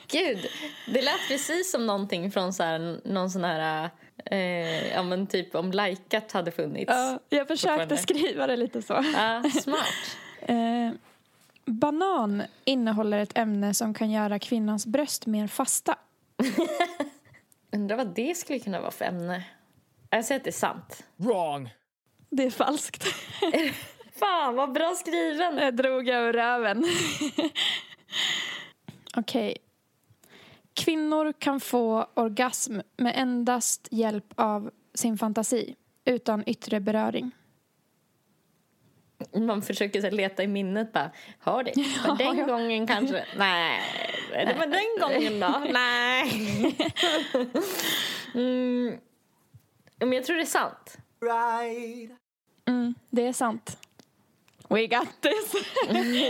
Gud, 0.07 0.47
det 0.87 1.01
lät 1.01 1.27
precis 1.27 1.71
som 1.71 1.85
någonting 1.85 2.31
från 2.31 2.53
så 2.53 2.63
här, 2.63 3.01
någon 3.03 3.29
sån 3.29 3.43
här... 3.43 3.89
Eh, 4.25 4.87
ja, 4.93 5.03
men 5.03 5.27
typ 5.27 5.55
om 5.55 5.71
Likat 5.71 6.31
hade 6.31 6.51
funnits. 6.51 6.91
Ja, 6.91 7.19
jag 7.29 7.47
försökte 7.47 7.97
skriva 7.97 8.47
det 8.47 8.57
lite 8.57 8.81
så. 8.81 8.93
Ja, 9.13 9.43
smart. 9.61 10.17
Eh, 10.47 10.91
banan 11.65 12.43
innehåller 12.63 13.19
ett 13.19 13.37
ämne 13.37 13.73
som 13.73 13.93
kan 13.93 14.11
göra 14.11 14.39
kvinnans 14.39 14.85
bröst 14.85 15.25
mer 15.25 15.47
fasta. 15.47 15.95
Undrar 17.73 17.97
vad 17.97 18.07
det 18.07 18.37
skulle 18.37 18.59
kunna 18.59 18.81
vara 18.81 18.91
för 18.91 19.05
ämne. 19.05 19.43
Jag 20.09 20.25
säger 20.25 20.39
att 20.39 20.43
det 20.43 20.49
är 20.49 20.51
sant. 20.51 21.03
Wrong. 21.15 21.73
Det 22.29 22.43
är 22.43 22.51
falskt. 22.51 23.05
Fan, 24.19 24.55
vad 24.55 24.71
bra 24.71 24.95
skriven! 24.95 25.57
Jag 25.57 25.75
drog 25.75 26.07
ur 26.07 26.33
röven. 26.33 26.85
Okej. 29.17 29.57
Kvinnor 30.73 31.33
kan 31.39 31.59
få 31.59 32.07
orgasm 32.13 32.79
med 32.97 33.13
endast 33.15 33.87
hjälp 33.91 34.33
av 34.35 34.71
sin 34.93 35.17
fantasi, 35.17 35.75
utan 36.05 36.43
yttre 36.49 36.79
beröring. 36.79 37.31
Man 39.33 39.61
försöker 39.61 40.01
så 40.01 40.09
leta 40.09 40.43
i 40.43 40.47
minnet 40.47 40.93
bara, 40.93 41.11
har 41.39 41.63
det? 41.63 41.73
Men 42.07 42.17
den 42.17 42.37
ja. 42.37 42.45
gången 42.45 42.87
kanske? 42.87 43.25
Nej. 43.37 43.81
Det 44.31 44.55
var 44.59 44.67
den 44.67 44.99
gången 45.01 45.39
då? 45.39 45.73
Nej. 45.73 46.31
mm. 48.33 48.99
Men 49.99 50.13
jag 50.13 50.25
tror 50.25 50.35
det 50.35 50.41
är 50.41 50.45
sant. 50.45 50.97
Mm, 52.65 52.95
det 53.09 53.27
är 53.27 53.33
sant. 53.33 53.77
We 54.69 54.87
got 54.87 55.07
this. 55.21 55.53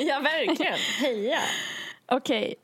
ja, 0.07 0.19
verkligen. 0.19 0.77
Heja. 1.01 1.39
Okej. 2.11 2.55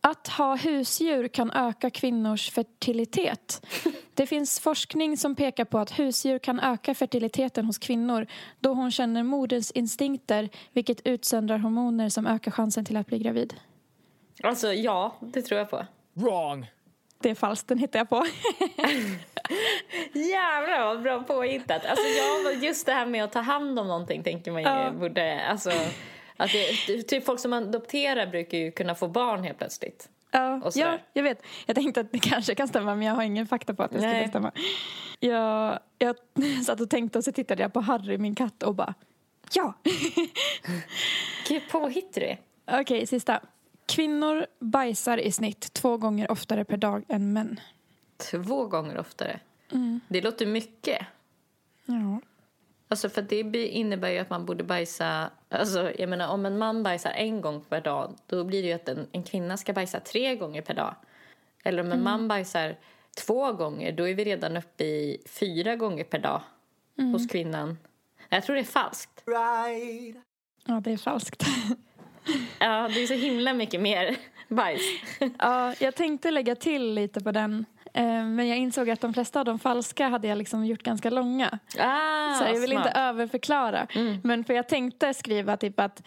Att 0.00 0.28
ha 0.28 0.56
husdjur 0.56 1.28
kan 1.28 1.50
öka 1.50 1.90
kvinnors 1.90 2.50
fertilitet. 2.50 3.66
Det 4.14 4.26
finns 4.26 4.60
forskning 4.60 5.16
som 5.16 5.34
pekar 5.34 5.64
på 5.64 5.78
att 5.78 5.98
husdjur 5.98 6.38
kan 6.38 6.60
öka 6.60 6.94
fertiliteten 6.94 7.64
hos 7.64 7.78
kvinnor 7.78 8.26
då 8.60 8.74
hon 8.74 8.90
känner 8.90 9.22
moderns 9.22 9.70
instinkter 9.70 10.48
vilket 10.72 11.06
utsöndrar 11.06 11.58
hormoner 11.58 12.08
som 12.08 12.26
ökar 12.26 12.50
chansen 12.50 12.84
till 12.84 12.96
att 12.96 13.06
bli 13.06 13.18
gravid. 13.18 13.54
Alltså, 14.42 14.72
ja, 14.72 15.16
det 15.20 15.42
tror 15.42 15.58
jag 15.58 15.70
på. 15.70 15.86
Wrong. 16.14 16.66
Det 17.22 17.30
är 17.30 17.34
falskt, 17.34 17.68
den 17.68 17.78
hittar 17.78 17.98
jag 17.98 18.08
på. 18.08 18.26
Jävlar 20.12 20.84
vad 20.86 21.02
bra 21.02 21.22
påhittat. 21.22 21.86
Alltså, 21.86 22.04
ja, 22.04 22.52
just 22.52 22.86
det 22.86 22.92
här 22.92 23.06
med 23.06 23.24
att 23.24 23.32
ta 23.32 23.40
hand 23.40 23.78
om 23.78 23.86
någonting 23.88 24.22
tänker 24.22 24.50
man 24.52 24.62
ju 24.62 24.68
Ja. 24.68 24.90
borde... 24.90 25.46
Alltså, 25.46 25.70
att 26.36 26.50
det, 26.86 27.02
typ 27.02 27.24
folk 27.24 27.40
som 27.40 27.52
adopterar 27.52 28.26
brukar 28.26 28.58
ju 28.58 28.70
kunna 28.70 28.94
få 28.94 29.08
barn 29.08 29.44
helt 29.44 29.58
plötsligt. 29.58 30.08
Ja, 30.30 30.70
ja, 30.74 30.98
jag 31.12 31.22
vet. 31.22 31.42
Jag 31.66 31.76
tänkte 31.76 32.00
att 32.00 32.12
det 32.12 32.18
kanske 32.18 32.54
kan 32.54 32.68
stämma 32.68 32.94
men 32.94 33.06
jag 33.06 33.14
har 33.14 33.22
ingen 33.22 33.46
fakta 33.46 33.74
på 33.74 33.82
att 33.82 33.90
det 33.90 33.98
skulle 33.98 34.28
stämma. 34.28 34.52
Jag, 35.20 35.78
jag 35.98 36.16
satt 36.66 36.80
och 36.80 36.90
tänkte 36.90 37.18
och 37.18 37.24
så 37.24 37.32
tittade 37.32 37.62
jag 37.62 37.72
på 37.72 37.80
Harry, 37.80 38.18
min 38.18 38.34
katt 38.34 38.62
och 38.62 38.74
bara 38.74 38.94
ja. 39.52 39.74
Gud, 41.48 41.62
påhittar 41.70 42.20
du. 42.20 42.36
Okej, 42.80 43.06
sista. 43.06 43.40
Kvinnor 43.86 44.46
bajsar 44.58 45.18
i 45.18 45.32
snitt 45.32 45.72
två 45.72 45.96
gånger 45.96 46.30
oftare 46.30 46.64
per 46.64 46.76
dag 46.76 47.04
än 47.08 47.32
män. 47.32 47.60
Två 48.16 48.66
gånger 48.66 48.98
oftare. 48.98 49.40
Mm. 49.72 50.00
Det 50.08 50.20
låter 50.20 50.46
mycket. 50.46 51.06
Ja. 51.84 52.20
Alltså 52.88 53.08
för 53.08 53.22
det 53.22 53.68
innebär 53.68 54.08
ju 54.08 54.18
att 54.18 54.30
man 54.30 54.46
borde 54.46 54.64
bajsa... 54.64 55.30
Alltså 55.48 55.92
jag 55.98 56.08
menar 56.08 56.28
om 56.28 56.46
en 56.46 56.58
man 56.58 56.82
bajsar 56.82 57.10
en 57.10 57.40
gång 57.40 57.60
per 57.68 57.80
dag 57.80 58.14
då 58.26 58.44
blir 58.44 58.62
det 58.62 58.68
ju 58.68 58.74
att 58.74 58.88
en, 58.88 59.06
en 59.12 59.22
kvinna 59.22 59.56
ska 59.56 59.72
bajsa 59.72 60.00
tre 60.00 60.36
gånger 60.36 60.62
per 60.62 60.74
dag. 60.74 60.94
Eller 61.64 61.82
om 61.82 61.92
en 61.92 62.02
man 62.02 62.28
bajsar 62.28 62.76
två 63.26 63.52
gånger 63.52 63.92
då 63.92 64.08
är 64.08 64.14
vi 64.14 64.24
redan 64.24 64.56
uppe 64.56 64.84
i 64.84 65.22
fyra 65.26 65.76
gånger 65.76 66.04
per 66.04 66.18
dag 66.18 66.42
hos 67.12 67.26
kvinnan. 67.26 67.78
Jag 68.28 68.44
tror 68.44 68.56
det 68.56 68.62
är 68.62 68.64
falskt. 68.64 69.22
ja, 70.64 70.80
det 70.80 70.92
är 70.92 70.96
falskt. 70.96 71.42
Ja, 72.58 72.90
det 72.94 73.02
är 73.02 73.06
så 73.06 73.14
himla 73.14 73.54
mycket 73.54 73.80
mer 73.80 74.16
bajs. 74.48 74.82
ja, 75.38 75.74
jag 75.80 75.94
tänkte 75.94 76.30
lägga 76.30 76.54
till 76.54 76.94
lite 76.94 77.20
på 77.20 77.32
den. 77.32 77.64
Eh, 77.94 78.24
Men 78.24 78.48
jag 78.48 78.58
insåg 78.58 78.90
att 78.90 79.00
de 79.00 79.14
flesta 79.14 79.38
av 79.38 79.44
de 79.44 79.58
falska 79.58 80.08
hade 80.08 80.28
jag 80.28 80.38
liksom 80.38 80.66
gjort 80.66 80.82
ganska 80.82 81.10
långa. 81.10 81.58
Ah, 81.78 82.34
Så 82.34 82.44
jag 82.44 82.60
vill 82.60 82.70
smart. 82.70 82.86
inte 82.86 82.98
överförklara. 82.98 83.86
Men 84.22 84.44
för 84.44 84.54
jag 84.54 84.68
tänkte 84.68 85.14
skriva 85.14 85.56
typ 85.56 85.80
att 85.80 86.02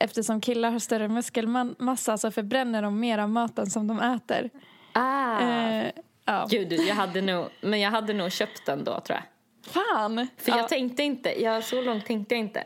eftersom 0.00 0.40
killar 0.40 0.70
har 0.70 0.78
större 0.78 1.08
muskelmassa 1.08 2.18
så 2.18 2.30
förbränner 2.30 2.82
de 2.82 3.00
mer 3.00 3.18
av 3.18 3.30
maten 3.30 3.66
som 3.66 3.86
de 3.86 4.00
äter. 4.00 4.50
Ah. 4.92 5.40
Eh, 5.40 5.90
ja. 6.24 6.46
Gud, 6.50 6.72
jag 6.72 6.94
hade 6.94 7.20
nog, 7.20 7.46
men 7.60 7.80
jag 7.80 7.90
hade 7.90 8.12
nog 8.12 8.32
köpt 8.32 8.66
den 8.66 8.84
då 8.84 9.00
tror 9.00 9.18
jag. 9.18 9.22
Fan! 9.72 10.28
För 10.36 10.50
ja. 10.50 10.56
jag 10.58 10.68
tänkte 10.68 11.02
inte, 11.02 11.42
jag, 11.42 11.64
så 11.64 11.82
långt 11.82 12.06
tänkte 12.06 12.34
jag 12.34 12.40
inte. 12.40 12.64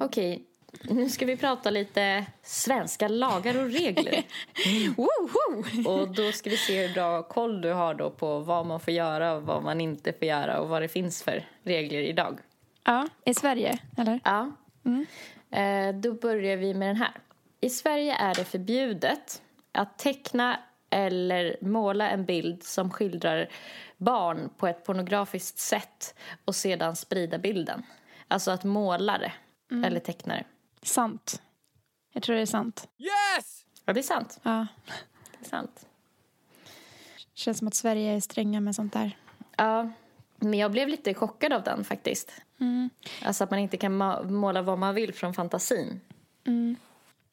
Okej, 0.00 0.42
nu 0.82 1.08
ska 1.08 1.26
vi 1.26 1.36
prata 1.36 1.70
lite 1.70 2.26
svenska 2.42 3.08
lagar 3.08 3.64
och 3.64 3.70
regler. 3.70 4.22
Woho! 4.96 5.88
Och 5.90 6.08
då 6.14 6.32
ska 6.32 6.50
vi 6.50 6.56
se 6.56 6.86
hur 6.86 6.94
bra 6.94 7.22
koll 7.22 7.60
du 7.60 7.72
har 7.72 7.94
då 7.94 8.10
på 8.10 8.38
vad 8.38 8.66
man 8.66 8.80
får 8.80 8.94
göra 8.94 9.32
och 9.32 9.42
vad 9.42 9.62
man 9.62 9.80
inte 9.80 10.12
får 10.12 10.28
göra 10.28 10.60
och 10.60 10.68
vad 10.68 10.82
det 10.82 10.88
finns 10.88 11.22
för 11.22 11.44
regler 11.62 12.00
idag. 12.00 12.38
Ja, 12.84 13.08
i 13.24 13.34
Sverige, 13.34 13.78
eller? 13.96 14.20
Ja. 14.24 14.52
Eh, 15.50 15.94
då 15.94 16.12
börjar 16.12 16.56
vi 16.56 16.74
med 16.74 16.88
den 16.88 16.96
här. 16.96 17.12
I 17.60 17.70
Sverige 17.70 18.14
är 18.14 18.34
det 18.34 18.44
förbjudet 18.44 19.42
att 19.72 19.98
teckna 19.98 20.60
eller 20.90 21.56
måla 21.60 22.10
en 22.10 22.24
bild 22.24 22.62
som 22.62 22.90
skildrar 22.90 23.48
barn 23.96 24.50
på 24.56 24.66
ett 24.66 24.84
pornografiskt 24.84 25.58
sätt 25.58 26.14
och 26.44 26.54
sedan 26.54 26.96
sprida 26.96 27.38
bilden. 27.38 27.82
Alltså 28.28 28.50
att 28.50 28.64
måla 28.64 29.18
det 29.18 29.32
eller 29.86 30.00
teckna 30.00 30.34
det. 30.34 30.44
Sant. 30.86 31.42
Jag 32.12 32.22
tror 32.22 32.36
det 32.36 32.42
är 32.42 32.46
sant. 32.46 32.88
Yes! 32.98 33.64
Ja, 33.84 33.92
det 33.92 34.00
är 34.00 34.02
sant. 34.02 34.40
Ja. 34.42 34.66
Det 35.30 35.46
är 35.46 35.48
sant. 35.48 35.86
Känns 37.34 37.58
som 37.58 37.68
att 37.68 37.74
Sverige 37.74 38.12
är 38.12 38.20
stränga 38.20 38.60
med 38.60 38.74
sånt 38.74 38.92
där. 38.92 39.18
Ja, 39.56 39.90
men 40.36 40.54
jag 40.54 40.72
blev 40.72 40.88
lite 40.88 41.14
chockad 41.14 41.52
av 41.52 41.62
den 41.62 41.84
faktiskt. 41.84 42.32
Alltså 43.24 43.44
att 43.44 43.50
man 43.50 43.60
inte 43.60 43.76
kan 43.76 43.96
måla 44.32 44.62
vad 44.62 44.78
man 44.78 44.94
vill 44.94 45.14
från 45.14 45.34
fantasin. 45.34 46.00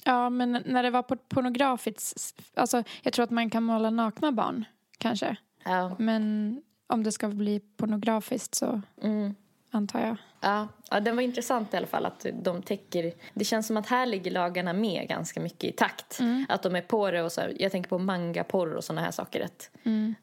Ja, 0.04 0.30
men 0.30 0.64
när 0.66 0.84
det 0.84 0.90
var 0.90 1.04
på 1.04 1.16
pornografiskt... 1.16 2.42
Alltså, 2.54 2.84
jag 3.02 3.14
tror 3.14 3.24
att 3.24 3.32
man 3.32 3.50
kan 3.50 3.64
måla 3.64 3.90
nakna 3.90 4.32
barn, 4.32 4.66
kanske. 4.98 5.36
Ja. 5.64 5.96
Men 6.00 6.62
om 6.88 7.04
det 7.04 7.12
ska 7.12 7.28
bli 7.28 7.60
pornografiskt 7.60 8.56
så... 8.56 8.82
Mm. 9.02 9.36
antar 9.72 10.00
jag. 10.00 10.18
Ja, 10.44 10.68
ja, 10.92 11.00
den 11.00 11.16
var 11.16 11.24
intressant 11.24 11.74
i 11.74 11.78
alla 11.78 11.88
fall 11.88 12.06
att 12.06 12.26
de 12.34 12.62
täcker... 12.62 13.14
Det 13.34 13.46
känns 13.46 13.68
som 13.68 13.78
att 13.78 13.88
här 13.88 14.06
ligger 14.06 14.32
lagarna 14.32 14.74
med 14.74 15.08
ganska 15.08 15.40
mycket 15.40 15.64
i 15.64 15.72
takt. 15.72 16.20
Att 16.50 16.64
de 16.64 16.76
är 16.76 16.82
på 16.82 17.12
det 17.12 17.24
och 17.24 17.32
så 17.32 17.42
här, 17.42 17.54
jag 17.60 17.72
tänker 17.72 17.90
på 17.90 17.98
mangaporr 17.98 18.74
och 18.74 18.84
såna 18.84 19.02
här 19.02 19.12
saker. 19.12 19.46
Att, 19.46 19.70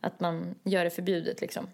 att 0.00 0.20
man 0.20 0.54
gör 0.64 0.84
det 0.84 0.90
förbjudet 0.90 1.40
liksom. 1.40 1.66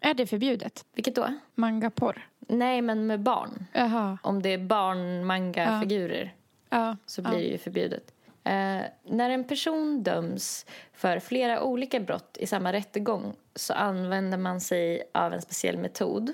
Är 0.00 0.14
det 0.14 0.26
förbjudet? 0.26 0.84
Vilket 0.94 1.14
då? 1.14 1.26
Mangaporr? 1.54 2.28
Nej, 2.48 2.82
men 2.82 3.06
med 3.06 3.20
barn. 3.20 3.66
Jaha. 3.72 4.18
Om 4.22 4.42
det 4.42 4.48
är 4.48 4.58
barn-manga-figurer 4.58 6.34
Ja. 6.70 6.96
så 7.06 7.22
blir 7.22 7.38
det 7.38 7.44
ju 7.48 7.58
förbjudet. 7.58 8.14
Eh, 8.44 8.80
när 9.04 9.30
en 9.30 9.44
person 9.44 10.02
döms 10.02 10.66
för 10.92 11.18
flera 11.18 11.62
olika 11.62 12.00
brott 12.00 12.36
i 12.40 12.46
samma 12.46 12.72
rättegång 12.72 13.34
så 13.54 13.72
använder 13.72 14.38
man 14.38 14.60
sig 14.60 15.02
av 15.14 15.32
en 15.32 15.42
speciell 15.42 15.78
metod. 15.78 16.32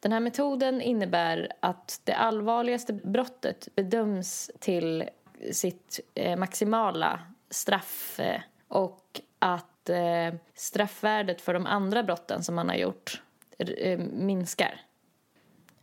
Den 0.00 0.12
här 0.12 0.20
metoden 0.20 0.80
innebär 0.80 1.52
att 1.60 2.00
det 2.04 2.14
allvarligaste 2.14 2.92
brottet 2.92 3.68
bedöms 3.74 4.50
till 4.58 5.08
sitt 5.52 6.00
eh, 6.14 6.38
maximala 6.38 7.20
straff 7.50 8.20
eh, 8.20 8.40
och 8.68 9.20
att 9.38 9.88
eh, 9.88 10.34
straffvärdet 10.54 11.40
för 11.40 11.54
de 11.54 11.66
andra 11.66 12.02
brotten 12.02 12.42
som 12.42 12.54
man 12.54 12.68
har 12.68 12.76
gjort 12.76 13.22
eh, 13.58 13.98
minskar. 13.98 14.80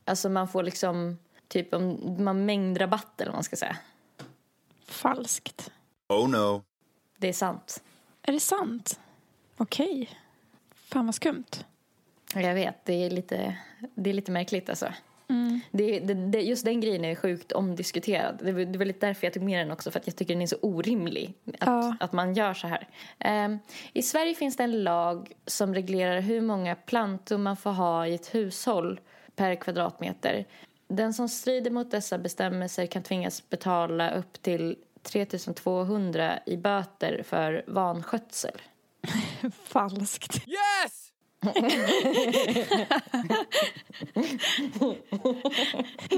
Alltså 0.06 0.30
man 0.30 0.48
får 0.48 0.64
liksom 0.64 1.18
typ 1.48 1.74
om 1.74 2.16
man 2.20 2.46
mängdrabatt 2.46 3.22
eller 3.22 3.32
vad 3.32 3.38
man 3.38 3.44
ska 3.44 3.56
säga. 3.56 3.78
Falskt. 4.86 5.72
Oh 6.10 6.30
no. 6.30 6.64
Det 7.18 7.28
är 7.28 7.34
sant. 7.34 7.84
Är 8.22 8.32
det 8.32 8.40
sant? 8.40 9.00
Okej. 9.58 10.10
Fan 10.72 11.06
vad 11.06 11.16
skumt. 11.16 11.66
Jag 12.42 12.54
vet, 12.56 12.86
det 12.86 12.94
är 13.06 13.10
lite, 13.10 13.56
det 13.96 14.10
är 14.10 14.14
lite 14.14 14.32
märkligt 14.32 14.70
alltså. 14.70 14.94
Det, 15.72 16.00
det, 16.00 16.14
det, 16.14 16.42
just 16.42 16.66
den 16.66 16.82
grejen 16.82 17.06
är 17.06 17.16
sjukt 17.16 17.52
omdiskuterad. 17.52 18.40
Det, 18.44 18.52
var- 18.52 18.66
det 18.66 18.78
var 18.78 18.86
lite 18.86 19.08
därför 19.08 19.26
jag 19.28 19.34
tog 19.34 19.44
med 19.44 19.60
den 19.60 19.72
också, 19.72 19.92
för 19.92 20.00
att 20.00 20.08
jag 20.08 20.16
tycker 20.16 20.34
den 20.34 20.42
är 20.42 20.48
så 20.48 20.56
orimlig. 20.62 21.34
Att, 21.48 21.54
Ja. 21.68 21.96
att 22.00 22.12
man 22.14 22.34
gör 22.34 22.54
så 22.54 22.68
här. 22.68 22.88
Ehm, 23.20 23.60
I 23.94 24.02
Sverige 24.02 24.34
finns 24.36 24.58
det 24.58 24.64
en 24.64 24.84
lag 24.84 25.32
som 25.46 25.74
reglerar 25.76 26.20
hur 26.22 26.42
många 26.42 26.76
plantor 26.76 27.38
man 27.38 27.58
får 27.58 27.72
ha 27.72 28.08
i 28.08 28.14
ett 28.16 28.36
hushåll 28.36 29.00
per 29.36 29.56
kvadratmeter. 29.56 30.46
Den 30.88 31.14
som 31.14 31.30
strider 31.30 31.72
mot 31.72 31.92
dessa 31.92 32.18
bestämmelser 32.18 32.86
kan 32.86 33.04
tvingas 33.04 33.50
betala 33.50 34.12
upp 34.12 34.42
till 34.42 34.76
3200 35.04 36.40
i 36.46 36.58
böter 36.58 37.24
för 37.26 37.64
vanskötsel. 37.68 38.62
Falskt. 39.64 40.48
Yes! 40.48 41.03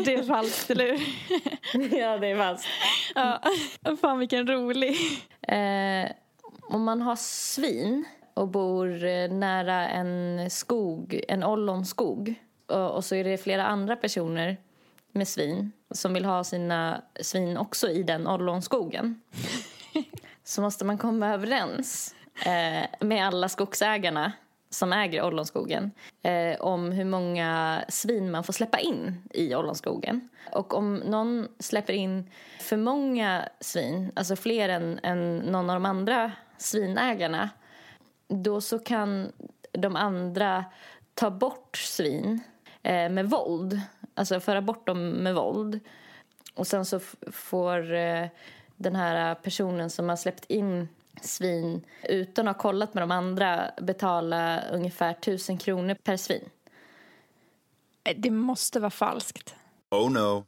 Det 0.06 0.14
är 0.14 0.24
falskt, 0.24 0.72
eller 0.72 0.92
hur? 0.92 1.00
ja, 1.98 2.18
det 2.18 2.28
är 2.28 2.38
falskt. 2.38 2.68
Ja. 3.16 3.42
Fan 4.02 4.20
vilken 4.20 4.48
rolig. 4.48 4.96
Eh, 5.42 6.12
om 6.62 6.84
man 6.84 7.02
har 7.02 7.16
svin 7.16 8.06
och 8.34 8.48
bor 8.48 9.06
eh, 9.06 9.30
nära 9.32 9.90
en 9.90 10.50
skog, 10.50 11.22
en 11.28 11.44
ollonskog 11.44 12.34
och, 12.68 12.92
och 12.92 13.06
så 13.06 13.16
är 13.16 13.24
det 13.24 13.38
flera 13.38 13.66
andra 13.66 13.96
personer 13.96 14.58
med 15.12 15.28
svin 15.28 15.72
som 15.92 16.14
vill 16.14 16.26
ha 16.26 16.44
sina 16.44 17.02
svin 17.22 17.58
också 17.58 17.90
i 17.90 18.04
den 18.04 18.28
ollonskogen 18.28 19.22
så 20.44 20.62
måste 20.62 20.86
man 20.86 20.98
komma 20.98 21.34
överens 21.34 22.16
eh, 22.46 23.06
med 23.08 23.28
alla 23.28 23.50
skogsägarna 23.50 24.32
som 24.76 24.94
äger 24.94 25.24
ollonskogen 25.24 25.92
eh, 26.22 26.62
om 26.62 26.92
hur 26.92 27.06
många 27.06 27.82
svin 27.90 28.32
man 28.32 28.44
får 28.44 28.54
släppa 28.54 28.80
in 28.80 29.22
i 29.34 29.56
ollonskogen. 29.56 30.30
Och 30.52 30.74
om 30.74 30.96
någon 30.96 31.48
släpper 31.60 31.94
in 31.94 32.30
för 32.60 32.78
många 32.78 33.50
svin, 33.60 34.12
alltså 34.16 34.36
fler 34.36 34.70
än, 34.70 35.00
än 35.04 35.38
någon 35.38 35.70
av 35.70 35.76
de 35.76 35.86
andra 35.86 36.32
svinägarna 36.58 37.50
då 38.28 38.62
så 38.62 38.80
kan 38.80 39.32
de 39.72 39.96
andra 39.96 40.66
ta 41.14 41.30
bort 41.30 41.78
svin 41.78 42.40
eh, 42.84 43.10
med 43.10 43.30
våld. 43.30 43.82
Alltså 44.14 44.40
föra 44.40 44.62
bort 44.62 44.88
dem 44.88 45.10
med 45.10 45.36
våld. 45.36 45.80
Och 46.56 46.68
sen 46.68 46.86
så 46.86 47.00
får 47.32 47.94
eh, 47.94 48.28
den 48.76 48.96
här 48.96 49.36
personen 49.36 49.90
som 49.90 50.10
har 50.10 50.16
släppt 50.16 50.46
in 50.46 50.88
svin 51.22 51.86
utan 52.04 52.48
att 52.48 52.56
ha 52.56 52.62
kollat 52.62 52.94
med 52.94 53.04
de 53.04 53.12
andra 53.12 53.72
betala 53.82 54.62
ungefär 54.72 55.14
tusen 55.14 55.58
kronor 55.58 55.94
per 55.94 56.18
svin. 56.18 56.50
Det 58.16 58.32
måste 58.32 58.80
vara 58.80 58.90
falskt. 58.90 59.56
Oh 59.92 60.12
no. 60.12 60.46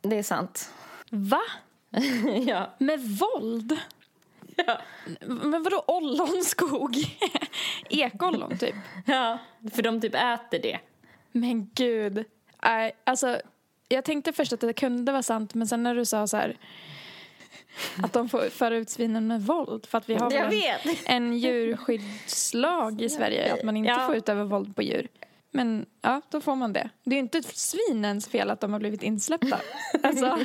Det 0.00 0.18
är 0.18 0.22
sant. 0.22 0.70
Va? 1.10 1.42
ja. 2.46 2.74
Med 2.78 3.00
våld? 3.00 3.78
Ja. 4.56 4.80
Men 5.26 5.62
vadå 5.62 5.84
ollonskog? 5.86 6.96
Ekollon 7.90 8.58
typ? 8.58 8.74
ja, 9.06 9.38
för 9.72 9.82
de 9.82 10.00
typ 10.00 10.14
äter 10.14 10.58
det. 10.62 10.78
Men 11.32 11.70
gud. 11.74 12.24
Nej, 12.62 12.96
alltså, 13.04 13.40
jag 13.88 14.04
tänkte 14.04 14.32
först 14.32 14.52
att 14.52 14.60
det 14.60 14.72
kunde 14.72 15.12
vara 15.12 15.22
sant 15.22 15.54
men 15.54 15.66
sen 15.66 15.82
när 15.82 15.94
du 15.94 16.04
sa 16.04 16.26
så 16.26 16.36
här 16.36 16.56
att 18.02 18.12
de 18.12 18.28
får 18.28 18.40
föra 18.50 18.76
ut 18.76 18.90
svinen 18.90 19.26
med 19.26 19.42
våld 19.42 19.86
för 19.86 19.98
att 19.98 20.08
vi 20.08 20.14
har 20.14 20.32
en, 20.32 20.52
en 21.06 21.38
djurskyddslag 21.38 23.00
i 23.02 23.08
Sverige 23.08 23.52
att 23.54 23.62
man 23.62 23.76
inte 23.76 23.90
Ja. 23.90 24.06
får 24.06 24.16
utöva 24.16 24.44
våld 24.44 24.76
på 24.76 24.82
djur. 24.82 25.08
Men 25.50 25.86
ja, 26.02 26.20
då 26.30 26.40
får 26.40 26.56
man 26.56 26.72
det. 26.72 26.90
Det 27.04 27.16
är 27.16 27.18
inte 27.20 27.42
svinens 27.42 28.28
fel 28.28 28.50
att 28.50 28.60
de 28.60 28.72
har 28.72 28.80
blivit 28.80 29.02
insläppta. 29.02 29.58
Alltså, 30.02 30.38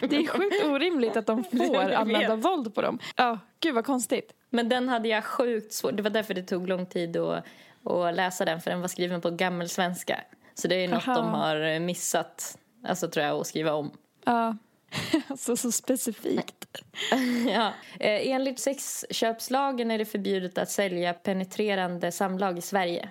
det 0.00 0.16
är 0.16 0.26
sjukt 0.26 0.64
orimligt 0.64 1.16
att 1.16 1.26
de 1.26 1.44
får 1.44 1.92
använda 1.92 2.36
våld 2.36 2.74
på 2.74 2.82
dem. 2.82 2.98
Ja, 3.16 3.38
gud 3.60 3.74
vad 3.74 3.84
konstigt. 3.84 4.32
Men 4.50 4.68
den 4.68 4.88
hade 4.88 5.08
jag 5.08 5.24
sjukt 5.24 5.72
svårt. 5.72 5.96
Det 5.96 6.02
var 6.02 6.10
därför 6.10 6.34
det 6.34 6.42
tog 6.42 6.68
lång 6.68 6.86
tid 6.86 7.16
att, 7.16 7.44
att 7.84 8.14
läsa 8.14 8.44
den. 8.44 8.60
För 8.60 8.70
den 8.70 8.80
var 8.80 8.88
skriven 8.88 9.20
på 9.20 9.30
gammelsvenska. 9.30 10.20
Så 10.54 10.68
det 10.68 10.74
är 10.84 10.88
något 10.88 11.08
Aha. 11.08 11.14
de 11.20 11.28
har 11.28 11.78
missat. 11.78 12.58
Alltså 12.88 13.08
tror 13.08 13.26
jag 13.26 13.40
att 13.40 13.46
skriva 13.46 13.72
om. 13.72 13.90
Ja, 14.24 14.56
alltså 15.28 15.56
så 15.56 15.72
specifikt. 15.72 16.66
ja. 17.48 17.72
eh, 18.00 18.30
enligt 18.30 18.58
sexköpslagen 18.58 19.90
är 19.90 19.98
det 19.98 20.04
förbjudet 20.04 20.58
att 20.58 20.70
sälja 20.70 21.14
penetrerande 21.14 22.12
samlag 22.12 22.58
i 22.58 22.60
Sverige. 22.60 23.10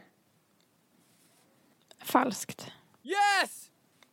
Falskt. 2.03 2.71
Yes! 3.03 3.69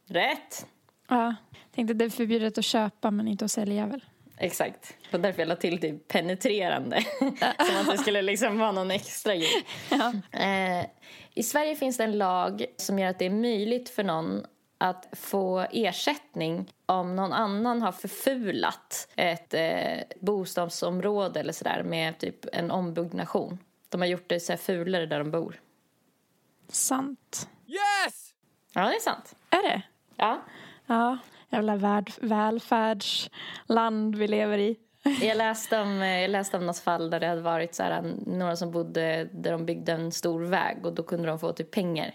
Rätt! 0.07 0.67
Ja, 1.09 1.35
tänkte 1.75 1.95
det 1.95 2.05
är 2.05 2.11
förbjudet 2.11 2.59
att 2.59 2.65
köpa 2.65 3.11
men 3.11 3.29
inte 3.29 3.45
att 3.45 3.51
sälja 3.51 3.87
väl. 3.87 4.05
Exakt. 4.39 4.95
Och 5.13 5.21
därför 5.21 5.41
jag 5.41 5.49
la 5.49 5.57
till 5.57 5.81
typ 5.81 6.09
penetrerande. 6.09 7.05
Som 7.21 7.77
att 7.81 7.91
det 7.91 7.99
skulle 7.99 8.23
liksom 8.23 8.59
vara 8.59 8.73
någon 8.73 8.91
extra 8.91 9.37
grej. 9.37 9.65
Eh, 10.31 10.87
I 11.35 11.43
Sverige 11.43 11.77
finns 11.77 11.97
det 11.97 12.05
en 12.05 12.19
lag 12.19 12.65
som 12.77 12.99
gör 12.99 13.09
att 13.09 13.19
det 13.19 13.27
är 13.27 13.31
möjligt 13.31 13.89
för 13.89 14.05
någon 14.05 14.47
att 14.83 15.09
få 15.13 15.67
ersättning 15.71 16.73
om 16.87 17.17
någon 17.17 17.33
annan 17.33 17.83
har 17.83 17.93
förfulat 17.93 19.09
ett 19.17 19.55
eh, 19.55 20.17
bostadsområde 20.21 21.41
eller 21.41 21.53
sådär 21.53 21.83
med 21.83 22.19
typ 22.19 22.47
en 22.53 22.71
ombyggnation. 22.71 23.59
De 23.89 24.01
har 24.01 24.09
gjort 24.09 24.29
det 24.29 24.41
så 24.41 24.53
här 24.53 24.57
fulare 24.57 25.07
där 25.07 25.19
de 25.19 25.31
bor. 25.31 25.61
Sant. 26.69 27.49
Yes! 27.67 28.35
Ja, 28.73 28.81
det 28.81 28.95
är 28.95 29.01
sant. 29.01 29.35
Är 29.51 29.63
det? 29.63 29.83
Ja. 30.17 30.43
Ja, 30.87 31.19
jävla 31.49 31.77
värld, 31.77 32.13
välfärdsland 32.21 34.17
vi 34.17 34.29
lever 34.29 34.59
i. 34.59 34.77
Jag 35.23 35.37
läste, 35.37 35.81
om, 35.81 36.03
eh, 36.03 36.21
jag 36.21 36.31
läste 36.31 36.57
om 36.57 36.67
något 36.67 36.79
fall 36.79 37.11
där 37.11 37.21
det 37.21 37.27
hade 37.27 37.41
varit 37.41 37.75
så 37.75 37.83
här, 37.83 38.15
några 38.27 38.57
som 38.57 38.71
bodde 38.71 39.29
där 39.33 39.53
de 39.53 39.67
byggde 39.67 39.93
en 39.93 40.13
stor 40.13 40.41
väg 40.41 40.87
och 40.87 40.95
då 40.95 41.03
kunde 41.03 41.29
de 41.29 41.39
få 41.39 41.53
typ 41.53 41.71
pengar. 41.71 42.15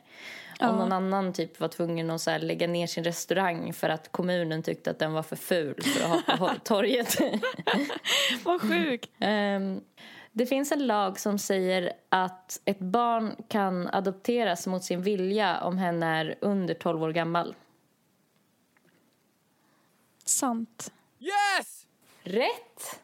Ja. 0.60 0.70
Om 0.70 0.76
någon 0.78 0.92
annan 0.92 1.34
typ 1.34 1.60
var 1.60 1.68
tvungen 1.68 2.10
att 2.10 2.22
så 2.22 2.32
här, 2.32 2.40
lägga 2.40 2.68
ner 2.68 2.88
sin 2.88 3.04
restaurang 3.04 3.74
för 3.74 3.90
att 3.90 4.12
kommunen 4.12 4.64
tyckte 4.64 4.92
att 4.92 5.00
den 5.00 5.14
var 5.14 5.24
för 5.24 5.36
ful 5.36 5.84
för 5.84 6.06
att 6.06 6.40
ha 6.40 6.48
på 6.54 6.60
torget. 6.64 7.18
Vad 8.44 8.62
sjukt. 8.62 9.10
Ehm, 9.20 9.82
det 10.32 10.46
finns 10.46 10.72
en 10.72 10.88
lag 10.88 11.20
som 11.20 11.40
säger 11.40 11.94
att 12.10 12.62
ett 12.66 12.80
barn 12.80 13.36
kan 13.48 13.88
adopteras 13.88 14.68
mot 14.68 14.84
sin 14.84 15.02
vilja 15.02 15.62
om 15.62 15.78
hen 15.78 16.04
är 16.04 16.36
under 16.42 16.74
12 16.74 17.04
år 17.04 17.12
gammal. 17.12 17.56
Sant. 20.26 20.92
Yes! 21.20 21.86
Rätt! 22.24 23.00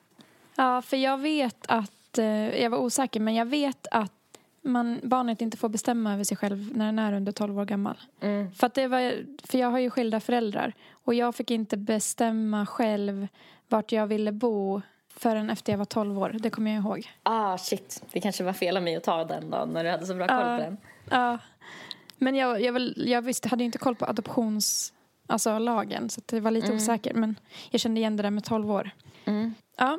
Ja, 0.56 0.82
för 0.82 0.98
jag 0.98 1.18
vet 1.18 1.66
att, 1.68 2.18
eh, 2.18 2.62
jag 2.62 2.70
var 2.70 2.78
osäker, 2.78 3.20
men 3.20 3.36
jag 3.36 3.46
vet 3.46 3.88
att 3.92 4.23
man, 4.64 5.00
barnet 5.04 5.42
inte 5.42 5.58
får 5.58 5.70
bestämma 5.70 6.14
över 6.14 6.24
sig 6.24 6.38
själv 6.38 6.78
när 6.78 6.86
den 6.86 7.00
är 7.00 7.14
under 7.14 7.32
12 7.32 7.60
år 7.60 7.66
gammal. 7.66 7.98
För, 8.56 8.66
att 8.68 8.74
det 8.74 8.88
var, 8.88 9.26
för 9.48 9.58
jag 9.58 9.68
har 9.72 9.80
ju 9.80 9.90
skilda 9.90 10.20
föräldrar 10.20 10.74
och 10.92 11.14
jag 11.14 11.36
fick 11.36 11.52
inte 11.52 11.78
bestämma 11.78 12.66
själv 12.66 13.28
vart 13.68 13.92
jag 13.92 14.08
ville 14.08 14.32
bo 14.32 14.82
förrän 15.16 15.50
efter 15.50 15.74
jag 15.74 15.78
var 15.78 15.86
12 15.86 16.20
år. 16.20 16.36
Det 16.40 16.50
kommer 16.50 16.72
jag 16.72 16.84
ihåg. 16.84 17.12
Ah, 17.24 17.58
shit. 17.58 18.04
Det 18.12 18.20
kanske 18.22 18.44
var 18.44 18.54
fel 18.54 18.78
av 18.78 18.84
mig 18.84 18.96
att 18.96 19.04
ta 19.04 19.24
den 19.26 19.50
då 19.50 19.66
när 19.74 19.84
du 19.84 19.90
hade 19.90 20.06
så 20.06 20.14
bra 20.16 20.28
koll 20.28 20.38
Ja. 20.38 20.58
på 20.58 20.64
den. 20.64 20.78
Ja. 21.10 21.38
Men 22.18 22.36
jag, 22.36 22.62
jag, 22.62 22.74
väl, 22.74 23.04
jag 23.08 23.22
visste, 23.22 23.50
hade 23.50 23.64
inte 23.64 23.78
koll 23.78 23.96
på 23.96 24.06
adoptions... 24.06 24.94
Alltså 25.28 25.60
lagen, 25.60 26.10
så 26.10 26.22
det 26.26 26.40
var 26.40 26.52
lite 26.52 26.68
Mm. 26.68 26.78
osäker. 26.78 27.14
Men 27.14 27.36
jag 27.72 27.82
kände 27.82 28.00
igen 28.00 28.18
det 28.18 28.24
där 28.24 28.30
med 28.30 28.44
12 28.44 28.72
år. 28.72 28.90
Ja, 29.78 29.94
Eh, 29.94 29.96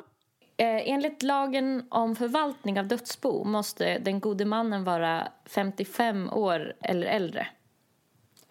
enligt 0.62 1.22
lagen 1.22 1.86
om 1.88 2.16
förvaltning 2.16 2.80
av 2.80 2.86
dödsbo 2.88 3.44
måste 3.44 3.98
den 3.98 4.20
gode 4.20 4.44
mannen 4.44 4.84
vara 4.84 5.28
55 5.46 6.30
år 6.32 6.74
eller 6.80 7.06
äldre. 7.06 7.46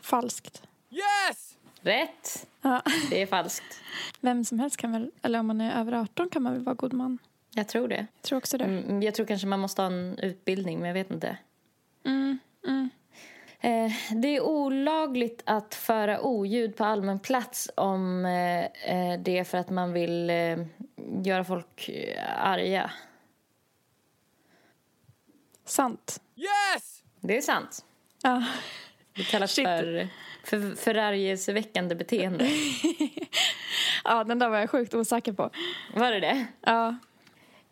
falskt. 0.02 0.64
Yes! 0.90 1.58
Rätt! 1.82 2.48
Ja. 2.62 2.82
Det 3.10 3.22
är 3.22 3.26
falskt. 3.26 3.82
Vem 4.22 4.46
som 4.46 4.60
helst 4.60 4.78
kan 4.78 4.92
väl, 4.92 5.12
eller 5.22 5.40
om 5.40 5.48
man 5.48 5.62
är 5.62 5.80
över 5.80 5.92
18 5.94 6.30
kan 6.30 6.44
man 6.44 6.54
väl 6.54 6.62
vara 6.64 6.76
god 6.76 6.94
man. 6.94 7.18
Jag 7.56 7.68
tror 7.68 7.88
det. 7.88 7.96
Jag 7.96 8.22
tror 8.22 8.38
också 8.38 8.58
det. 8.58 8.64
Mm, 8.66 9.02
Jag 9.04 9.16
tror 9.16 9.26
kanske 9.26 9.48
man 9.48 9.60
måste 9.60 9.82
ha 9.82 9.88
en 9.88 10.18
utbildning, 10.20 10.80
men 10.80 10.88
jag 10.88 10.94
vet 10.94 11.12
inte. 11.12 11.38
Mm, 12.06 12.40
mm. 12.68 12.90
Eh, 13.64 13.92
det 14.16 14.28
är 14.28 14.42
olagligt 14.42 15.42
att 15.46 15.76
föra 15.76 16.22
oljud 16.22 16.76
på 16.76 16.84
allmän 16.84 17.20
plats 17.20 17.70
om 17.76 18.26
eh, 18.26 18.64
eh, 18.64 19.20
det 19.20 19.38
är 19.38 19.44
för 19.44 19.58
att 19.58 19.70
man 19.70 19.94
vill 19.94 20.30
eh, 20.30 20.58
göra 21.24 21.44
folk 21.44 21.90
arga. 22.38 22.92
Sant. 25.66 26.22
Yes! 26.36 27.04
Det 27.20 27.38
är 27.38 27.42
sant. 27.42 27.86
Ja. 28.24 28.44
Det 29.16 29.24
kallas 29.24 29.52
Shit. 29.52 29.66
för, 29.66 30.08
för 30.44 30.76
förargelseväckande 30.76 31.96
beteende. 31.96 32.50
ja, 34.04 34.24
den 34.24 34.40
där 34.40 34.50
var 34.50 34.58
jag 34.58 34.70
sjukt 34.70 34.94
osäker 34.94 35.34
på. 35.34 35.50
Var 35.94 36.12
det 36.12 36.20
det? 36.20 36.46
Ja. 36.62 36.96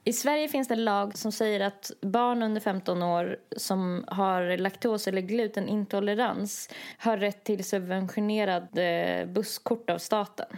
I 0.04 0.14
Sverige 0.14 0.48
finns 0.48 0.68
det 0.68 0.74
en 0.74 0.86
lag 0.86 1.18
som 1.18 1.32
säger 1.32 1.60
att 1.60 1.92
barn 2.02 2.44
under 2.44 2.62
15 2.62 3.04
år 3.04 3.38
som 3.58 4.06
har 4.08 4.58
laktos 4.58 5.08
eller 5.08 5.22
glutenintolerans 5.22 6.70
har 6.98 7.18
rätt 7.18 7.44
till 7.44 7.64
subventionerad 7.64 8.68
eh, 8.78 9.26
busskort 9.26 9.90
av 9.90 9.98
staten. 9.98 10.58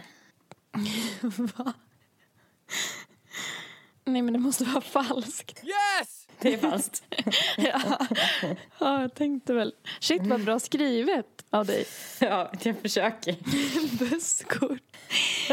Nej, 4.04 4.22
men 4.22 4.32
det 4.32 4.38
måste 4.38 4.64
vara 4.64 4.80
falskt. 4.80 5.64
Yes! 5.64 6.23
Det 6.44 6.54
är 6.54 6.58
falskt. 6.58 7.02
ja. 7.56 7.80
ja, 8.80 9.00
jag 9.00 9.14
tänkte 9.14 9.52
väl. 9.52 9.74
Shit, 10.00 10.26
vad 10.26 10.44
bra 10.44 10.58
skrivet 10.58 11.26
av 11.50 11.66
dig. 11.66 11.86
ja, 12.20 12.52
jag 12.62 12.78
försöker. 12.78 13.36
Busskort. 13.98 14.82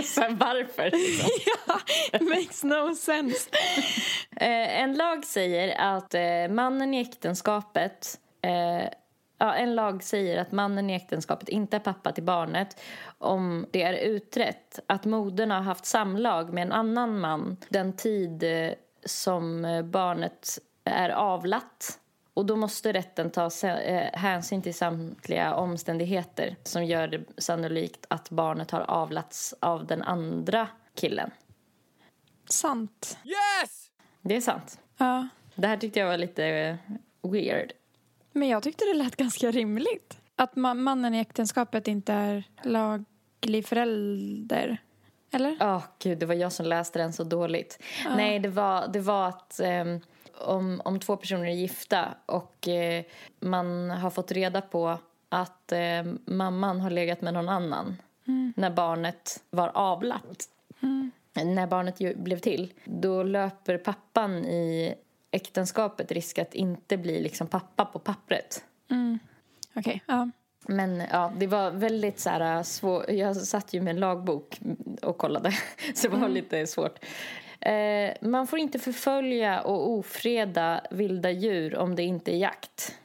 Sen 0.03 0.37
varför? 0.37 0.91
Liksom. 0.91 1.29
ja, 2.11 2.19
makes 2.21 2.63
no 2.63 2.95
sense. 2.95 3.49
Eh, 4.35 4.81
en 4.81 4.93
lag 4.93 5.25
säger 5.25 5.95
att 5.95 6.13
eh, 6.13 6.55
mannen 6.55 6.93
i 6.93 7.01
äktenskapet 7.01 8.19
eh, 8.41 8.89
Ja, 9.37 9.53
en 9.53 9.75
lag 9.75 10.03
säger 10.03 10.41
att 10.41 10.51
mannen 10.51 10.89
i 10.89 10.93
äktenskapet 10.93 11.49
inte 11.49 11.75
är 11.75 11.79
pappa 11.79 12.11
till 12.11 12.23
barnet 12.23 12.81
om 13.17 13.65
det 13.71 13.83
är 13.83 13.93
utrett 13.93 14.79
att 14.87 15.05
modern 15.05 15.51
har 15.51 15.61
haft 15.61 15.85
samlag 15.85 16.53
med 16.53 16.61
en 16.61 16.71
annan 16.71 17.19
man 17.19 17.57
den 17.69 17.93
tid 17.93 18.43
eh, 18.43 18.73
som 19.05 19.65
eh, 19.65 19.81
barnet 19.81 20.59
är 20.83 21.09
avlat. 21.09 21.99
Och 22.33 22.45
då 22.45 22.55
måste 22.55 22.93
rätten 22.93 23.31
ta 23.31 23.49
eh, 23.63 24.19
hänsyn 24.19 24.61
till 24.61 24.73
samtliga 24.75 25.55
omständigheter 25.55 26.55
som 26.63 26.85
gör 26.85 27.07
det 27.07 27.23
sannolikt 27.37 28.05
att 28.09 28.29
barnet 28.29 28.71
har 28.71 28.81
avlats 28.81 29.53
av 29.59 29.85
den 29.85 30.01
andra 30.01 30.67
killen. 30.95 31.31
Sant. 32.49 33.17
Yes! 33.23 33.91
Det 34.21 34.35
är 34.35 34.41
sant. 34.41 34.79
Ja. 34.97 35.27
Det 35.55 35.67
här 35.67 35.77
tyckte 35.77 35.99
jag 35.99 36.07
var 36.07 36.17
lite 36.17 36.45
eh, 36.45 36.75
weird. 37.31 37.71
Men 38.31 38.47
jag 38.47 38.63
tyckte 38.63 38.85
det 38.85 38.93
lät 38.93 39.15
ganska 39.15 39.51
rimligt. 39.51 40.17
Att 40.35 40.53
ma- 40.53 40.73
mannen 40.73 41.15
i 41.15 41.19
äktenskapet 41.19 41.87
inte 41.87 42.13
är 42.13 42.43
laglig 42.63 43.65
förälder. 43.65 44.77
Eller? 45.31 45.57
Åh 45.61 45.83
gud, 45.99 46.17
det 46.17 46.25
var 46.25 46.35
jag 46.35 46.51
som 46.51 46.65
läste 46.65 46.99
den 46.99 47.13
så 47.13 47.23
dåligt. 47.23 47.79
Nej, 48.15 48.39
det 48.39 48.49
var, 48.49 48.87
det 48.87 48.99
var 48.99 49.27
att 49.27 49.59
ehm, 49.59 49.99
om, 50.41 50.81
om 50.85 50.99
två 50.99 51.15
personer 51.15 51.45
är 51.45 51.53
gifta 51.53 52.15
och 52.25 52.67
eh, 52.67 53.03
man 53.39 53.89
har 53.89 54.09
fått 54.09 54.31
reda 54.31 54.61
på 54.61 54.97
att 55.29 55.71
eh, 55.71 56.03
mamman 56.25 56.81
har 56.81 56.89
legat 56.89 57.21
med 57.21 57.33
någon 57.33 57.49
annan 57.49 57.97
när 58.55 58.69
barnet 58.69 59.43
var 59.49 59.71
avlat. 59.73 60.45
När 61.33 61.67
barnet 61.67 62.17
blev 62.17 62.37
till, 62.37 62.73
då 62.85 63.23
löper 63.23 63.77
pappan 63.77 64.45
i 64.45 64.95
äktenskapet 65.31 66.11
risk 66.11 66.39
att 66.39 66.53
inte 66.53 66.97
bli 66.97 67.21
liksom 67.21 67.47
pappa 67.47 67.85
på 67.85 67.99
pappret. 67.99 68.63
Okej, 69.75 70.03
ja. 70.05 70.29
Men 70.67 71.03
ja, 71.11 71.33
det 71.37 71.47
var 71.47 71.71
väldigt 71.71 72.19
så 72.19 72.29
här 72.29 72.63
svårt. 72.63 73.09
Jag 73.09 73.35
satt 73.35 73.73
ju 73.73 73.81
med 73.81 73.91
en 73.91 73.99
lagbok 73.99 74.59
och 75.01 75.17
kollade, 75.17 75.51
så 75.95 76.07
det 76.07 76.17
var 76.17 76.29
lite 76.29 76.67
svårt. 76.67 76.99
Eh, 77.61 78.13
man 78.21 78.47
får 78.47 78.59
inte 78.59 78.79
förfölja 78.79 79.61
och 79.61 79.89
ofreda 79.89 80.81
vilda 80.91 81.31
djur 81.31 81.75
om 81.75 81.95
det 81.95 82.03
inte 82.03 82.31
är 82.33 82.37
jakt. 82.37 82.95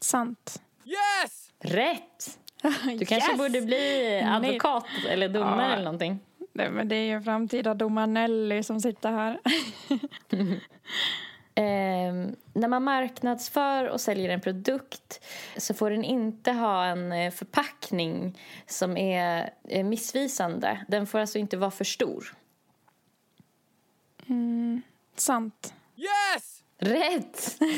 Sant. 0.00 0.62
Yes! 0.84 1.50
Rätt! 1.60 2.38
Du 2.98 3.04
kanske 3.06 3.30
Yes! 3.30 3.38
borde 3.38 3.60
bli 3.60 4.20
advokat 4.26 4.86
eller 5.08 5.28
domare 5.28 5.66
Ja. 5.66 5.72
eller 5.72 5.84
någonting. 5.84 6.18
Nej, 6.52 6.70
men 6.70 6.88
det 6.88 6.96
är 6.96 7.04
ju 7.16 7.22
framtida 7.22 7.74
domar 7.74 8.06
Nelly 8.06 8.62
som 8.62 8.80
sitter 8.80 9.10
här. 9.12 9.38
Eh, 11.54 12.12
när 12.52 12.68
man 12.68 12.84
marknadsför 12.84 13.88
och 13.88 14.00
säljer 14.00 14.28
en 14.30 14.40
produkt 14.40 15.24
så 15.56 15.74
får 15.74 15.90
den 15.90 16.04
inte 16.04 16.52
ha 16.52 16.84
en 16.84 17.12
eh, 17.12 17.30
förpackning 17.30 18.38
som 18.66 18.96
är 18.96 19.50
eh, 19.68 19.84
missvisande. 19.84 20.84
Den 20.88 21.06
får 21.06 21.18
alltså 21.18 21.38
inte 21.38 21.56
vara 21.56 21.70
för 21.70 21.84
stor. 21.84 22.34
Sant. 25.16 25.74
Yes! 25.96 26.54
Rätt! 26.80 27.58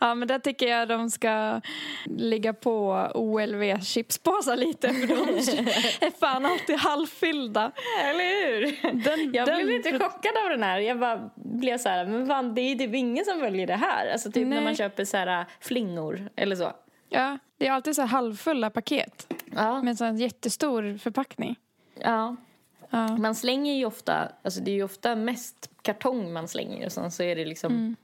Ja, 0.00 0.14
men 0.14 0.28
där 0.28 0.38
tycker 0.38 0.68
jag 0.68 0.88
de 0.88 1.10
ska 1.10 1.60
ligga 2.04 2.52
på 2.54 3.08
OLV 3.14 3.80
chipspåsar 3.80 4.56
lite 4.56 4.88
för 4.88 5.06
de 5.06 5.14
är 6.06 6.10
fan 6.20 6.46
alltid 6.46 6.76
halvfyllda. 6.76 7.72
Eller 8.04 8.46
hur? 8.46 8.82
Den, 9.04 9.32
Jag 9.34 9.46
den, 9.46 9.56
blev 9.56 9.68
lite 9.68 9.92
chockad 9.92 10.32
av 10.44 10.50
den 10.50 10.62
här. 10.62 10.78
Jag 10.78 10.98
bara 10.98 11.30
blev 11.34 11.78
så 11.78 11.88
här, 11.88 12.06
men 12.06 12.26
fan, 12.26 12.54
det 12.54 12.60
är 12.60 12.68
ju 12.68 12.74
typ 12.74 12.94
ingen 12.94 13.24
som 13.24 13.40
väljer 13.40 13.66
det 13.66 13.76
här. 13.76 14.12
Alltså 14.12 14.32
typ 14.32 14.46
när 14.46 14.56
Nej. 14.56 14.64
man 14.64 14.74
köper 14.76 15.04
så 15.04 15.16
här 15.16 15.46
flingor 15.60 16.30
eller 16.36 16.56
så. 16.56 16.72
Ja, 17.08 17.38
det 17.58 17.66
är 17.66 17.72
alltid 17.72 17.94
så 17.94 18.02
här 18.02 18.08
halvfulla 18.08 18.70
paket 18.70 19.32
Ja. 19.54 19.82
med 19.82 19.90
en 19.90 19.96
sån 19.96 20.16
jättestor 20.16 20.98
förpackning. 20.98 21.56
ja. 21.94 22.36
Ja. 22.90 23.16
Man 23.16 23.34
slänger 23.34 23.74
ju 23.74 23.84
ofta, 23.84 24.32
alltså 24.42 24.60
det 24.60 24.70
är 24.70 24.74
ju 24.74 24.82
ofta 24.82 25.16
mest 25.16 25.70
kartong 25.82 26.32
man 26.32 26.48
slänger 26.48 26.86
och 26.86 26.92
sen 26.92 27.10
så 27.10 27.22
är 27.22 27.36
det 27.36 27.44
liksom 27.44 27.96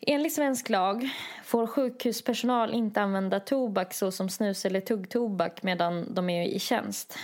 Enligt 0.00 0.32
svensk 0.32 0.68
lag 0.68 1.08
får 1.44 1.66
sjukhuspersonal 1.66 2.74
inte 2.74 3.02
använda 3.02 3.40
tobak 3.40 3.94
såsom 3.94 4.28
snus 4.28 4.64
eller 4.64 4.80
tuggtobak 4.80 5.62
medan 5.62 6.14
de 6.14 6.30
är 6.30 6.44
i 6.44 6.58
tjänst. 6.58 7.18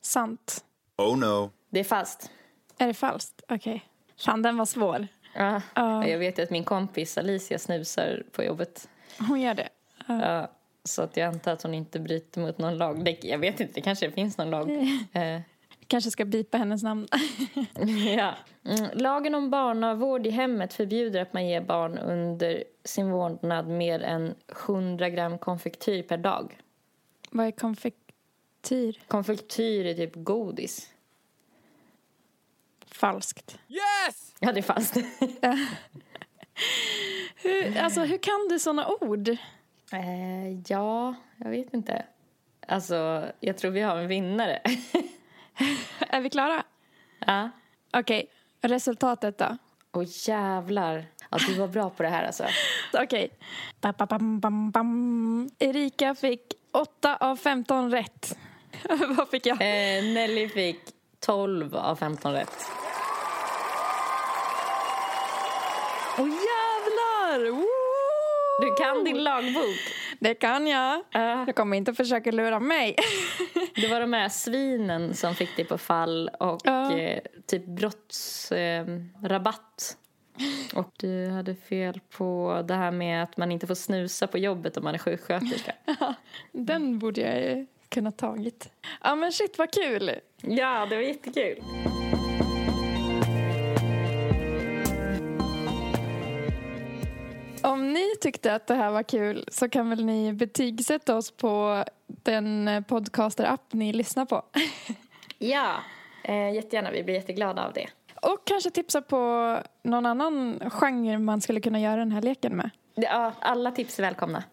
Sant. 0.00 0.64
Oh 0.96 1.18
no. 1.18 1.50
Det 1.70 1.80
är 1.80 1.84
fast. 1.84 2.30
Är 2.78 2.86
det 2.86 2.94
falskt? 2.94 3.42
Okej. 3.48 3.84
Fan, 4.16 4.42
den 4.42 4.56
var 4.56 4.64
svår. 4.64 5.08
Ja. 5.34 5.60
Ja. 5.74 6.08
Jag 6.08 6.18
vet 6.18 6.38
ju 6.38 6.42
att 6.42 6.50
min 6.50 6.64
kompis 6.64 7.18
Alicia 7.18 7.58
snusar 7.58 8.22
på 8.32 8.44
jobbet. 8.44 8.88
Hon 9.18 9.40
gör 9.40 9.54
det. 9.54 9.68
Ja, 10.06 10.50
så 10.84 11.02
att 11.02 11.16
jag 11.16 11.28
antar 11.28 11.52
att 11.52 11.62
hon 11.62 11.74
inte 11.74 12.00
bryter 12.00 12.40
mot 12.40 12.58
någon 12.58 12.76
lag. 12.76 13.04
Det, 13.04 13.24
jag 13.24 13.38
vet 13.38 13.60
inte, 13.60 13.72
det 13.74 13.80
kanske 13.80 14.10
finns 14.10 14.38
någon 14.38 14.50
lag. 14.50 14.70
Eh, 15.12 15.40
Kanske 15.86 16.10
ska 16.10 16.24
bipa 16.24 16.58
hennes 16.58 16.82
namn. 16.82 17.08
ja. 18.16 18.34
mm, 18.64 18.90
lagen 18.94 19.34
om 19.34 19.50
barnavård 19.50 20.26
i 20.26 20.30
hemmet 20.30 20.74
förbjuder 20.74 21.22
att 21.22 21.32
man 21.32 21.46
ger 21.46 21.60
barn 21.60 21.98
under 21.98 22.64
sin 22.84 23.10
vårdnad 23.10 23.68
mer 23.68 24.02
än 24.02 24.34
100 24.66 25.10
gram 25.10 25.38
konfektyr 25.38 26.02
per 26.02 26.16
dag. 26.16 26.58
Vad 27.30 27.46
är 27.46 27.50
konfektyr? 27.50 29.00
Konfektyr 29.08 29.86
är 29.86 29.94
typ 29.94 30.12
godis. 30.14 30.90
Falskt. 32.86 33.58
Yes! 33.68 34.34
Ja, 34.38 34.52
det 34.52 34.60
är 34.60 34.62
fast. 34.62 34.96
Hur, 37.36 37.78
alltså, 37.78 38.00
hur 38.00 38.18
kan 38.18 38.48
du 38.50 38.58
såna 38.58 38.88
ord? 38.88 39.36
Eh, 39.94 40.60
ja, 40.66 41.14
jag 41.36 41.50
vet 41.50 41.74
inte. 41.74 42.06
Alltså, 42.68 43.24
jag 43.40 43.58
tror 43.58 43.70
vi 43.70 43.80
har 43.80 43.96
en 43.96 44.08
vinnare. 44.08 44.60
Är 46.08 46.20
vi 46.20 46.30
klara? 46.30 46.64
ja. 47.26 47.50
Okej, 47.92 48.30
resultatet 48.60 49.38
då? 49.38 49.56
Åh 49.92 50.04
jävlar. 50.06 51.06
Ja, 51.30 51.38
du 51.46 51.54
var 51.54 51.68
bra 51.68 51.90
på 51.90 52.02
det 52.02 52.08
här 52.08 52.24
alltså. 52.24 52.44
Okej. 52.92 53.30
Bam. 54.72 55.50
Erika 55.58 56.14
fick 56.14 56.42
8 56.72 57.16
av 57.16 57.36
15 57.36 57.90
rätt. 57.90 58.38
Vad 59.16 59.28
fick 59.28 59.46
jag? 59.46 59.54
Eh, 59.60 60.04
Nelly 60.04 60.48
fick 60.48 60.80
12 61.20 61.76
av 61.76 61.96
15 61.96 62.32
rätt. 62.32 62.70
Åh 66.18 66.28
jävlar! 66.28 67.50
Woo! 67.50 67.64
Du 68.60 68.74
kan 68.84 69.04
din 69.04 69.22
lagbok. 69.24 69.76
Det 70.18 70.34
kan 70.34 70.66
jag. 70.66 71.02
Ja. 71.10 71.44
Jag 71.46 71.54
kommer 71.54 71.76
inte 71.76 71.94
försöka 71.94 72.30
lura 72.30 72.60
mig. 72.60 72.96
Det 73.74 73.88
var 73.88 74.00
de 74.00 74.12
här 74.12 74.28
svinen 74.28 75.14
som 75.14 75.34
fick 75.34 75.56
dig 75.56 75.64
på 75.64 75.78
fall 75.78 76.28
och 76.40 76.60
Ja. 76.64 76.98
eh, 76.98 77.20
typ 77.46 77.66
brottsrabatt. 77.66 79.96
Eh, 80.72 80.78
och 80.78 80.90
du 80.96 81.28
hade 81.28 81.54
fel 81.54 82.00
på 82.16 82.62
det 82.68 82.74
här 82.74 82.90
med 82.90 83.22
att 83.22 83.36
man 83.36 83.52
inte 83.52 83.66
får 83.66 83.74
snusa 83.74 84.26
på 84.26 84.38
jobbet 84.38 84.76
om 84.76 84.84
man 84.84 84.94
är 84.94 84.98
sjuksköterska. 84.98 85.72
Den 86.52 86.98
borde 86.98 87.20
jag 87.20 87.66
kunna 87.88 88.12
tagit. 88.12 88.70
Ja 89.02 89.14
men 89.14 89.32
shit 89.32 89.58
vad 89.58 89.72
kul. 89.72 90.10
ja, 90.42 90.86
det 90.90 90.96
var 90.96 91.02
jättekul. 91.02 91.62
Om 97.64 97.92
ni 97.92 98.16
tyckte 98.20 98.54
att 98.54 98.66
det 98.66 98.74
här 98.74 98.90
var 98.90 99.02
kul 99.02 99.44
så 99.48 99.68
kan 99.68 99.90
väl 99.90 100.04
ni 100.04 100.32
betygsätta 100.32 101.16
oss 101.16 101.30
på 101.30 101.84
den 102.06 102.84
podcaster-app 102.88 103.72
ni 103.72 103.92
lyssnar 103.92 104.24
på. 104.24 104.42
Ja, 105.38 105.74
eh, 106.24 106.54
jättegärna. 106.54 106.90
Vi 106.90 107.02
blir 107.02 107.14
jätteglada 107.14 107.66
av 107.66 107.72
det. 107.72 107.86
Och 108.22 108.44
kanske 108.44 108.70
tipsa 108.70 109.02
på 109.02 109.58
någon 109.82 110.06
annan 110.06 110.60
genre 110.70 111.18
man 111.18 111.40
skulle 111.40 111.60
kunna 111.60 111.80
göra 111.80 111.96
den 111.96 112.12
här 112.12 112.22
leken 112.22 112.56
med. 112.56 112.70
Ja, 112.94 113.32
alla 113.40 113.70
tips 113.70 113.98
är 113.98 114.02
välkomna. 114.02 114.44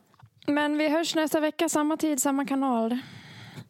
Men 0.47 0.77
vi 0.77 0.89
hörs 0.89 1.15
nästa 1.15 1.39
vecka, 1.39 1.69
samma 1.69 1.97
tid, 1.97 2.21
samma 2.21 2.45
kanal. 2.45 2.97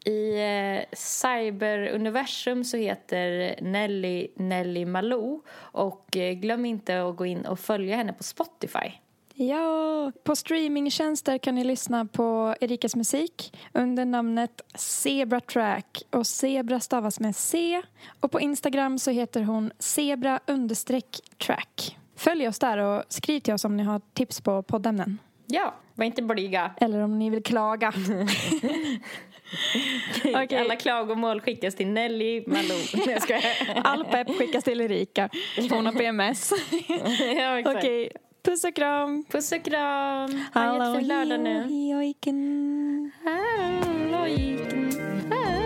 I 0.04 0.40
eh, 0.40 0.96
cyberuniversum 0.96 2.64
så 2.64 2.76
heter 2.76 3.54
Nelly 3.60 4.28
Nelly 4.36 4.84
Malou 4.84 5.42
och 5.54 6.16
eh, 6.16 6.32
glöm 6.32 6.64
inte 6.64 7.02
att 7.02 7.16
gå 7.16 7.26
in 7.26 7.46
och 7.46 7.60
följa 7.60 7.96
henne 7.96 8.12
på 8.12 8.22
Spotify. 8.22 8.92
Ja, 9.34 10.12
på 10.24 10.36
streamingtjänster 10.36 11.38
kan 11.38 11.54
ni 11.54 11.64
lyssna 11.64 12.04
på 12.04 12.54
Erikas 12.60 12.96
musik 12.96 13.56
under 13.72 14.04
namnet 14.04 14.60
Zebra 14.74 15.40
Track 15.40 16.02
och 16.10 16.26
Zebra 16.26 16.80
stavas 16.80 17.20
med 17.20 17.36
C 17.36 17.82
och 18.20 18.30
på 18.30 18.40
Instagram 18.40 18.98
så 18.98 19.10
heter 19.10 19.42
hon 19.42 19.72
Zebra 19.78 20.40
track. 21.38 21.98
Följ 22.16 22.48
oss 22.48 22.58
där 22.58 22.78
och 22.78 23.02
skriv 23.08 23.40
till 23.40 23.54
oss 23.54 23.64
om 23.64 23.76
ni 23.76 23.82
har 23.82 24.00
tips 24.14 24.40
på 24.40 24.62
poddämnen 24.62 25.18
Ja, 25.46 25.74
var 25.94 26.04
inte 26.04 26.22
blyga. 26.22 26.74
eller 26.80 27.00
om 27.00 27.18
ni 27.18 27.30
vill 27.30 27.42
klaga. 27.42 27.92
Okej. 30.24 30.58
Alla 30.58 30.76
klagomål 30.76 31.40
skickas 31.40 31.74
till 31.74 31.86
Nelly 31.86 32.44
Malou. 32.46 32.78
Nej, 33.06 33.18
jag. 33.28 33.42
All 33.84 34.04
pepp 34.04 34.38
skickas 34.38 34.64
till 34.64 34.80
Erika. 34.80 35.28
Hon 35.70 35.86
har 35.86 35.92
PMS. 35.92 36.52
ja. 37.36 37.72
Okej, 37.76 38.12
Puss 38.44 38.64
och 38.64 38.74
kram. 38.74 39.24
Puss 39.30 39.52
och 39.52 39.64
kram. 39.64 40.44
Ha 40.54 40.62
en 40.62 40.74
jättefin 40.74 41.08
lördag 41.08 41.40
nu. 41.40 41.62
Hallå, 43.24 44.26
hallå, 45.30 45.61